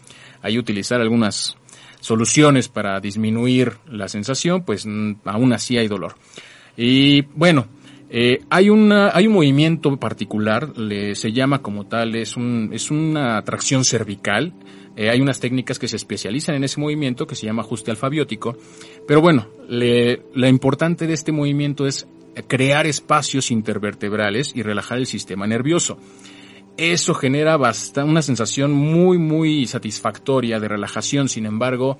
ahí 0.42 0.58
utilizar 0.58 1.00
algunas 1.00 1.56
soluciones 2.00 2.68
para 2.68 3.00
disminuir 3.00 3.78
la 3.88 4.08
sensación, 4.08 4.64
pues 4.64 4.86
mm, 4.86 5.14
aún 5.24 5.52
así 5.52 5.78
hay 5.78 5.88
dolor. 5.88 6.14
Y 6.76 7.22
bueno, 7.22 7.66
eh, 8.10 8.40
hay 8.50 8.70
una, 8.70 9.10
hay 9.14 9.26
un 9.26 9.34
movimiento 9.34 9.96
particular, 9.98 10.76
le, 10.78 11.14
se 11.14 11.32
llama 11.32 11.60
como 11.62 11.86
tal, 11.86 12.14
es 12.16 12.36
un, 12.36 12.70
es 12.72 12.90
una 12.90 13.42
tracción 13.42 13.84
cervical. 13.84 14.52
Eh, 14.96 15.10
hay 15.10 15.20
unas 15.20 15.38
técnicas 15.38 15.78
que 15.78 15.86
se 15.86 15.94
especializan 15.94 16.56
en 16.56 16.64
ese 16.64 16.80
movimiento 16.80 17.26
que 17.26 17.36
se 17.36 17.46
llama 17.46 17.62
ajuste 17.62 17.92
alfabiótico. 17.92 18.56
Pero 19.06 19.20
bueno, 19.20 19.46
le, 19.68 20.22
lo 20.34 20.48
importante 20.48 21.06
de 21.06 21.14
este 21.14 21.30
movimiento 21.30 21.86
es 21.86 22.08
crear 22.48 22.86
espacios 22.86 23.52
intervertebrales 23.52 24.52
y 24.56 24.62
relajar 24.62 24.98
el 24.98 25.06
sistema 25.06 25.46
nervioso. 25.46 25.98
Eso 26.76 27.14
genera 27.14 27.56
basta- 27.56 28.04
una 28.04 28.22
sensación 28.22 28.72
muy, 28.72 29.18
muy 29.18 29.66
satisfactoria 29.66 30.58
de 30.58 30.68
relajación. 30.68 31.28
Sin 31.28 31.46
embargo, 31.46 31.98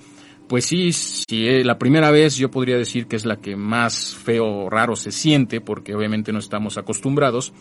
pues 0.49 0.65
sí, 0.65 0.91
si 0.91 1.47
es 1.47 1.63
la 1.63 1.77
primera 1.77 2.09
vez 2.09 2.35
yo 2.35 2.49
podría 2.49 2.75
decir 2.75 3.05
que 3.05 3.15
es 3.15 3.23
la 3.23 3.37
que 3.37 3.55
más 3.55 4.15
feo 4.15 4.65
o 4.65 4.69
raro 4.69 4.95
se 4.95 5.11
siente, 5.11 5.61
porque 5.61 5.93
obviamente 5.93 6.33
no 6.33 6.39
estamos 6.39 6.79
acostumbrados. 6.79 7.53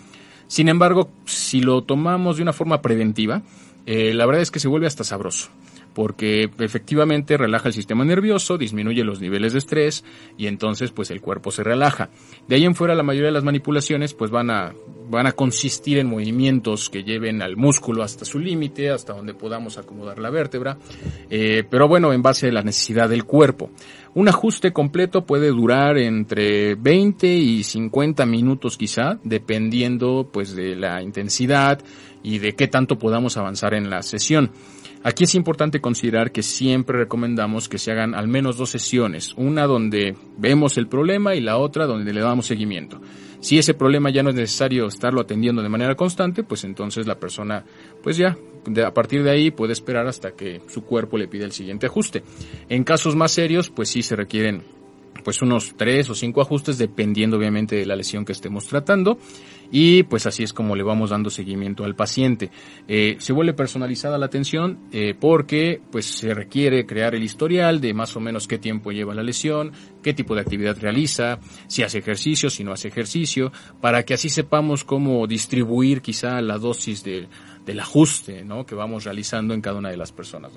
Sin 0.46 0.70
embargo, 0.70 1.10
si 1.26 1.60
lo 1.60 1.82
tomamos 1.82 2.38
de 2.38 2.42
una 2.42 2.54
forma 2.54 2.80
preventiva, 2.80 3.42
eh, 3.84 4.14
la 4.14 4.24
verdad 4.24 4.40
es 4.40 4.50
que 4.50 4.58
se 4.58 4.68
vuelve 4.68 4.86
hasta 4.86 5.04
sabroso, 5.04 5.50
porque 5.98 6.48
efectivamente 6.60 7.36
relaja 7.36 7.66
el 7.66 7.74
sistema 7.74 8.04
nervioso, 8.04 8.56
disminuye 8.56 9.02
los 9.02 9.20
niveles 9.20 9.52
de 9.52 9.58
estrés 9.58 10.04
y 10.36 10.46
entonces 10.46 10.92
pues 10.92 11.10
el 11.10 11.20
cuerpo 11.20 11.50
se 11.50 11.64
relaja. 11.64 12.08
De 12.46 12.54
ahí 12.54 12.64
en 12.64 12.76
fuera 12.76 12.94
la 12.94 13.02
mayoría 13.02 13.26
de 13.26 13.32
las 13.32 13.42
manipulaciones 13.42 14.14
pues 14.14 14.30
van 14.30 14.48
a, 14.48 14.72
van 15.10 15.26
a 15.26 15.32
consistir 15.32 15.98
en 15.98 16.06
movimientos 16.06 16.88
que 16.88 17.02
lleven 17.02 17.42
al 17.42 17.56
músculo 17.56 18.04
hasta 18.04 18.24
su 18.24 18.38
límite, 18.38 18.90
hasta 18.90 19.12
donde 19.12 19.34
podamos 19.34 19.76
acomodar 19.76 20.20
la 20.20 20.30
vértebra, 20.30 20.78
eh, 21.30 21.64
pero 21.68 21.88
bueno, 21.88 22.12
en 22.12 22.22
base 22.22 22.46
a 22.46 22.52
la 22.52 22.62
necesidad 22.62 23.08
del 23.08 23.24
cuerpo. 23.24 23.72
Un 24.14 24.28
ajuste 24.28 24.72
completo 24.72 25.26
puede 25.26 25.48
durar 25.48 25.98
entre 25.98 26.76
20 26.76 27.26
y 27.26 27.64
50 27.64 28.24
minutos 28.24 28.76
quizá, 28.76 29.18
dependiendo 29.24 30.28
pues 30.32 30.54
de 30.54 30.76
la 30.76 31.02
intensidad 31.02 31.80
y 32.22 32.38
de 32.38 32.54
qué 32.54 32.68
tanto 32.68 33.00
podamos 33.00 33.36
avanzar 33.36 33.74
en 33.74 33.90
la 33.90 34.02
sesión. 34.02 34.52
Aquí 35.04 35.24
es 35.24 35.34
importante 35.34 35.80
considerar 35.80 36.32
que 36.32 36.42
siempre 36.42 36.98
recomendamos 36.98 37.68
que 37.68 37.78
se 37.78 37.92
hagan 37.92 38.14
al 38.14 38.28
menos 38.28 38.56
dos 38.56 38.70
sesiones, 38.70 39.32
una 39.36 39.66
donde 39.66 40.16
vemos 40.36 40.76
el 40.76 40.88
problema 40.88 41.34
y 41.34 41.40
la 41.40 41.58
otra 41.58 41.86
donde 41.86 42.12
le 42.12 42.20
damos 42.20 42.46
seguimiento. 42.46 43.00
Si 43.40 43.58
ese 43.58 43.74
problema 43.74 44.10
ya 44.10 44.22
no 44.24 44.30
es 44.30 44.36
necesario 44.36 44.86
estarlo 44.86 45.20
atendiendo 45.20 45.62
de 45.62 45.68
manera 45.68 45.94
constante, 45.94 46.42
pues 46.42 46.64
entonces 46.64 47.06
la 47.06 47.20
persona, 47.20 47.64
pues 48.02 48.16
ya, 48.16 48.36
a 48.84 48.92
partir 48.92 49.22
de 49.22 49.30
ahí 49.30 49.50
puede 49.52 49.72
esperar 49.72 50.08
hasta 50.08 50.32
que 50.32 50.60
su 50.66 50.82
cuerpo 50.82 51.16
le 51.16 51.28
pida 51.28 51.44
el 51.44 51.52
siguiente 51.52 51.86
ajuste. 51.86 52.24
En 52.68 52.82
casos 52.82 53.14
más 53.14 53.30
serios, 53.30 53.70
pues 53.70 53.88
sí 53.90 54.02
se 54.02 54.16
requieren 54.16 54.62
pues 55.24 55.42
unos 55.42 55.74
tres 55.76 56.08
o 56.10 56.14
cinco 56.14 56.40
ajustes 56.40 56.78
dependiendo 56.78 57.36
obviamente 57.36 57.76
de 57.76 57.86
la 57.86 57.96
lesión 57.96 58.24
que 58.24 58.32
estemos 58.32 58.66
tratando 58.66 59.18
y 59.70 60.02
pues 60.04 60.24
así 60.26 60.42
es 60.42 60.52
como 60.54 60.76
le 60.76 60.82
vamos 60.82 61.10
dando 61.10 61.28
seguimiento 61.28 61.84
al 61.84 61.94
paciente. 61.94 62.50
Eh, 62.86 63.16
se 63.18 63.32
vuelve 63.34 63.52
personalizada 63.52 64.16
la 64.16 64.26
atención 64.26 64.78
eh, 64.92 65.14
porque 65.18 65.80
pues 65.92 66.06
se 66.06 66.32
requiere 66.32 66.86
crear 66.86 67.14
el 67.14 67.22
historial 67.22 67.80
de 67.80 67.92
más 67.92 68.16
o 68.16 68.20
menos 68.20 68.48
qué 68.48 68.56
tiempo 68.58 68.92
lleva 68.92 69.14
la 69.14 69.22
lesión, 69.22 69.72
qué 70.02 70.14
tipo 70.14 70.34
de 70.34 70.40
actividad 70.40 70.78
realiza, 70.80 71.38
si 71.66 71.82
hace 71.82 71.98
ejercicio, 71.98 72.48
si 72.48 72.64
no 72.64 72.72
hace 72.72 72.88
ejercicio, 72.88 73.52
para 73.80 74.04
que 74.04 74.14
así 74.14 74.30
sepamos 74.30 74.84
cómo 74.84 75.26
distribuir 75.26 76.00
quizá 76.00 76.40
la 76.40 76.56
dosis 76.58 77.04
de- 77.04 77.28
del 77.66 77.80
ajuste 77.80 78.44
¿no? 78.44 78.64
que 78.64 78.74
vamos 78.74 79.04
realizando 79.04 79.52
en 79.52 79.60
cada 79.60 79.78
una 79.78 79.90
de 79.90 79.98
las 79.98 80.10
personas. 80.12 80.52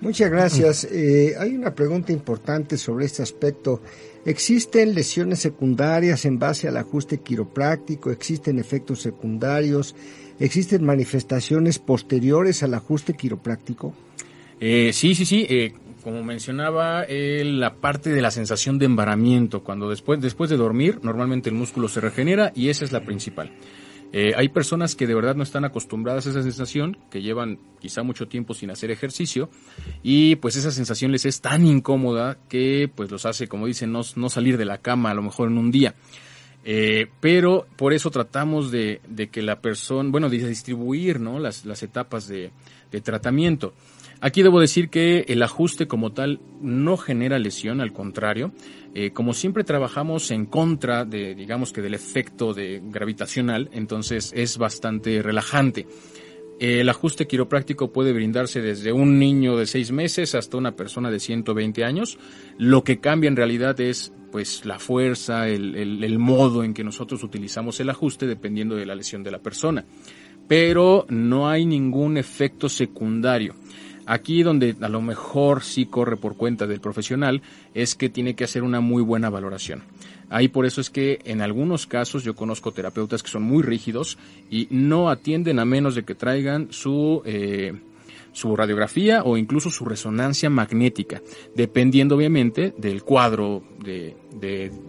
Muchas 0.00 0.30
gracias. 0.30 0.84
Eh, 0.84 1.34
hay 1.38 1.54
una 1.54 1.74
pregunta 1.74 2.12
importante 2.12 2.78
sobre 2.78 3.06
este 3.06 3.22
aspecto. 3.22 3.82
¿Existen 4.24 4.94
lesiones 4.94 5.40
secundarias 5.40 6.24
en 6.24 6.38
base 6.38 6.68
al 6.68 6.76
ajuste 6.76 7.18
quiropráctico? 7.18 8.10
¿Existen 8.10 8.58
efectos 8.58 9.00
secundarios? 9.00 9.94
¿Existen 10.38 10.84
manifestaciones 10.84 11.78
posteriores 11.78 12.62
al 12.62 12.74
ajuste 12.74 13.14
quiropráctico? 13.14 13.94
Eh, 14.58 14.90
sí, 14.92 15.14
sí, 15.14 15.24
sí. 15.24 15.46
eh, 15.48 15.72
como 16.02 16.24
mencionaba, 16.24 17.04
eh, 17.04 17.42
la 17.44 17.74
parte 17.74 18.10
de 18.10 18.22
la 18.22 18.30
sensación 18.30 18.78
de 18.78 18.86
embaramiento, 18.86 19.62
cuando 19.62 19.90
después, 19.90 20.20
después 20.20 20.48
de 20.48 20.56
dormir, 20.56 20.98
normalmente 21.02 21.50
el 21.50 21.54
músculo 21.54 21.88
se 21.88 22.00
regenera 22.00 22.52
y 22.54 22.68
esa 22.68 22.84
es 22.84 22.92
la 22.92 23.00
principal. 23.02 23.52
Eh, 24.12 24.32
hay 24.36 24.48
personas 24.48 24.96
que 24.96 25.06
de 25.06 25.14
verdad 25.14 25.36
no 25.36 25.44
están 25.44 25.64
acostumbradas 25.64 26.26
a 26.26 26.30
esa 26.30 26.42
sensación, 26.42 26.98
que 27.10 27.22
llevan 27.22 27.60
quizá 27.78 28.02
mucho 28.02 28.26
tiempo 28.26 28.54
sin 28.54 28.70
hacer 28.70 28.90
ejercicio 28.90 29.50
y 30.02 30.36
pues 30.36 30.56
esa 30.56 30.72
sensación 30.72 31.12
les 31.12 31.26
es 31.26 31.40
tan 31.40 31.64
incómoda 31.64 32.36
que 32.48 32.90
pues 32.92 33.10
los 33.10 33.24
hace, 33.24 33.46
como 33.46 33.66
dicen, 33.66 33.92
no, 33.92 34.00
no 34.16 34.28
salir 34.28 34.56
de 34.56 34.64
la 34.64 34.78
cama 34.78 35.12
a 35.12 35.14
lo 35.14 35.22
mejor 35.22 35.48
en 35.48 35.58
un 35.58 35.70
día. 35.70 35.94
Eh, 36.64 37.06
pero 37.20 37.66
por 37.76 37.92
eso 37.92 38.10
tratamos 38.10 38.70
de, 38.70 39.00
de, 39.08 39.28
que 39.28 39.42
la 39.42 39.60
persona, 39.60 40.10
bueno, 40.10 40.28
de 40.28 40.46
distribuir 40.46 41.20
¿no? 41.20 41.38
las, 41.38 41.64
las 41.64 41.82
etapas 41.82 42.26
de, 42.28 42.50
de 42.90 43.00
tratamiento. 43.00 43.72
Aquí 44.22 44.42
debo 44.42 44.60
decir 44.60 44.90
que 44.90 45.24
el 45.28 45.42
ajuste 45.42 45.86
como 45.86 46.12
tal 46.12 46.40
no 46.60 46.98
genera 46.98 47.38
lesión, 47.38 47.80
al 47.80 47.92
contrario. 47.92 48.52
Eh, 48.94 49.12
como 49.12 49.32
siempre 49.32 49.64
trabajamos 49.64 50.30
en 50.30 50.44
contra 50.46 51.04
de, 51.04 51.34
digamos 51.34 51.72
que 51.72 51.80
del 51.80 51.94
efecto 51.94 52.52
de 52.52 52.82
gravitacional, 52.84 53.70
entonces 53.72 54.32
es 54.34 54.58
bastante 54.58 55.22
relajante. 55.22 55.86
El 56.58 56.90
ajuste 56.90 57.26
quiropráctico 57.26 57.90
puede 57.90 58.12
brindarse 58.12 58.60
desde 58.60 58.92
un 58.92 59.18
niño 59.18 59.56
de 59.56 59.64
seis 59.64 59.92
meses 59.92 60.34
hasta 60.34 60.58
una 60.58 60.76
persona 60.76 61.10
de 61.10 61.18
120 61.18 61.84
años. 61.84 62.18
Lo 62.58 62.84
que 62.84 63.00
cambia 63.00 63.28
en 63.28 63.36
realidad 63.36 63.80
es 63.80 64.12
pues 64.30 64.66
la 64.66 64.78
fuerza, 64.78 65.48
el 65.48 66.18
modo 66.18 66.62
en 66.62 66.74
que 66.74 66.84
nosotros 66.84 67.24
utilizamos 67.24 67.80
el 67.80 67.88
ajuste 67.88 68.26
dependiendo 68.26 68.76
de 68.76 68.84
la 68.84 68.94
lesión 68.94 69.22
de 69.22 69.30
la 69.30 69.38
persona. 69.38 69.86
Pero 70.46 71.06
no 71.08 71.48
hay 71.48 71.64
ningún 71.64 72.18
efecto 72.18 72.68
secundario. 72.68 73.54
Aquí 74.10 74.42
donde 74.42 74.74
a 74.80 74.88
lo 74.88 75.00
mejor 75.00 75.62
sí 75.62 75.86
corre 75.86 76.16
por 76.16 76.36
cuenta 76.36 76.66
del 76.66 76.80
profesional 76.80 77.42
es 77.74 77.94
que 77.94 78.08
tiene 78.08 78.34
que 78.34 78.42
hacer 78.42 78.64
una 78.64 78.80
muy 78.80 79.04
buena 79.04 79.30
valoración. 79.30 79.84
Ahí 80.30 80.48
por 80.48 80.66
eso 80.66 80.80
es 80.80 80.90
que 80.90 81.20
en 81.24 81.40
algunos 81.40 81.86
casos 81.86 82.24
yo 82.24 82.34
conozco 82.34 82.72
terapeutas 82.72 83.22
que 83.22 83.30
son 83.30 83.44
muy 83.44 83.62
rígidos 83.62 84.18
y 84.50 84.66
no 84.70 85.10
atienden 85.10 85.60
a 85.60 85.64
menos 85.64 85.94
de 85.94 86.02
que 86.02 86.16
traigan 86.16 86.72
su 86.72 87.22
eh, 87.24 87.72
su 88.32 88.56
radiografía 88.56 89.22
o 89.22 89.36
incluso 89.36 89.70
su 89.70 89.84
resonancia 89.84 90.50
magnética, 90.50 91.22
dependiendo 91.54 92.16
obviamente 92.16 92.74
del 92.76 93.04
cuadro 93.04 93.62
de, 93.84 94.16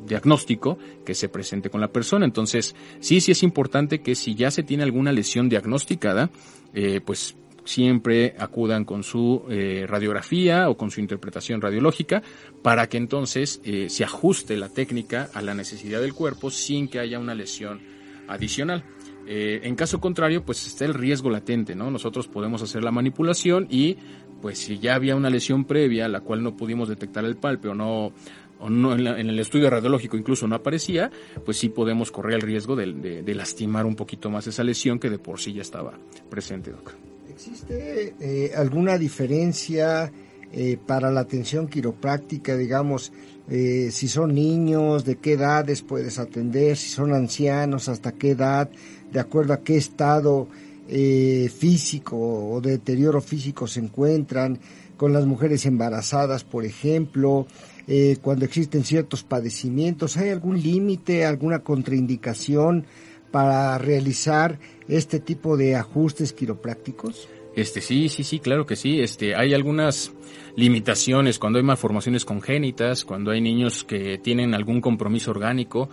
diagnóstico 0.07 0.80
que 1.05 1.13
se 1.13 1.30
presente 1.30 1.69
con 1.69 1.82
la 1.82 1.89
persona. 1.89 2.26
Entonces, 2.26 2.76
sí, 2.99 3.22
sí 3.22 3.34
es 3.34 3.43
importante 3.43 4.01
que 4.01 4.15
si 4.15 4.34
ya 4.34 4.49
se 4.49 4.63
tiene 4.63 4.84
alguna 4.84 5.11
lesión 5.11 5.47
diagnosticada, 5.47 6.32
eh, 6.74 7.01
pues 7.03 7.36
siempre 7.64 8.36
acudan 8.38 8.86
con 8.86 9.03
su 9.03 9.43
eh, 9.49 9.86
radiografía 9.88 10.70
o 10.70 10.78
con 10.78 10.91
su 10.91 10.99
interpretación 10.99 11.62
radiológica 11.62 12.22
para 12.62 12.88
que 12.88 12.97
entonces 12.97 13.62
eh, 13.64 13.89
se 13.89 14.03
ajuste 14.03 14.57
la 14.57 14.70
técnica 14.70 15.30
a 15.34 15.41
la 15.41 15.53
necesidad 15.53 16.01
del 16.01 16.14
cuerpo 16.14 16.51
sin 16.51 16.88
que 16.88 16.99
haya 16.99 17.20
una 17.20 17.36
lesión 17.36 17.82
adicional. 18.28 18.84
Eh, 19.28 19.62
en 19.64 19.76
caso 19.76 19.99
contrario, 19.99 20.43
pues 20.43 20.66
está 20.66 20.86
el 20.86 20.93
riesgo 20.93 21.30
latente, 21.30 21.76
¿no? 21.76 21.91
Nosotros 21.91 22.28
podemos 22.28 22.62
hacer 22.62 22.84
la 22.84 22.91
manipulación 22.91 23.68
y 23.70 23.97
pues 24.41 24.57
si 24.57 24.80
ya 24.80 24.95
había 24.95 25.16
una 25.16 25.30
lesión 25.30 25.66
previa, 25.66 26.07
la 26.07 26.22
cual 26.22 26.41
no 26.41 26.57
pudimos 26.57 26.89
detectar 26.89 27.24
el 27.26 27.38
palpe 27.38 27.68
o 27.68 27.76
no, 27.76 28.12
o 28.59 28.70
no 28.70 28.93
en, 28.93 29.03
la, 29.03 29.20
en, 29.20 29.30
el 29.30 29.39
estudio 29.39 29.70
radiológico 29.70 30.18
incluso 30.18 30.47
no 30.47 30.55
aparecía, 30.55 31.12
pues 31.45 31.57
sí 31.57 31.70
podemos 31.70 32.12
correr 32.12 32.36
el 32.36 32.41
riesgo 32.41 32.76
de, 32.76 33.24
lastimar 33.36 33.86
un 33.86 33.95
poquito 33.95 34.30
más 34.30 34.47
esa 34.47 34.64
lesión 34.64 34.99
que 34.99 35.09
de 35.09 35.20
por 35.20 35.39
sí 35.39 35.53
ya 35.53 35.62
estaba 35.62 35.93
presente, 36.30 36.72
doctor. 36.72 37.11
¿Existe 37.42 38.14
eh, 38.20 38.52
alguna 38.56 39.00
diferencia 39.00 40.12
eh, 40.54 40.78
para 40.86 41.10
la 41.10 41.22
atención 41.22 41.68
quiropráctica, 41.68 42.56
digamos, 42.56 43.12
eh, 43.50 43.89
si 43.92 44.08
son 44.08 44.36
niños, 44.36 45.06
de 45.06 45.16
qué 45.16 45.34
edades 45.34 45.82
puedes 45.82 46.20
atender, 46.20 46.78
si 46.78 46.89
son 46.89 47.14
ancianos, 47.14 47.89
hasta 47.89 48.12
qué 48.12 48.32
edad, 48.32 48.70
de 49.12 49.20
acuerdo 49.20 49.54
a 49.54 49.62
qué 49.62 49.76
estado 49.76 50.50
eh, 50.88 51.50
físico 51.50 52.16
o 52.16 52.62
de 52.62 52.74
deterioro 52.74 53.22
físico 53.22 53.66
se 53.66 53.80
encuentran, 53.80 54.60
con 54.96 55.12
las 55.12 55.26
mujeres 55.26 55.66
embarazadas, 55.66 56.44
por 56.44 56.64
ejemplo, 56.64 57.48
eh, 57.88 58.18
cuando 58.22 58.46
existen 58.46 58.84
ciertos 58.84 59.24
padecimientos, 59.24 60.16
¿hay 60.16 60.30
algún 60.30 60.62
límite, 60.62 61.26
alguna 61.26 61.60
contraindicación 61.60 62.86
para 63.32 63.77
realizar 63.77 64.59
este 64.88 65.19
tipo 65.19 65.57
de 65.57 65.75
ajustes 65.75 66.34
quiroprácticos? 66.34 67.29
Este 67.55 67.82
sí, 67.82 68.09
sí, 68.09 68.23
sí, 68.23 68.39
claro 68.39 68.65
que 68.65 68.75
sí. 68.75 69.01
Este 69.01 69.36
hay 69.36 69.53
algunas 69.53 70.11
limitaciones 70.55 71.39
cuando 71.39 71.59
hay 71.59 71.63
malformaciones 71.63 72.25
congénitas, 72.25 73.03
cuando 73.05 73.32
hay 73.32 73.41
niños 73.41 73.84
que 73.84 74.17
tienen 74.17 74.53
algún 74.53 74.82
compromiso 74.82 75.32
orgánico, 75.32 75.89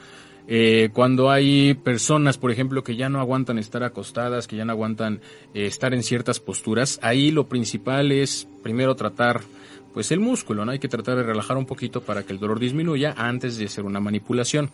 eh, 0.46 0.88
cuando 0.92 1.30
hay 1.30 1.74
personas, 1.74 2.38
por 2.38 2.50
ejemplo, 2.50 2.82
que 2.82 2.96
ya 2.96 3.08
no 3.08 3.20
aguantan 3.20 3.58
estar 3.58 3.82
acostadas, 3.82 4.46
que 4.46 4.56
ya 4.56 4.64
no 4.64 4.72
aguantan 4.72 5.20
eh, 5.52 5.66
estar 5.66 5.92
en 5.92 6.02
ciertas 6.02 6.40
posturas, 6.40 6.98
ahí 7.02 7.30
lo 7.30 7.48
principal 7.48 8.12
es 8.12 8.48
primero 8.62 8.94
tratar 8.96 9.42
pues 9.92 10.12
el 10.12 10.20
músculo, 10.20 10.64
¿no? 10.64 10.72
Hay 10.72 10.78
que 10.78 10.88
tratar 10.88 11.16
de 11.16 11.22
relajar 11.22 11.56
un 11.56 11.66
poquito 11.66 12.02
para 12.02 12.22
que 12.22 12.32
el 12.32 12.38
dolor 12.38 12.60
disminuya 12.60 13.14
antes 13.16 13.58
de 13.58 13.66
hacer 13.66 13.84
una 13.84 14.00
manipulación. 14.00 14.70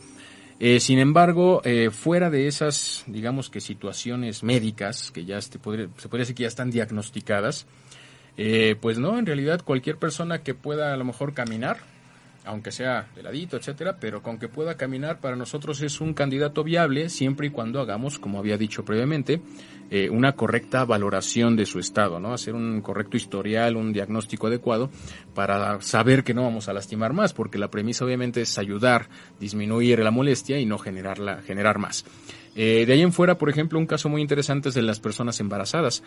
Eh, 0.60 0.80
sin 0.80 0.98
embargo, 0.98 1.60
eh, 1.64 1.90
fuera 1.90 2.30
de 2.30 2.46
esas, 2.46 3.04
digamos 3.06 3.50
que 3.50 3.60
situaciones 3.60 4.42
médicas, 4.42 5.10
que 5.10 5.24
ya 5.24 5.40
se 5.40 5.58
podría, 5.58 5.88
se 5.96 6.08
podría 6.08 6.22
decir 6.22 6.36
que 6.36 6.42
ya 6.42 6.48
están 6.48 6.70
diagnosticadas, 6.70 7.66
eh, 8.36 8.76
pues 8.80 8.98
no, 8.98 9.18
en 9.18 9.26
realidad 9.26 9.62
cualquier 9.64 9.96
persona 9.96 10.42
que 10.42 10.54
pueda 10.54 10.92
a 10.92 10.96
lo 10.96 11.04
mejor 11.04 11.34
caminar, 11.34 11.78
aunque 12.44 12.72
sea 12.72 13.08
de 13.14 13.22
ladito, 13.22 13.56
etcétera, 13.56 13.96
pero 13.98 14.22
con 14.22 14.38
que 14.38 14.48
pueda 14.48 14.76
caminar 14.76 15.20
para 15.20 15.36
nosotros 15.36 15.80
es 15.82 16.00
un 16.00 16.14
candidato 16.14 16.62
viable 16.62 17.08
siempre 17.08 17.46
y 17.46 17.50
cuando 17.50 17.80
hagamos, 17.80 18.18
como 18.18 18.38
había 18.38 18.58
dicho 18.58 18.84
previamente, 18.84 19.40
eh, 19.90 20.10
una 20.10 20.32
correcta 20.32 20.84
valoración 20.84 21.56
de 21.56 21.66
su 21.66 21.78
estado, 21.78 22.20
¿no? 22.20 22.32
Hacer 22.32 22.54
un 22.54 22.80
correcto 22.80 23.16
historial, 23.16 23.76
un 23.76 23.92
diagnóstico 23.92 24.46
adecuado 24.46 24.90
para 25.34 25.80
saber 25.80 26.24
que 26.24 26.34
no 26.34 26.42
vamos 26.42 26.68
a 26.68 26.72
lastimar 26.72 27.12
más, 27.12 27.32
porque 27.32 27.58
la 27.58 27.70
premisa 27.70 28.04
obviamente 28.04 28.42
es 28.42 28.58
ayudar, 28.58 29.08
disminuir 29.40 29.98
la 30.00 30.10
molestia 30.10 30.58
y 30.58 30.66
no 30.66 30.78
generarla, 30.78 31.42
generar 31.42 31.78
más. 31.78 32.04
Eh, 32.56 32.84
de 32.86 32.92
ahí 32.92 33.02
en 33.02 33.12
fuera, 33.12 33.36
por 33.36 33.50
ejemplo, 33.50 33.78
un 33.78 33.86
caso 33.86 34.08
muy 34.08 34.22
interesante 34.22 34.68
es 34.68 34.74
de 34.74 34.82
las 34.82 35.00
personas 35.00 35.40
embarazadas. 35.40 36.02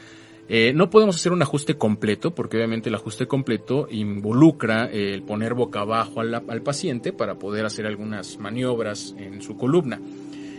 Eh, 0.50 0.72
no 0.74 0.90
podemos 0.90 1.16
hacer 1.16 1.34
un 1.34 1.42
ajuste 1.42 1.78
completo, 1.78 2.34
porque 2.34 2.58
obviamente 2.58 2.90
el 2.90 2.96
ajuste 2.96 3.28
completo 3.28 3.88
involucra 3.92 4.86
eh, 4.86 5.14
el 5.14 5.24
poner 5.24 5.54
boca 5.54 5.82
abajo 5.82 6.22
al, 6.22 6.34
al, 6.34 6.62
paciente 6.62 7.12
para 7.12 7.36
poder 7.36 7.66
hacer 7.66 7.86
algunas 7.86 8.38
maniobras 8.40 9.14
en 9.18 9.42
su 9.42 9.58
columna. 9.58 10.00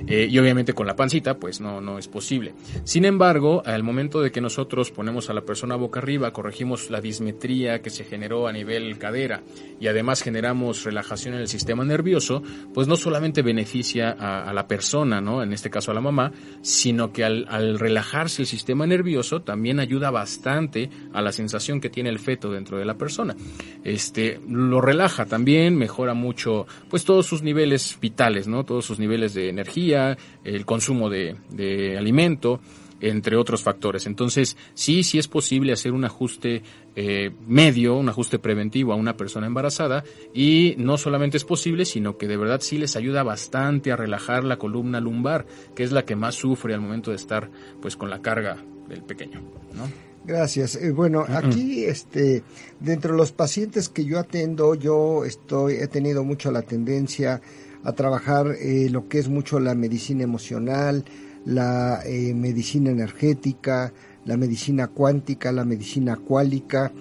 Eh, 0.06 0.28
y 0.30 0.38
obviamente 0.38 0.72
con 0.72 0.86
la 0.86 0.96
pancita, 0.96 1.38
pues 1.38 1.60
no, 1.60 1.80
no 1.80 1.98
es 1.98 2.08
posible. 2.08 2.54
Sin 2.84 3.04
embargo, 3.04 3.62
al 3.64 3.82
momento 3.82 4.20
de 4.20 4.30
que 4.30 4.40
nosotros 4.40 4.90
ponemos 4.90 5.30
a 5.30 5.34
la 5.34 5.42
persona 5.42 5.76
boca 5.76 6.00
arriba, 6.00 6.32
corregimos 6.32 6.90
la 6.90 7.00
dismetría 7.00 7.82
que 7.82 7.90
se 7.90 8.04
generó 8.04 8.48
a 8.48 8.52
nivel 8.52 8.98
cadera 8.98 9.42
y 9.80 9.86
además 9.86 10.22
generamos 10.22 10.84
relajación 10.84 11.34
en 11.34 11.40
el 11.40 11.48
sistema 11.48 11.84
nervioso, 11.84 12.42
pues 12.74 12.88
no 12.88 12.96
solamente 12.96 13.42
beneficia 13.42 14.10
a, 14.10 14.52
la 14.52 14.66
persona, 14.66 15.20
¿no? 15.20 15.42
En 15.42 15.52
este 15.52 15.70
caso 15.70 15.90
a 15.90 15.94
la 15.94 16.00
mamá, 16.00 16.32
sino 16.62 17.12
que 17.12 17.24
al, 17.24 17.46
al 17.48 17.78
relajarse 17.78 18.42
el 18.42 18.48
sistema 18.48 18.86
nervioso 18.86 19.42
también 19.42 19.80
ayuda 19.80 20.10
bastante 20.10 20.90
a 21.12 21.22
la 21.22 21.32
sensación 21.32 21.80
que 21.80 21.90
tiene 21.90 22.10
el 22.10 22.18
feto 22.18 22.50
dentro 22.50 22.78
de 22.78 22.84
la 22.84 22.96
persona. 22.96 23.36
Este, 23.84 24.40
lo 24.48 24.80
relaja 24.80 25.26
también, 25.26 25.76
mejora 25.76 26.14
mucho, 26.14 26.66
pues 26.88 27.04
todos 27.04 27.26
sus 27.26 27.42
niveles 27.42 27.98
vitales, 28.00 28.48
¿no? 28.48 28.64
Todos 28.64 28.84
sus 28.84 28.98
niveles 28.98 29.34
de 29.34 29.48
energía, 29.48 29.87
el 29.94 30.64
consumo 30.64 31.08
de, 31.10 31.36
de, 31.50 31.96
alimento, 31.96 32.60
entre 33.00 33.36
otros 33.36 33.62
factores. 33.62 34.06
Entonces, 34.06 34.56
sí, 34.74 35.02
sí 35.02 35.18
es 35.18 35.28
posible 35.28 35.72
hacer 35.72 35.92
un 35.92 36.04
ajuste 36.04 36.62
eh, 36.96 37.30
medio, 37.46 37.96
un 37.96 38.08
ajuste 38.08 38.38
preventivo 38.38 38.92
a 38.92 38.96
una 38.96 39.16
persona 39.16 39.46
embarazada 39.46 40.04
y 40.34 40.74
no 40.78 40.98
solamente 40.98 41.36
es 41.36 41.44
posible, 41.44 41.84
sino 41.84 42.18
que 42.18 42.26
de 42.26 42.36
verdad 42.36 42.60
sí 42.60 42.78
les 42.78 42.96
ayuda 42.96 43.22
bastante 43.22 43.92
a 43.92 43.96
relajar 43.96 44.44
la 44.44 44.58
columna 44.58 45.00
lumbar, 45.00 45.46
que 45.74 45.84
es 45.84 45.92
la 45.92 46.04
que 46.04 46.16
más 46.16 46.34
sufre 46.34 46.74
al 46.74 46.80
momento 46.80 47.10
de 47.10 47.16
estar 47.16 47.50
pues 47.80 47.96
con 47.96 48.10
la 48.10 48.20
carga 48.20 48.56
del 48.88 49.02
pequeño, 49.02 49.42
¿no? 49.74 50.08
Gracias. 50.24 50.76
Eh, 50.76 50.90
bueno, 50.90 51.24
aquí, 51.26 51.86
este, 51.86 52.42
dentro 52.80 53.12
de 53.12 53.18
los 53.18 53.32
pacientes 53.32 53.88
que 53.88 54.04
yo 54.04 54.18
atendo, 54.18 54.74
yo 54.74 55.24
estoy, 55.24 55.76
he 55.76 55.86
tenido 55.86 56.22
mucho 56.22 56.50
la 56.50 56.60
tendencia 56.60 57.40
a 57.84 57.92
trabajar 57.92 58.56
eh, 58.60 58.88
lo 58.90 59.08
que 59.08 59.18
es 59.18 59.28
mucho 59.28 59.60
la 59.60 59.74
medicina 59.74 60.24
emocional, 60.24 61.04
la 61.44 62.02
eh, 62.04 62.34
medicina 62.34 62.90
energética, 62.90 63.92
la 64.24 64.36
medicina 64.36 64.88
cuántica, 64.88 65.52
la 65.52 65.64
medicina 65.64 66.16
cuálica 66.16 66.92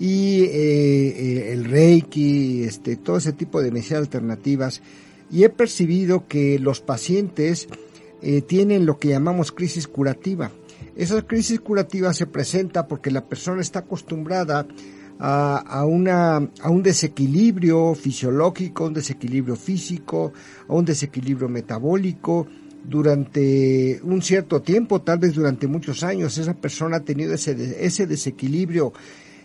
y 0.00 0.44
eh, 0.44 1.52
el 1.52 1.64
reiki, 1.64 2.64
este, 2.64 2.96
todo 2.96 3.18
ese 3.18 3.32
tipo 3.32 3.62
de 3.62 3.70
medicinas 3.70 4.02
alternativas. 4.02 4.82
Y 5.30 5.44
he 5.44 5.48
percibido 5.48 6.26
que 6.28 6.58
los 6.58 6.80
pacientes 6.80 7.68
tienen 8.46 8.86
lo 8.86 8.98
que 8.98 9.08
llamamos 9.08 9.52
crisis 9.52 9.86
curativa. 9.86 10.50
Esa 10.96 11.20
crisis 11.22 11.60
curativa 11.60 12.14
se 12.14 12.26
presenta 12.26 12.86
porque 12.86 13.10
la 13.10 13.26
persona 13.26 13.60
está 13.60 13.80
acostumbrada 13.80 14.66
a, 15.18 15.56
a, 15.56 15.84
una, 15.84 16.36
a 16.36 16.70
un 16.70 16.82
desequilibrio 16.82 17.94
fisiológico, 17.94 18.86
un 18.86 18.94
desequilibrio 18.94 19.56
físico, 19.56 20.32
a 20.68 20.72
un 20.74 20.84
desequilibrio 20.84 21.48
metabólico, 21.48 22.46
durante 22.86 24.00
un 24.02 24.20
cierto 24.22 24.62
tiempo, 24.62 25.00
tal 25.00 25.18
vez 25.18 25.34
durante 25.34 25.66
muchos 25.66 26.02
años, 26.02 26.36
esa 26.38 26.54
persona 26.54 26.98
ha 26.98 27.00
tenido 27.00 27.34
ese, 27.34 27.84
ese 27.84 28.06
desequilibrio, 28.06 28.92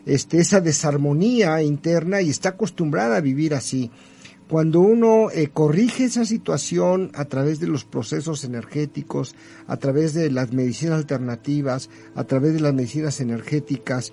este, 0.05 0.39
esa 0.39 0.61
desarmonía 0.61 1.61
interna 1.61 2.21
y 2.21 2.29
está 2.29 2.49
acostumbrada 2.49 3.17
a 3.17 3.21
vivir 3.21 3.53
así. 3.53 3.91
Cuando 4.49 4.79
uno 4.79 5.29
eh, 5.29 5.49
corrige 5.53 6.05
esa 6.05 6.25
situación 6.25 7.11
a 7.13 7.25
través 7.25 7.59
de 7.59 7.67
los 7.67 7.85
procesos 7.85 8.43
energéticos, 8.43 9.35
a 9.67 9.77
través 9.77 10.15
de 10.15 10.31
las 10.31 10.51
medicinas 10.53 10.97
alternativas, 10.97 11.89
a 12.15 12.23
través 12.23 12.53
de 12.53 12.59
las 12.59 12.73
medicinas 12.73 13.21
energéticas, 13.21 14.11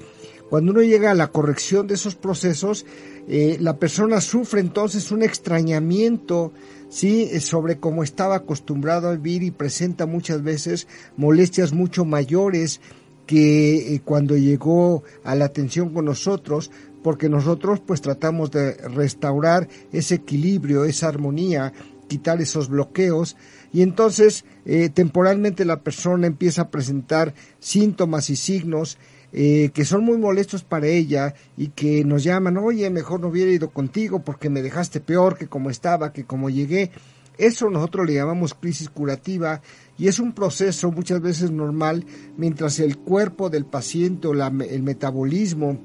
cuando 0.51 0.73
uno 0.73 0.83
llega 0.83 1.11
a 1.11 1.15
la 1.15 1.29
corrección 1.29 1.87
de 1.87 1.95
esos 1.95 2.15
procesos, 2.15 2.87
eh, 3.29 3.57
la 3.61 3.79
persona 3.79 4.21
sufre 4.21 4.61
entonces 4.61 5.11
un 5.11 5.23
extrañamiento 5.23 6.53
sí, 6.89 7.41
sobre 7.41 7.79
cómo 7.79 8.05
estaba 8.05 8.37
acostumbrado 8.37 9.09
a 9.09 9.17
vivir 9.17 9.43
y 9.43 9.51
presenta 9.51 10.07
muchas 10.07 10.43
veces 10.43 10.87
molestias 11.17 11.73
mucho 11.73 12.05
mayores 12.05 12.81
que 13.27 13.95
eh, 13.95 14.01
cuando 14.05 14.37
llegó 14.37 15.03
a 15.25 15.35
la 15.35 15.47
atención 15.47 15.93
con 15.93 16.05
nosotros, 16.05 16.71
porque 17.03 17.29
nosotros 17.29 17.81
pues 17.85 18.01
tratamos 18.01 18.51
de 18.51 18.75
restaurar 18.75 19.69
ese 19.93 20.17
equilibrio, 20.17 20.85
esa 20.85 21.09
armonía, 21.09 21.73
quitar 22.09 22.41
esos 22.41 22.69
bloqueos. 22.69 23.37
Y 23.73 23.83
entonces 23.83 24.45
eh, 24.65 24.89
temporalmente 24.89 25.65
la 25.65 25.83
persona 25.83 26.27
empieza 26.27 26.63
a 26.63 26.71
presentar 26.71 27.35
síntomas 27.59 28.31
y 28.31 28.37
signos 28.37 28.99
eh, 29.33 29.71
que 29.75 29.85
son 29.85 30.05
muy 30.05 30.19
molestos 30.19 30.65
para 30.65 30.87
ella 30.87 31.35
y 31.57 31.69
que 31.69 32.05
nos 32.05 32.25
llaman, 32.25 32.57
oye, 32.57 32.89
mejor 32.91 33.21
no 33.21 33.29
hubiera 33.29 33.51
ido 33.51 33.71
contigo 33.71 34.21
porque 34.21 34.51
me 34.51 34.63
dejaste 34.63 35.01
peor 35.01 35.37
que 35.37 35.49
como 35.49 35.71
estaba, 35.71 36.13
que 36.13 36.25
como 36.25 36.51
llegué. 36.51 36.91
Eso 37.39 37.69
nosotros 37.69 38.07
le 38.07 38.15
llamamos 38.15 38.55
crisis 38.55 38.89
curativa 38.89 39.61
y 39.99 40.09
es 40.09 40.21
un 40.21 40.33
proceso 40.33 40.91
muchas 40.91 41.21
veces 41.21 41.51
normal 41.51 42.07
mientras 42.37 42.79
el 42.79 42.97
cuerpo 42.97 43.51
del 43.51 43.67
paciente 43.67 44.29
o 44.29 44.35
la, 44.35 44.47
el 44.47 44.83
metabolismo 44.83 45.79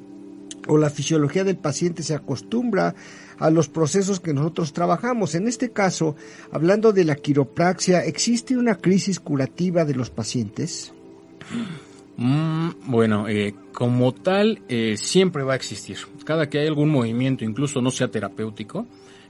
o 0.68 0.78
la 0.78 0.90
fisiología 0.90 1.44
del 1.44 1.58
paciente 1.58 2.04
se 2.04 2.14
acostumbra 2.14 2.96
a 3.40 3.50
los 3.50 3.68
procesos 3.68 4.20
que 4.20 4.34
nosotros 4.34 4.72
trabajamos. 4.72 5.36
En 5.36 5.48
este 5.48 5.72
caso, 5.72 6.16
hablando 6.52 6.94
de 6.94 7.04
la 7.04 7.16
quiropraxia, 7.16 8.06
¿existe 8.06 8.56
una 8.56 8.76
crisis 8.76 9.20
curativa 9.20 9.84
de 9.84 9.96
los 9.96 10.10
pacientes? 10.10 10.94
Mm, 12.18 12.70
bueno, 12.86 13.28
eh, 13.28 13.56
como 13.74 14.14
tal, 14.14 14.62
eh, 14.70 14.96
siempre 14.98 15.44
va 15.44 15.54
a 15.54 15.56
existir. 15.56 15.98
Cada 16.26 16.50
que 16.50 16.60
hay 16.60 16.68
algún 16.68 16.90
movimiento, 16.90 17.46
incluso 17.46 17.82
no 17.82 17.92
sea 17.92 18.10
terapéutico, 18.10 18.86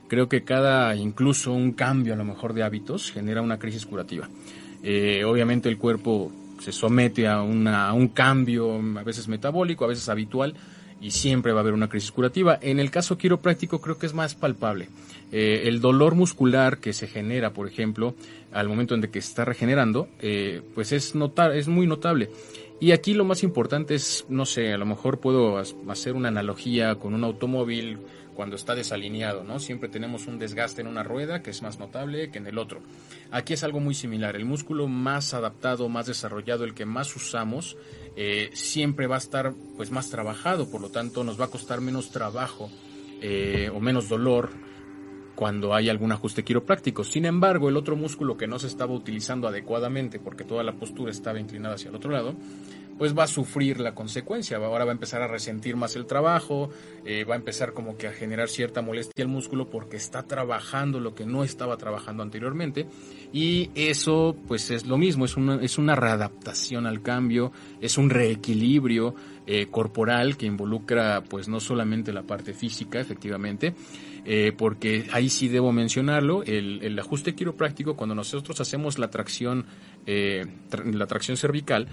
creo 0.08 0.28
que 0.28 0.44
cada, 0.44 0.94
incluso 0.96 1.52
un 1.52 1.72
cambio 1.72 2.14
a 2.14 2.16
lo 2.16 2.24
mejor 2.24 2.52
de 2.52 2.62
hábitos, 2.62 3.10
genera 3.10 3.40
una 3.40 3.58
crisis 3.58 3.86
curativa. 3.86 4.28
Eh, 4.82 5.24
obviamente 5.24 5.68
el 5.68 5.78
cuerpo 5.78 6.32
se 6.60 6.72
somete 6.72 7.26
a, 7.26 7.40
una, 7.42 7.92
un 7.92 8.08
cambio, 8.08 8.74
a 8.98 9.02
veces 9.02 9.28
metabólico, 9.28 9.84
a 9.84 9.88
veces 9.88 10.08
habitual, 10.08 10.54
y 11.00 11.10
siempre 11.10 11.52
va 11.52 11.60
a 11.60 11.62
haber 11.62 11.74
una 11.74 11.88
crisis 11.88 12.12
curativa. 12.12 12.58
En 12.60 12.78
el 12.78 12.90
caso 12.90 13.16
quiropráctico 13.16 13.80
creo 13.80 13.98
que 13.98 14.06
es 14.06 14.14
más 14.14 14.34
palpable. 14.34 14.88
Eh, 15.32 15.62
el 15.64 15.80
dolor 15.80 16.14
muscular 16.14 16.78
que 16.78 16.92
se 16.92 17.08
genera, 17.08 17.52
por 17.52 17.66
ejemplo, 17.66 18.14
al 18.52 18.68
momento 18.68 18.94
en 18.94 19.00
que 19.00 19.20
se 19.20 19.28
está 19.28 19.44
regenerando, 19.44 20.08
pues 20.74 20.92
es, 20.92 21.14
notar, 21.14 21.56
es 21.56 21.68
muy 21.68 21.86
notable. 21.86 22.28
Y 22.82 22.90
aquí 22.90 23.14
lo 23.14 23.24
más 23.24 23.44
importante 23.44 23.94
es, 23.94 24.26
no 24.28 24.44
sé, 24.44 24.72
a 24.72 24.76
lo 24.76 24.84
mejor 24.84 25.20
puedo 25.20 25.56
hacer 25.56 26.14
una 26.14 26.26
analogía 26.26 26.96
con 26.96 27.14
un 27.14 27.22
automóvil 27.22 28.00
cuando 28.34 28.56
está 28.56 28.74
desalineado, 28.74 29.44
¿no? 29.44 29.60
Siempre 29.60 29.88
tenemos 29.88 30.26
un 30.26 30.40
desgaste 30.40 30.80
en 30.80 30.88
una 30.88 31.04
rueda 31.04 31.44
que 31.44 31.50
es 31.50 31.62
más 31.62 31.78
notable 31.78 32.32
que 32.32 32.38
en 32.38 32.48
el 32.48 32.58
otro. 32.58 32.80
Aquí 33.30 33.52
es 33.52 33.62
algo 33.62 33.78
muy 33.78 33.94
similar. 33.94 34.34
El 34.34 34.46
músculo 34.46 34.88
más 34.88 35.32
adaptado, 35.32 35.88
más 35.88 36.06
desarrollado, 36.06 36.64
el 36.64 36.74
que 36.74 36.84
más 36.84 37.14
usamos, 37.14 37.76
eh, 38.16 38.50
siempre 38.52 39.06
va 39.06 39.14
a 39.14 39.18
estar 39.18 39.52
pues 39.76 39.92
más 39.92 40.10
trabajado, 40.10 40.68
por 40.68 40.80
lo 40.80 40.88
tanto 40.88 41.22
nos 41.22 41.40
va 41.40 41.44
a 41.44 41.50
costar 41.50 41.80
menos 41.80 42.10
trabajo 42.10 42.68
eh, 43.20 43.70
o 43.72 43.78
menos 43.78 44.08
dolor 44.08 44.50
cuando 45.42 45.74
hay 45.74 45.88
algún 45.88 46.12
ajuste 46.12 46.44
quiropráctico. 46.44 47.02
Sin 47.02 47.24
embargo, 47.24 47.68
el 47.68 47.76
otro 47.76 47.96
músculo 47.96 48.36
que 48.36 48.46
no 48.46 48.60
se 48.60 48.68
estaba 48.68 48.94
utilizando 48.94 49.48
adecuadamente 49.48 50.20
porque 50.20 50.44
toda 50.44 50.62
la 50.62 50.74
postura 50.74 51.10
estaba 51.10 51.40
inclinada 51.40 51.74
hacia 51.74 51.88
el 51.88 51.96
otro 51.96 52.12
lado, 52.12 52.36
pues 52.96 53.18
va 53.18 53.24
a 53.24 53.26
sufrir 53.26 53.80
la 53.80 53.92
consecuencia. 53.92 54.58
Ahora 54.58 54.84
va 54.84 54.92
a 54.92 54.94
empezar 54.94 55.20
a 55.20 55.26
resentir 55.26 55.74
más 55.74 55.96
el 55.96 56.06
trabajo, 56.06 56.70
eh, 57.04 57.24
va 57.24 57.34
a 57.34 57.38
empezar 57.38 57.72
como 57.72 57.96
que 57.96 58.06
a 58.06 58.12
generar 58.12 58.48
cierta 58.48 58.82
molestia 58.82 59.24
al 59.24 59.30
músculo 59.30 59.68
porque 59.68 59.96
está 59.96 60.22
trabajando 60.22 61.00
lo 61.00 61.16
que 61.16 61.26
no 61.26 61.42
estaba 61.42 61.76
trabajando 61.76 62.22
anteriormente. 62.22 62.86
Y 63.32 63.70
eso 63.74 64.36
pues 64.46 64.70
es 64.70 64.86
lo 64.86 64.96
mismo, 64.96 65.24
es 65.24 65.36
una, 65.36 65.56
es 65.56 65.76
una 65.76 65.96
readaptación 65.96 66.86
al 66.86 67.02
cambio, 67.02 67.50
es 67.80 67.98
un 67.98 68.10
reequilibrio 68.10 69.16
eh, 69.44 69.66
corporal 69.72 70.36
que 70.36 70.46
involucra 70.46 71.24
pues 71.24 71.48
no 71.48 71.58
solamente 71.58 72.12
la 72.12 72.22
parte 72.22 72.54
física 72.54 73.00
efectivamente, 73.00 73.74
eh, 74.24 74.52
porque 74.56 75.06
ahí 75.12 75.28
sí 75.28 75.48
debo 75.48 75.72
mencionarlo, 75.72 76.44
el, 76.44 76.98
ajuste 76.98 77.34
quiropráctico, 77.34 77.96
cuando 77.96 78.14
nosotros 78.14 78.60
hacemos 78.60 78.98
la 78.98 79.10
tracción, 79.10 79.66
eh, 80.06 80.46
la 80.92 81.06
tracción 81.06 81.36
cervical, 81.36 81.88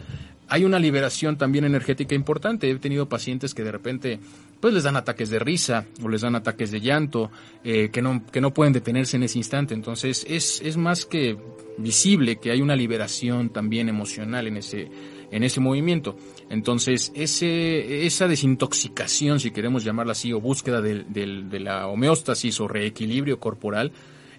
hay 0.48 0.66
una 0.66 0.80
liberación 0.80 1.38
también 1.38 1.66
energética 1.66 2.16
importante. 2.16 2.70
He 2.70 2.76
tenido 2.80 3.08
pacientes 3.08 3.54
que 3.54 3.64
de 3.64 3.72
repente 3.72 4.20
pues 4.60 4.74
les 4.74 4.84
dan 4.84 4.98
ataques 4.98 5.30
de 5.30 5.40
risa 5.40 5.86
o 6.04 6.10
les 6.10 6.22
dan 6.22 6.36
ataques 6.36 6.72
de 6.72 6.82
llanto 6.82 7.32
eh, 7.64 7.90
que, 7.92 8.02
no, 8.02 8.26
que 8.26 8.42
no 8.42 8.54
pueden 8.54 8.74
detenerse 8.74 9.18
en 9.18 9.24
ese 9.24 9.38
instante. 9.38 9.74
Entonces 9.74 10.26
es, 10.28 10.60
es 10.62 10.76
más 10.76 11.06
que 11.06 11.38
visible 11.78 12.38
que 12.38 12.52
hay 12.52 12.62
una 12.62 12.76
liberación 12.76 13.50
también 13.50 13.90
emocional 13.90 14.48
en 14.48 14.58
ese, 14.58 14.90
en 15.32 15.44
ese 15.44 15.60
movimiento. 15.60 16.16
Entonces, 16.50 17.12
ese, 17.16 18.06
esa 18.06 18.28
desintoxicación, 18.28 19.40
si 19.40 19.52
queremos 19.52 19.84
llamarla 19.84 20.14
así, 20.14 20.34
o 20.34 20.42
búsqueda 20.42 20.82
de, 20.82 21.04
de 21.04 21.60
la 21.60 21.88
homeostasis 21.88 22.60
o 22.60 22.68
reequilibrio 22.68 23.40
corporal, 23.40 23.92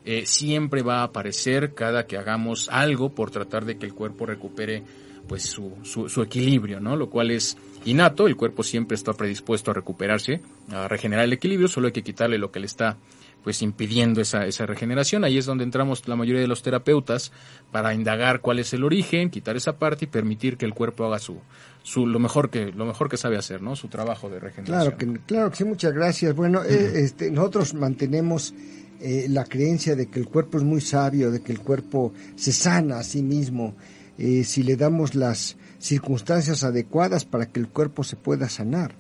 eh, 0.05 0.25
siempre 0.25 0.83
va 0.83 1.01
a 1.01 1.05
aparecer 1.05 1.75
cada 1.75 2.07
que 2.07 2.17
hagamos 2.17 2.69
algo 2.71 3.11
por 3.11 3.31
tratar 3.31 3.67
de 3.67 3.77
que 3.77 3.85
el 3.85 3.93
cuerpo 3.93 4.25
recupere 4.25 4.83
pues 5.29 5.43
su, 5.43 5.75
su, 5.83 6.09
su, 6.09 6.23
equilibrio, 6.23 6.81
¿no? 6.81 6.97
Lo 6.97 7.11
cual 7.11 7.31
es 7.31 7.59
innato, 7.85 8.27
el 8.27 8.35
cuerpo 8.35 8.63
siempre 8.63 8.95
está 8.95 9.13
predispuesto 9.13 9.71
a 9.71 9.75
recuperarse, 9.75 10.41
a 10.73 10.89
regenerar 10.89 11.27
el 11.27 11.35
equilibrio, 11.35 11.69
solo 11.69 11.89
hay 11.89 11.93
que 11.93 12.03
quitarle 12.03 12.39
lo 12.39 12.51
que 12.51 12.61
le 12.61 12.67
está 12.67 12.97
pues 13.43 13.63
impidiendo 13.63 14.21
esa, 14.21 14.47
esa 14.47 14.67
regeneración. 14.67 15.25
Ahí 15.25 15.39
es 15.39 15.47
donde 15.47 15.65
entramos 15.65 16.07
la 16.07 16.17
mayoría 16.17 16.41
de 16.41 16.47
los 16.47 16.63
terapeutas 16.63 17.33
para 17.71 17.95
indagar 17.95 18.41
cuál 18.41 18.59
es 18.59 18.73
el 18.75 18.85
origen, 18.85 19.31
quitar 19.31 19.57
esa 19.57 19.79
parte 19.79 20.05
y 20.05 20.09
permitir 20.09 20.57
que 20.57 20.67
el 20.67 20.75
cuerpo 20.75 21.05
haga 21.07 21.19
su, 21.19 21.39
su 21.83 22.07
lo 22.07 22.19
mejor 22.19 22.51
que 22.51 22.73
lo 22.73 22.87
mejor 22.87 23.09
que 23.09 23.17
sabe 23.17 23.37
hacer, 23.37 23.63
¿no? 23.63 23.77
Su 23.77 23.89
trabajo 23.89 24.29
de 24.29 24.41
regeneración. 24.41 24.97
Claro 24.97 24.97
que 24.97 25.21
claro 25.27 25.51
que 25.51 25.57
sí, 25.57 25.65
muchas 25.65 25.93
gracias. 25.93 26.35
Bueno, 26.35 26.63
eh, 26.65 26.93
este, 26.97 27.31
nosotros 27.31 27.75
mantenemos 27.75 28.55
eh, 29.01 29.27
la 29.29 29.45
creencia 29.45 29.97
de 29.97 30.07
que 30.09 30.21
el 30.21 30.27
cuerpo 30.27 30.59
es 30.59 30.65
muy 30.65 30.81
sabio, 30.81 31.31
de 31.31 31.41
que 31.41 31.53
el 31.53 31.61
cuerpo 31.61 32.13
se 32.37 32.53
sana 32.53 32.99
a 32.99 33.03
sí 33.03 33.23
mismo 33.23 33.75
eh, 34.19 34.45
si 34.45 34.63
le 34.63 34.77
damos 34.77 35.15
las 35.15 35.57
circunstancias 35.79 36.63
adecuadas 36.63 37.25
para 37.25 37.47
que 37.47 37.59
el 37.59 37.69
cuerpo 37.69 38.05
se 38.05 38.17
pueda 38.17 38.51
sanar. 38.51 38.95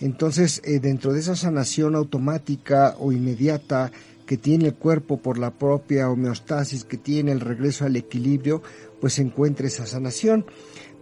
Entonces, 0.00 0.62
eh, 0.64 0.80
dentro 0.80 1.12
de 1.12 1.20
esa 1.20 1.36
sanación 1.36 1.94
automática 1.94 2.96
o 2.98 3.12
inmediata 3.12 3.92
que 4.26 4.36
tiene 4.36 4.66
el 4.66 4.74
cuerpo 4.74 5.18
por 5.18 5.38
la 5.38 5.50
propia 5.50 6.08
homeostasis, 6.08 6.84
que 6.84 6.96
tiene 6.96 7.32
el 7.32 7.40
regreso 7.40 7.84
al 7.84 7.96
equilibrio, 7.96 8.62
pues 9.00 9.14
se 9.14 9.22
encuentra 9.22 9.66
esa 9.66 9.86
sanación. 9.86 10.46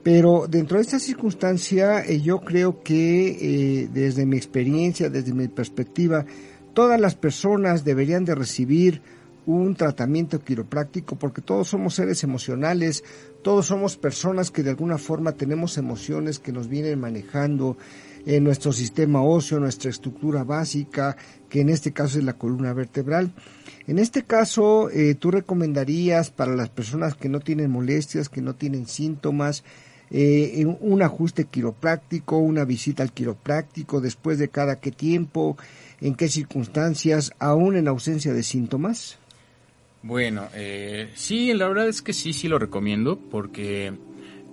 Pero 0.02 0.46
dentro 0.48 0.78
de 0.78 0.82
esta 0.82 0.98
circunstancia, 0.98 2.04
eh, 2.04 2.20
yo 2.20 2.40
creo 2.40 2.82
que 2.82 3.82
eh, 3.82 3.88
desde 3.92 4.26
mi 4.26 4.36
experiencia, 4.36 5.10
desde 5.10 5.32
mi 5.32 5.48
perspectiva, 5.48 6.24
todas 6.72 7.00
las 7.00 7.14
personas 7.14 7.84
deberían 7.84 8.24
de 8.24 8.34
recibir 8.34 9.02
un 9.46 9.74
tratamiento 9.74 10.40
quiropráctico 10.40 11.16
porque 11.16 11.40
todos 11.40 11.68
somos 11.68 11.94
seres 11.94 12.22
emocionales, 12.22 13.02
todos 13.42 13.66
somos 13.66 13.96
personas 13.96 14.50
que 14.50 14.62
de 14.62 14.70
alguna 14.70 14.98
forma 14.98 15.32
tenemos 15.32 15.78
emociones 15.78 16.38
que 16.38 16.52
nos 16.52 16.68
vienen 16.68 17.00
manejando, 17.00 17.78
en 18.26 18.44
nuestro 18.44 18.72
sistema 18.72 19.22
óseo, 19.22 19.60
nuestra 19.60 19.90
estructura 19.90 20.44
básica, 20.44 21.16
que 21.48 21.60
en 21.60 21.68
este 21.68 21.92
caso 21.92 22.18
es 22.18 22.24
la 22.24 22.34
columna 22.34 22.72
vertebral. 22.72 23.32
En 23.86 23.98
este 23.98 24.22
caso, 24.22 24.90
eh, 24.90 25.14
tú 25.14 25.30
recomendarías 25.30 26.30
para 26.30 26.54
las 26.54 26.68
personas 26.68 27.14
que 27.14 27.28
no 27.28 27.40
tienen 27.40 27.70
molestias, 27.70 28.28
que 28.28 28.42
no 28.42 28.54
tienen 28.54 28.86
síntomas, 28.86 29.64
eh, 30.10 30.64
un 30.80 31.02
ajuste 31.02 31.44
quiropráctico, 31.44 32.38
una 32.38 32.64
visita 32.64 33.02
al 33.02 33.12
quiropráctico, 33.12 34.00
después 34.00 34.38
de 34.38 34.48
cada 34.48 34.80
qué 34.80 34.90
tiempo, 34.90 35.56
en 36.00 36.14
qué 36.14 36.28
circunstancias, 36.28 37.32
aún 37.38 37.76
en 37.76 37.88
ausencia 37.88 38.32
de 38.32 38.42
síntomas? 38.42 39.18
Bueno, 40.02 40.48
eh, 40.54 41.10
sí, 41.14 41.52
la 41.54 41.68
verdad 41.68 41.88
es 41.88 42.02
que 42.02 42.12
sí, 42.12 42.32
sí 42.32 42.48
lo 42.48 42.58
recomiendo, 42.58 43.18
porque 43.18 43.92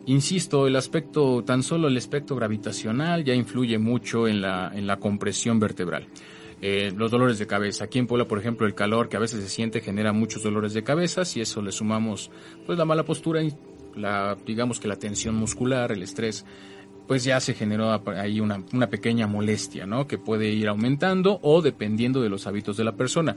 Insisto, 0.07 0.67
el 0.67 0.75
aspecto, 0.75 1.43
tan 1.43 1.63
solo 1.63 1.87
el 1.87 1.97
aspecto 1.97 2.35
gravitacional 2.35 3.23
ya 3.23 3.33
influye 3.33 3.79
mucho 3.79 4.27
en 4.27 4.41
la, 4.41 4.71
en 4.73 4.85
la 4.85 4.97
compresión 4.97 5.59
vertebral. 5.59 6.07
Eh, 6.61 6.93
los 6.95 7.11
dolores 7.11 7.39
de 7.39 7.47
cabeza. 7.47 7.85
Aquí 7.85 7.99
en 7.99 8.07
Puebla, 8.07 8.25
por 8.25 8.39
ejemplo, 8.39 8.65
el 8.67 8.75
calor 8.75 9.09
que 9.09 9.17
a 9.17 9.19
veces 9.19 9.43
se 9.43 9.49
siente 9.49 9.81
genera 9.81 10.13
muchos 10.13 10.43
dolores 10.43 10.73
de 10.73 10.83
cabeza. 10.83 11.25
Si 11.25 11.41
eso 11.41 11.61
le 11.61 11.71
sumamos, 11.71 12.31
pues 12.65 12.77
la 12.77 12.85
mala 12.85 13.03
postura 13.03 13.41
y 13.41 13.51
la, 13.95 14.37
digamos 14.45 14.79
que 14.79 14.87
la 14.87 14.95
tensión 14.95 15.35
muscular, 15.35 15.91
el 15.91 16.03
estrés, 16.03 16.45
pues 17.07 17.23
ya 17.23 17.39
se 17.39 17.53
generó 17.53 18.01
ahí 18.07 18.39
una, 18.39 18.63
una 18.73 18.87
pequeña 18.87 19.27
molestia, 19.27 19.85
¿no? 19.85 20.07
Que 20.07 20.17
puede 20.17 20.49
ir 20.49 20.67
aumentando 20.67 21.39
o 21.41 21.61
dependiendo 21.61 22.21
de 22.21 22.29
los 22.29 22.47
hábitos 22.47 22.77
de 22.77 22.83
la 22.83 22.95
persona. 22.95 23.35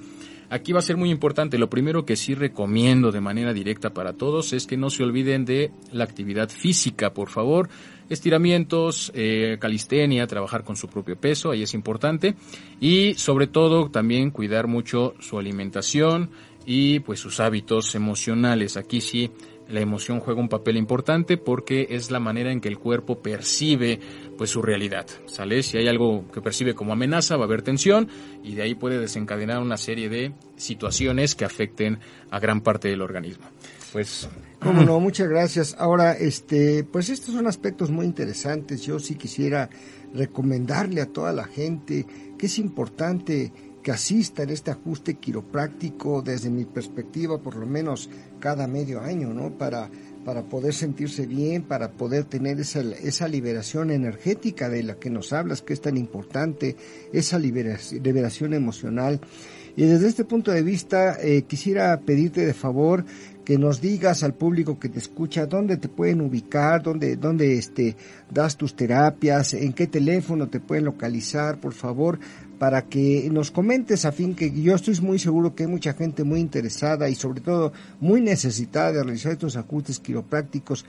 Aquí 0.50 0.72
va 0.72 0.78
a 0.78 0.82
ser 0.82 0.96
muy 0.96 1.10
importante. 1.10 1.58
Lo 1.58 1.68
primero 1.68 2.06
que 2.06 2.16
sí 2.16 2.34
recomiendo 2.34 3.12
de 3.12 3.20
manera 3.20 3.52
directa 3.52 3.90
para 3.90 4.14
todos 4.14 4.52
es 4.52 4.66
que 4.66 4.78
no 4.78 4.88
se 4.88 5.02
olviden 5.02 5.44
de 5.44 5.70
la 5.92 6.04
actividad 6.04 6.48
física, 6.48 7.12
por 7.12 7.28
favor. 7.28 7.68
Estiramientos, 8.08 9.12
eh, 9.14 9.58
calistenia, 9.60 10.26
trabajar 10.26 10.64
con 10.64 10.76
su 10.76 10.88
propio 10.88 11.16
peso, 11.16 11.50
ahí 11.50 11.62
es 11.62 11.74
importante. 11.74 12.34
Y 12.80 13.12
sobre 13.14 13.46
todo 13.46 13.90
también 13.90 14.30
cuidar 14.30 14.68
mucho 14.68 15.14
su 15.20 15.38
alimentación 15.38 16.30
y 16.64 17.00
pues 17.00 17.20
sus 17.20 17.40
hábitos 17.40 17.94
emocionales. 17.94 18.78
Aquí 18.78 19.02
sí 19.02 19.30
la 19.68 19.80
emoción 19.80 20.20
juega 20.20 20.40
un 20.40 20.48
papel 20.48 20.76
importante 20.76 21.36
porque 21.36 21.88
es 21.90 22.10
la 22.10 22.20
manera 22.20 22.50
en 22.50 22.60
que 22.60 22.68
el 22.68 22.78
cuerpo 22.78 23.20
percibe 23.20 24.00
pues 24.36 24.50
su 24.50 24.62
realidad, 24.62 25.06
¿sale? 25.26 25.62
Si 25.62 25.78
hay 25.78 25.88
algo 25.88 26.30
que 26.32 26.40
percibe 26.40 26.74
como 26.74 26.92
amenaza, 26.92 27.36
va 27.36 27.44
a 27.44 27.46
haber 27.46 27.62
tensión 27.62 28.08
y 28.42 28.54
de 28.54 28.62
ahí 28.62 28.74
puede 28.74 28.98
desencadenar 28.98 29.60
una 29.60 29.76
serie 29.76 30.08
de 30.08 30.32
situaciones 30.56 31.34
que 31.34 31.44
afecten 31.44 31.98
a 32.30 32.40
gran 32.40 32.62
parte 32.62 32.88
del 32.88 33.02
organismo. 33.02 33.46
Pues 33.92 34.28
Cómo 34.60 34.82
no, 34.82 34.98
muchas 34.98 35.28
gracias. 35.28 35.76
Ahora, 35.78 36.12
este, 36.12 36.82
pues 36.82 37.10
estos 37.10 37.34
son 37.34 37.46
aspectos 37.46 37.90
muy 37.90 38.06
interesantes. 38.06 38.82
Yo 38.82 38.98
sí 38.98 39.14
quisiera 39.14 39.70
recomendarle 40.12 41.00
a 41.00 41.06
toda 41.06 41.32
la 41.32 41.44
gente 41.44 42.06
que 42.36 42.46
es 42.46 42.58
importante 42.58 43.52
que 43.88 43.92
asista 43.92 44.42
en 44.42 44.50
este 44.50 44.70
ajuste 44.70 45.14
quiropráctico 45.14 46.20
desde 46.20 46.50
mi 46.50 46.66
perspectiva, 46.66 47.38
por 47.38 47.56
lo 47.56 47.64
menos 47.64 48.10
cada 48.38 48.66
medio 48.66 49.00
año, 49.00 49.32
¿no? 49.32 49.56
Para, 49.56 49.88
para 50.26 50.42
poder 50.42 50.74
sentirse 50.74 51.26
bien, 51.26 51.62
para 51.62 51.92
poder 51.92 52.24
tener 52.24 52.60
esa, 52.60 52.80
esa 52.80 53.28
liberación 53.28 53.90
energética 53.90 54.68
de 54.68 54.82
la 54.82 54.96
que 54.96 55.08
nos 55.08 55.32
hablas, 55.32 55.62
que 55.62 55.72
es 55.72 55.80
tan 55.80 55.96
importante, 55.96 56.76
esa 57.14 57.38
liberación, 57.38 58.02
liberación 58.02 58.52
emocional. 58.52 59.22
Y 59.74 59.84
desde 59.84 60.08
este 60.08 60.26
punto 60.26 60.50
de 60.50 60.62
vista, 60.62 61.16
eh, 61.22 61.44
quisiera 61.48 61.98
pedirte 62.00 62.44
de 62.44 62.52
favor 62.52 63.06
que 63.48 63.56
nos 63.56 63.80
digas 63.80 64.24
al 64.24 64.34
público 64.34 64.78
que 64.78 64.90
te 64.90 64.98
escucha 64.98 65.46
dónde 65.46 65.78
te 65.78 65.88
pueden 65.88 66.20
ubicar, 66.20 66.82
dónde, 66.82 67.16
dónde 67.16 67.56
este, 67.56 67.96
das 68.30 68.58
tus 68.58 68.76
terapias, 68.76 69.54
en 69.54 69.72
qué 69.72 69.86
teléfono 69.86 70.48
te 70.48 70.60
pueden 70.60 70.84
localizar, 70.84 71.58
por 71.58 71.72
favor, 71.72 72.18
para 72.58 72.82
que 72.82 73.26
nos 73.32 73.50
comentes 73.50 74.04
a 74.04 74.12
fin 74.12 74.34
que 74.34 74.52
yo 74.52 74.74
estoy 74.74 75.00
muy 75.00 75.18
seguro 75.18 75.54
que 75.54 75.62
hay 75.62 75.70
mucha 75.70 75.94
gente 75.94 76.24
muy 76.24 76.40
interesada 76.40 77.08
y 77.08 77.14
sobre 77.14 77.40
todo 77.40 77.72
muy 78.00 78.20
necesitada 78.20 78.92
de 78.92 79.02
realizar 79.02 79.32
estos 79.32 79.56
ajustes 79.56 79.98
quiroprácticos. 79.98 80.84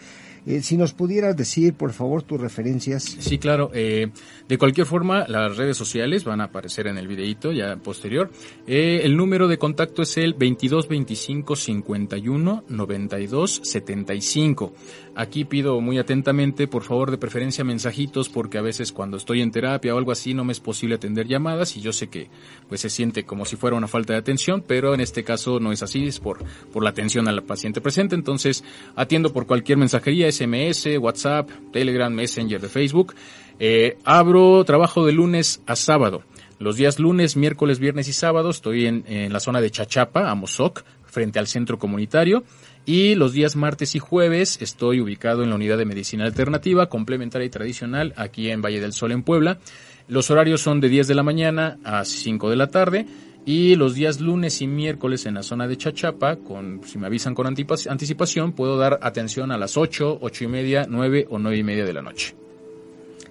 Eh, 0.49 0.63
si 0.63 0.77
nos 0.77 0.93
pudieras 0.93 1.37
decir, 1.37 1.75
por 1.75 1.93
favor, 1.93 2.23
tus 2.23 2.41
referencias. 2.41 3.03
Sí, 3.03 3.37
claro. 3.37 3.69
Eh, 3.71 4.09
de 4.47 4.57
cualquier 4.57 4.87
forma, 4.87 5.27
las 5.27 5.57
redes 5.57 5.77
sociales 5.77 6.23
van 6.23 6.41
a 6.41 6.45
aparecer 6.45 6.87
en 6.87 6.97
el 6.97 7.07
videito 7.07 7.51
ya 7.51 7.75
posterior. 7.75 8.31
Eh, 8.65 9.01
el 9.03 9.15
número 9.15 9.47
de 9.47 9.59
contacto 9.59 10.01
es 10.01 10.17
el 10.17 10.33
22 10.33 10.87
25 10.87 11.55
51 11.55 12.63
92 12.67 13.61
75. 13.63 14.73
Aquí 15.13 15.45
pido 15.45 15.81
muy 15.81 15.99
atentamente, 15.99 16.67
por 16.67 16.81
favor, 16.81 17.11
de 17.11 17.17
preferencia 17.17 17.63
mensajitos, 17.63 18.29
porque 18.29 18.57
a 18.57 18.61
veces 18.61 18.91
cuando 18.91 19.17
estoy 19.17 19.41
en 19.41 19.51
terapia 19.51 19.93
o 19.93 19.97
algo 19.99 20.11
así 20.11 20.33
no 20.33 20.45
me 20.45 20.53
es 20.53 20.59
posible 20.59 20.95
atender 20.95 21.27
llamadas 21.27 21.75
y 21.77 21.81
yo 21.81 21.91
sé 21.91 22.07
que 22.07 22.29
pues 22.67 22.81
se 22.81 22.89
siente 22.89 23.23
como 23.23 23.45
si 23.45 23.55
fuera 23.55 23.75
una 23.75 23.87
falta 23.87 24.13
de 24.13 24.19
atención, 24.19 24.63
pero 24.65 24.95
en 24.95 25.01
este 25.01 25.23
caso 25.23 25.59
no 25.59 25.71
es 25.71 25.83
así, 25.83 26.07
es 26.07 26.19
por, 26.19 26.39
por 26.71 26.83
la 26.83 26.89
atención 26.89 27.27
al 27.27 27.43
paciente 27.43 27.81
presente. 27.81 28.15
Entonces, 28.15 28.63
atiendo 28.95 29.31
por 29.31 29.45
cualquier 29.45 29.77
mensajería, 29.77 30.27
SMS, 30.39 30.97
WhatsApp, 30.99 31.49
Telegram, 31.73 32.13
Messenger 32.13 32.61
de 32.61 32.69
Facebook. 32.69 33.15
Eh, 33.59 33.97
abro 34.05 34.63
trabajo 34.63 35.05
de 35.05 35.11
lunes 35.11 35.61
a 35.65 35.75
sábado. 35.75 36.23
Los 36.59 36.77
días 36.77 36.99
lunes, 36.99 37.35
miércoles, 37.35 37.79
viernes 37.79 38.07
y 38.07 38.13
sábado 38.13 38.49
estoy 38.49 38.85
en, 38.85 39.33
la 39.33 39.39
zona 39.39 39.61
de 39.61 39.71
Chachapa, 39.71 40.29
Amozoc, 40.29 40.83
frente 41.05 41.39
al 41.39 41.47
centro 41.47 41.77
comunitario. 41.77 42.43
Y 42.85 43.15
los 43.15 43.33
días 43.33 43.55
martes 43.55 43.95
y 43.95 43.99
jueves 43.99 44.57
estoy 44.61 45.01
ubicado 45.01 45.43
en 45.43 45.49
la 45.49 45.55
unidad 45.55 45.77
de 45.77 45.85
medicina 45.85 46.25
alternativa, 46.25 46.87
complementaria 46.87 47.45
y 47.45 47.49
tradicional, 47.49 48.13
aquí 48.15 48.49
en 48.49 48.61
Valle 48.61 48.81
del 48.81 48.93
Sol, 48.93 49.11
en 49.11 49.23
Puebla. 49.23 49.59
Los 50.07 50.31
horarios 50.31 50.61
son 50.61 50.79
de 50.79 50.89
10 50.89 51.07
de 51.07 51.15
la 51.15 51.23
mañana 51.23 51.77
a 51.83 52.03
5 52.03 52.49
de 52.49 52.55
la 52.55 52.67
tarde. 52.67 53.05
Y 53.45 53.75
los 53.75 53.95
días 53.95 54.19
lunes 54.19 54.61
y 54.61 54.67
miércoles 54.67 55.25
en 55.25 55.35
la 55.35 55.43
zona 55.43 55.67
de 55.67 55.77
Chachapa, 55.77 56.35
con, 56.37 56.81
si 56.85 56.97
me 56.97 57.07
avisan 57.07 57.33
con 57.33 57.47
anticipación, 57.47 58.51
puedo 58.53 58.77
dar 58.77 58.99
atención 59.01 59.51
a 59.51 59.57
las 59.57 59.77
8, 59.77 60.19
8 60.21 60.43
y 60.43 60.47
media, 60.47 60.85
9 60.87 61.27
o 61.29 61.39
9 61.39 61.57
y 61.57 61.63
media 61.63 61.85
de 61.85 61.93
la 61.93 62.01
noche. 62.01 62.35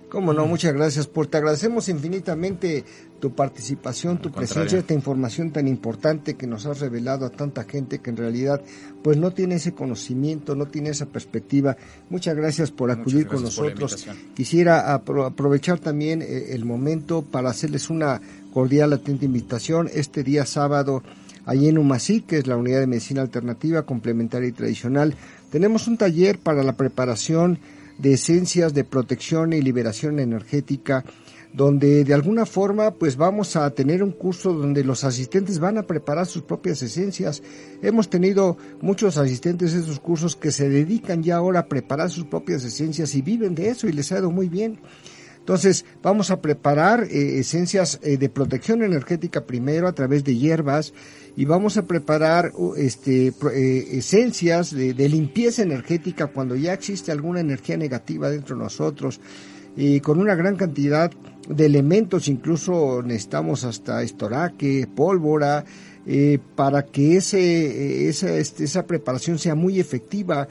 Cómo 0.08 0.32
no, 0.32 0.46
muchas 0.46 0.72
gracias 0.72 1.06
por 1.06 1.26
te 1.26 1.36
agradecemos 1.36 1.88
infinitamente 1.90 2.82
tu 3.20 3.34
participación, 3.34 4.18
tu 4.18 4.30
presencia, 4.30 4.78
esta 4.78 4.94
información 4.94 5.50
tan 5.50 5.68
importante 5.68 6.34
que 6.34 6.46
nos 6.46 6.64
has 6.66 6.80
revelado 6.80 7.26
a 7.26 7.30
tanta 7.30 7.64
gente 7.64 7.98
que 7.98 8.10
en 8.10 8.16
realidad 8.16 8.62
pues 9.02 9.18
no 9.18 9.32
tiene 9.32 9.56
ese 9.56 9.74
conocimiento, 9.74 10.54
no 10.54 10.66
tiene 10.66 10.90
esa 10.90 11.06
perspectiva. 11.06 11.76
Muchas 12.08 12.36
gracias 12.36 12.70
por 12.70 12.90
acudir 12.90 13.26
con 13.26 13.42
nosotros. 13.42 14.06
Quisiera 14.34 14.94
aprovechar 14.94 15.78
también 15.78 16.22
eh, 16.22 16.54
el 16.54 16.64
momento 16.64 17.22
para 17.22 17.50
hacerles 17.50 17.90
una 17.90 18.20
cordial 18.52 18.92
atenta 18.92 19.24
invitación 19.24 19.90
este 19.92 20.22
día 20.22 20.44
sábado 20.46 21.02
allí 21.48 21.68
en 21.68 21.78
Humasí, 21.78 22.20
que 22.20 22.38
es 22.38 22.46
la 22.46 22.56
unidad 22.56 22.80
de 22.80 22.86
medicina 22.86 23.22
alternativa, 23.22 23.84
complementaria 23.84 24.48
y 24.48 24.52
tradicional. 24.52 25.14
Tenemos 25.50 25.88
un 25.88 25.96
taller 25.96 26.38
para 26.38 26.62
la 26.62 26.76
preparación 26.76 27.58
de 27.98 28.12
esencias 28.12 28.74
de 28.74 28.84
protección 28.84 29.52
y 29.52 29.62
liberación 29.62 30.20
energética, 30.20 31.04
donde 31.52 32.04
de 32.04 32.14
alguna 32.14 32.44
forma 32.44 32.92
pues 32.92 33.16
vamos 33.16 33.56
a 33.56 33.70
tener 33.70 34.02
un 34.02 34.12
curso 34.12 34.52
donde 34.52 34.84
los 34.84 35.04
asistentes 35.04 35.58
van 35.58 35.78
a 35.78 35.84
preparar 35.84 36.26
sus 36.26 36.42
propias 36.42 36.82
esencias. 36.82 37.42
Hemos 37.82 38.10
tenido 38.10 38.58
muchos 38.82 39.16
asistentes 39.16 39.72
de 39.72 39.80
esos 39.80 40.00
cursos 40.00 40.36
que 40.36 40.52
se 40.52 40.68
dedican 40.68 41.22
ya 41.22 41.36
ahora 41.36 41.60
a 41.60 41.66
preparar 41.66 42.10
sus 42.10 42.24
propias 42.24 42.62
esencias 42.64 43.14
y 43.14 43.22
viven 43.22 43.54
de 43.54 43.70
eso 43.70 43.88
y 43.88 43.92
les 43.92 44.12
ha 44.12 44.18
ido 44.18 44.30
muy 44.30 44.48
bien. 44.48 44.78
Entonces, 45.48 45.86
vamos 46.02 46.30
a 46.30 46.42
preparar 46.42 47.04
eh, 47.04 47.38
esencias 47.38 48.00
eh, 48.02 48.18
de 48.18 48.28
protección 48.28 48.82
energética 48.82 49.46
primero 49.46 49.88
a 49.88 49.94
través 49.94 50.22
de 50.22 50.36
hierbas 50.36 50.92
y 51.38 51.46
vamos 51.46 51.78
a 51.78 51.86
preparar 51.86 52.52
este, 52.76 53.28
eh, 53.28 53.88
esencias 53.92 54.72
de, 54.76 55.08
limpieza 55.08 55.62
energética 55.62 56.26
cuando 56.26 56.54
ya 56.54 56.74
existe 56.74 57.12
alguna 57.12 57.40
energía 57.40 57.78
negativa 57.78 58.28
dentro 58.28 58.56
de 58.56 58.62
nosotros 58.64 59.22
y 59.74 60.00
con 60.00 60.20
una 60.20 60.34
gran 60.34 60.56
cantidad 60.56 61.10
de 61.48 61.64
elementos, 61.64 62.28
incluso 62.28 63.00
necesitamos 63.02 63.64
hasta 63.64 64.02
estoraque, 64.02 64.86
pólvora, 64.94 65.64
para 66.56 66.84
que 66.84 67.16
ese, 67.16 68.08
esa, 68.08 68.34
este, 68.36 68.64
esa 68.64 68.86
preparación 68.86 69.38
sea 69.38 69.54
muy 69.54 69.80
efectiva 69.80 70.46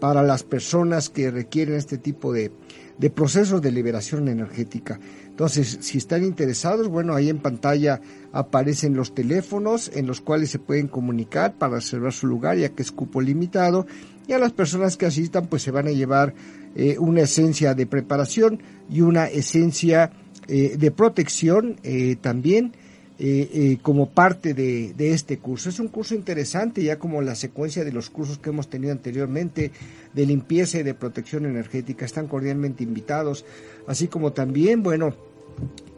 para 0.00 0.22
las 0.22 0.42
personas 0.42 1.08
que 1.08 1.30
requieren 1.30 1.74
este 1.76 1.98
tipo 1.98 2.32
de, 2.32 2.52
de 3.00 3.08
procesos 3.08 3.62
de 3.62 3.72
liberación 3.72 4.28
energética. 4.28 5.00
Entonces, 5.26 5.78
si 5.80 5.96
están 5.96 6.22
interesados, 6.22 6.88
bueno, 6.88 7.14
ahí 7.14 7.30
en 7.30 7.38
pantalla 7.38 7.98
aparecen 8.30 8.94
los 8.94 9.14
teléfonos 9.14 9.90
en 9.94 10.06
los 10.06 10.20
cuales 10.20 10.50
se 10.50 10.58
pueden 10.58 10.86
comunicar 10.86 11.54
para 11.54 11.76
reservar 11.76 12.12
su 12.12 12.26
lugar, 12.26 12.58
ya 12.58 12.68
que 12.68 12.82
es 12.82 12.92
cupo 12.92 13.22
limitado, 13.22 13.86
y 14.28 14.34
a 14.34 14.38
las 14.38 14.52
personas 14.52 14.98
que 14.98 15.06
asistan, 15.06 15.46
pues 15.46 15.62
se 15.62 15.70
van 15.70 15.88
a 15.88 15.92
llevar 15.92 16.34
eh, 16.76 16.98
una 16.98 17.22
esencia 17.22 17.74
de 17.74 17.86
preparación 17.86 18.60
y 18.90 19.00
una 19.00 19.28
esencia 19.28 20.12
eh, 20.46 20.76
de 20.76 20.90
protección 20.90 21.80
eh, 21.82 22.16
también 22.20 22.74
eh, 23.22 23.50
eh, 23.52 23.78
como 23.82 24.08
parte 24.08 24.54
de, 24.54 24.94
este 25.12 25.36
curso. 25.36 25.68
Es 25.68 25.78
un 25.78 25.88
curso 25.88 26.14
interesante, 26.14 26.82
ya 26.82 26.98
como 26.98 27.20
la 27.20 27.34
secuencia 27.34 27.84
de 27.84 27.92
los 27.92 28.08
cursos 28.08 28.38
que 28.38 28.48
hemos 28.48 28.70
tenido 28.70 28.92
anteriormente 28.92 29.72
de 30.14 30.24
limpieza 30.24 30.78
y 30.78 30.84
de 30.84 30.94
protección 30.94 31.44
energética. 31.44 32.06
Están 32.06 32.28
cordialmente 32.28 32.82
invitados, 32.82 33.44
así 33.86 34.08
como 34.08 34.32
también, 34.32 34.82
bueno, 34.82 35.14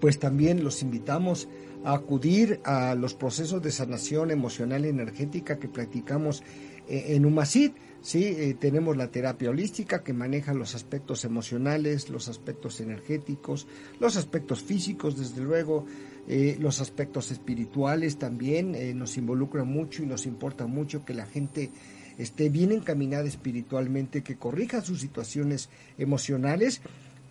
pues 0.01 0.19
también 0.19 0.65
los 0.65 0.83
invitamos 0.83 1.47
a 1.85 1.95
acudir 1.95 2.59
a 2.65 2.97
los 2.97 3.15
procesos 3.15 3.63
de 3.63 3.71
sanación 3.71 4.33
emocional 4.33 4.85
y 4.85 4.89
energética 4.89 5.61
que 5.61 5.69
practicamos 5.69 6.43
eh, 6.89 7.15
en 7.15 7.25
UMACID. 7.25 7.71
Sí, 8.01 8.25
eh, 8.25 8.57
tenemos 8.59 8.97
la 8.97 9.13
terapia 9.13 9.51
holística 9.51 10.03
que 10.03 10.13
maneja 10.13 10.55
los 10.55 10.75
aspectos 10.75 11.25
emocionales, 11.25 12.11
los 12.11 12.29
aspectos 12.29 12.81
energéticos, 12.81 13.69
los 14.01 14.17
aspectos 14.17 14.61
físicos, 14.61 15.17
desde 15.17 15.41
luego, 15.41 15.87
eh, 16.29 16.57
los 16.61 16.81
aspectos 16.81 17.33
espirituales 17.33 18.17
también 18.17 18.75
eh, 18.75 18.95
nos 18.95 19.17
involucran 19.17 19.67
mucho 19.67 20.03
y 20.03 20.07
nos 20.07 20.27
importa 20.27 20.67
mucho 20.67 21.05
que 21.05 21.15
la 21.15 21.27
gente 21.27 21.71
esté 22.17 22.49
bien 22.49 22.71
encaminada 22.71 23.25
espiritualmente, 23.25 24.23
que 24.23 24.37
corrija 24.37 24.83
sus 24.83 25.01
situaciones 25.01 25.69
emocionales. 25.99 26.81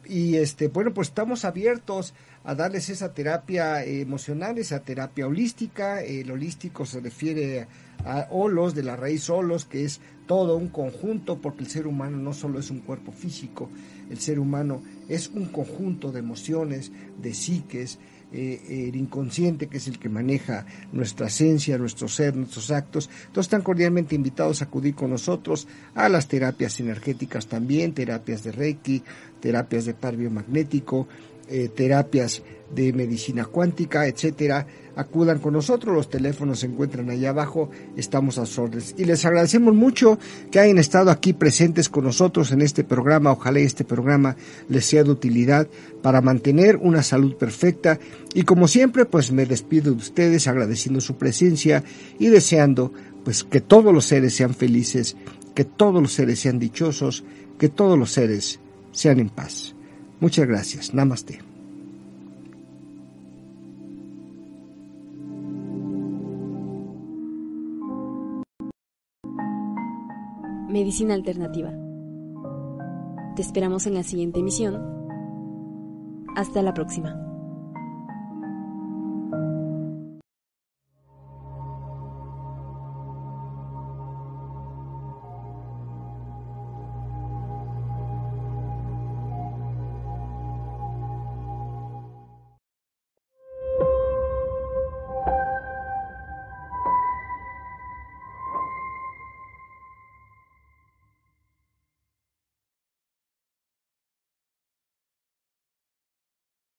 Y 0.03 0.35
este 0.35 0.67
bueno 0.67 0.93
pues 0.93 1.09
estamos 1.09 1.45
abiertos 1.45 2.15
a 2.43 2.55
darles 2.55 2.89
esa 2.89 3.13
terapia 3.13 3.85
emocional 3.85 4.57
esa 4.57 4.79
terapia 4.81 5.27
holística. 5.27 6.01
El 6.01 6.31
holístico 6.31 6.85
se 6.85 6.99
refiere 6.99 7.67
a 8.03 8.27
holos 8.31 8.73
de 8.73 8.83
la 8.83 8.95
raíz 8.95 9.29
holos 9.29 9.65
que 9.65 9.85
es 9.85 10.01
todo 10.27 10.57
un 10.57 10.69
conjunto 10.69 11.39
porque 11.39 11.63
el 11.63 11.69
ser 11.69 11.85
humano 11.87 12.17
no 12.17 12.33
solo 12.33 12.59
es 12.59 12.71
un 12.71 12.79
cuerpo 12.79 13.11
físico 13.11 13.69
el 14.09 14.19
ser 14.19 14.39
humano 14.39 14.81
es 15.07 15.27
un 15.27 15.45
conjunto 15.45 16.11
de 16.11 16.19
emociones 16.19 16.91
de 17.21 17.33
psiques 17.33 17.99
eh, 18.33 18.87
el 18.89 18.95
inconsciente 18.95 19.67
que 19.67 19.77
es 19.77 19.87
el 19.87 19.99
que 19.99 20.07
maneja 20.07 20.65
nuestra 20.91 21.27
esencia, 21.27 21.77
nuestro 21.77 22.07
ser, 22.07 22.35
nuestros 22.35 22.71
actos. 22.71 23.09
Entonces 23.27 23.47
están 23.47 23.61
cordialmente 23.61 24.15
invitados 24.15 24.61
a 24.61 24.65
acudir 24.65 24.95
con 24.95 25.09
nosotros 25.09 25.67
a 25.95 26.07
las 26.09 26.27
terapias 26.27 26.79
energéticas 26.79 27.47
también, 27.47 27.93
terapias 27.93 28.43
de 28.43 28.51
Reiki, 28.51 29.03
terapias 29.41 29.85
de 29.85 29.93
par 29.93 30.15
biomagnético, 30.15 31.07
eh, 31.51 31.69
terapias 31.69 32.41
de 32.73 32.93
medicina 32.93 33.45
cuántica, 33.45 34.07
etcétera, 34.07 34.65
acudan 34.95 35.39
con 35.39 35.53
nosotros, 35.53 35.95
los 35.95 36.09
teléfonos 36.09 36.59
se 36.59 36.67
encuentran 36.67 37.09
allá 37.09 37.29
abajo, 37.29 37.69
estamos 37.95 38.37
a 38.37 38.45
sus 38.45 38.59
órdenes. 38.59 38.95
Y 38.97 39.05
les 39.05 39.25
agradecemos 39.25 39.73
mucho 39.73 40.17
que 40.49 40.59
hayan 40.59 40.77
estado 40.77 41.11
aquí 41.11 41.33
presentes 41.33 41.89
con 41.89 42.05
nosotros 42.05 42.51
en 42.51 42.61
este 42.61 42.83
programa, 42.83 43.31
ojalá 43.31 43.59
este 43.59 43.83
programa 43.83 44.35
les 44.69 44.85
sea 44.85 45.03
de 45.03 45.11
utilidad 45.11 45.67
para 46.01 46.21
mantener 46.21 46.77
una 46.77 47.03
salud 47.03 47.35
perfecta 47.35 47.99
y 48.33 48.43
como 48.43 48.67
siempre 48.67 49.05
pues 49.05 49.31
me 49.31 49.45
despido 49.45 49.91
de 49.91 49.97
ustedes 49.97 50.47
agradeciendo 50.47 51.01
su 51.01 51.15
presencia 51.15 51.83
y 52.19 52.27
deseando 52.27 52.93
pues 53.23 53.43
que 53.43 53.61
todos 53.61 53.93
los 53.93 54.05
seres 54.05 54.33
sean 54.33 54.53
felices, 54.53 55.15
que 55.53 55.65
todos 55.65 56.01
los 56.01 56.13
seres 56.13 56.39
sean 56.39 56.59
dichosos, 56.59 57.23
que 57.59 57.69
todos 57.69 57.97
los 57.97 58.11
seres 58.11 58.59
sean 58.91 59.19
en 59.19 59.29
paz. 59.29 59.75
Muchas 60.21 60.47
gracias. 60.47 60.93
Namaste. 60.93 61.39
Medicina 70.69 71.15
Alternativa. 71.15 71.73
Te 73.35 73.41
esperamos 73.41 73.87
en 73.87 73.95
la 73.95 74.03
siguiente 74.03 74.39
emisión. 74.39 74.79
Hasta 76.35 76.61
la 76.61 76.73
próxima. 76.75 77.30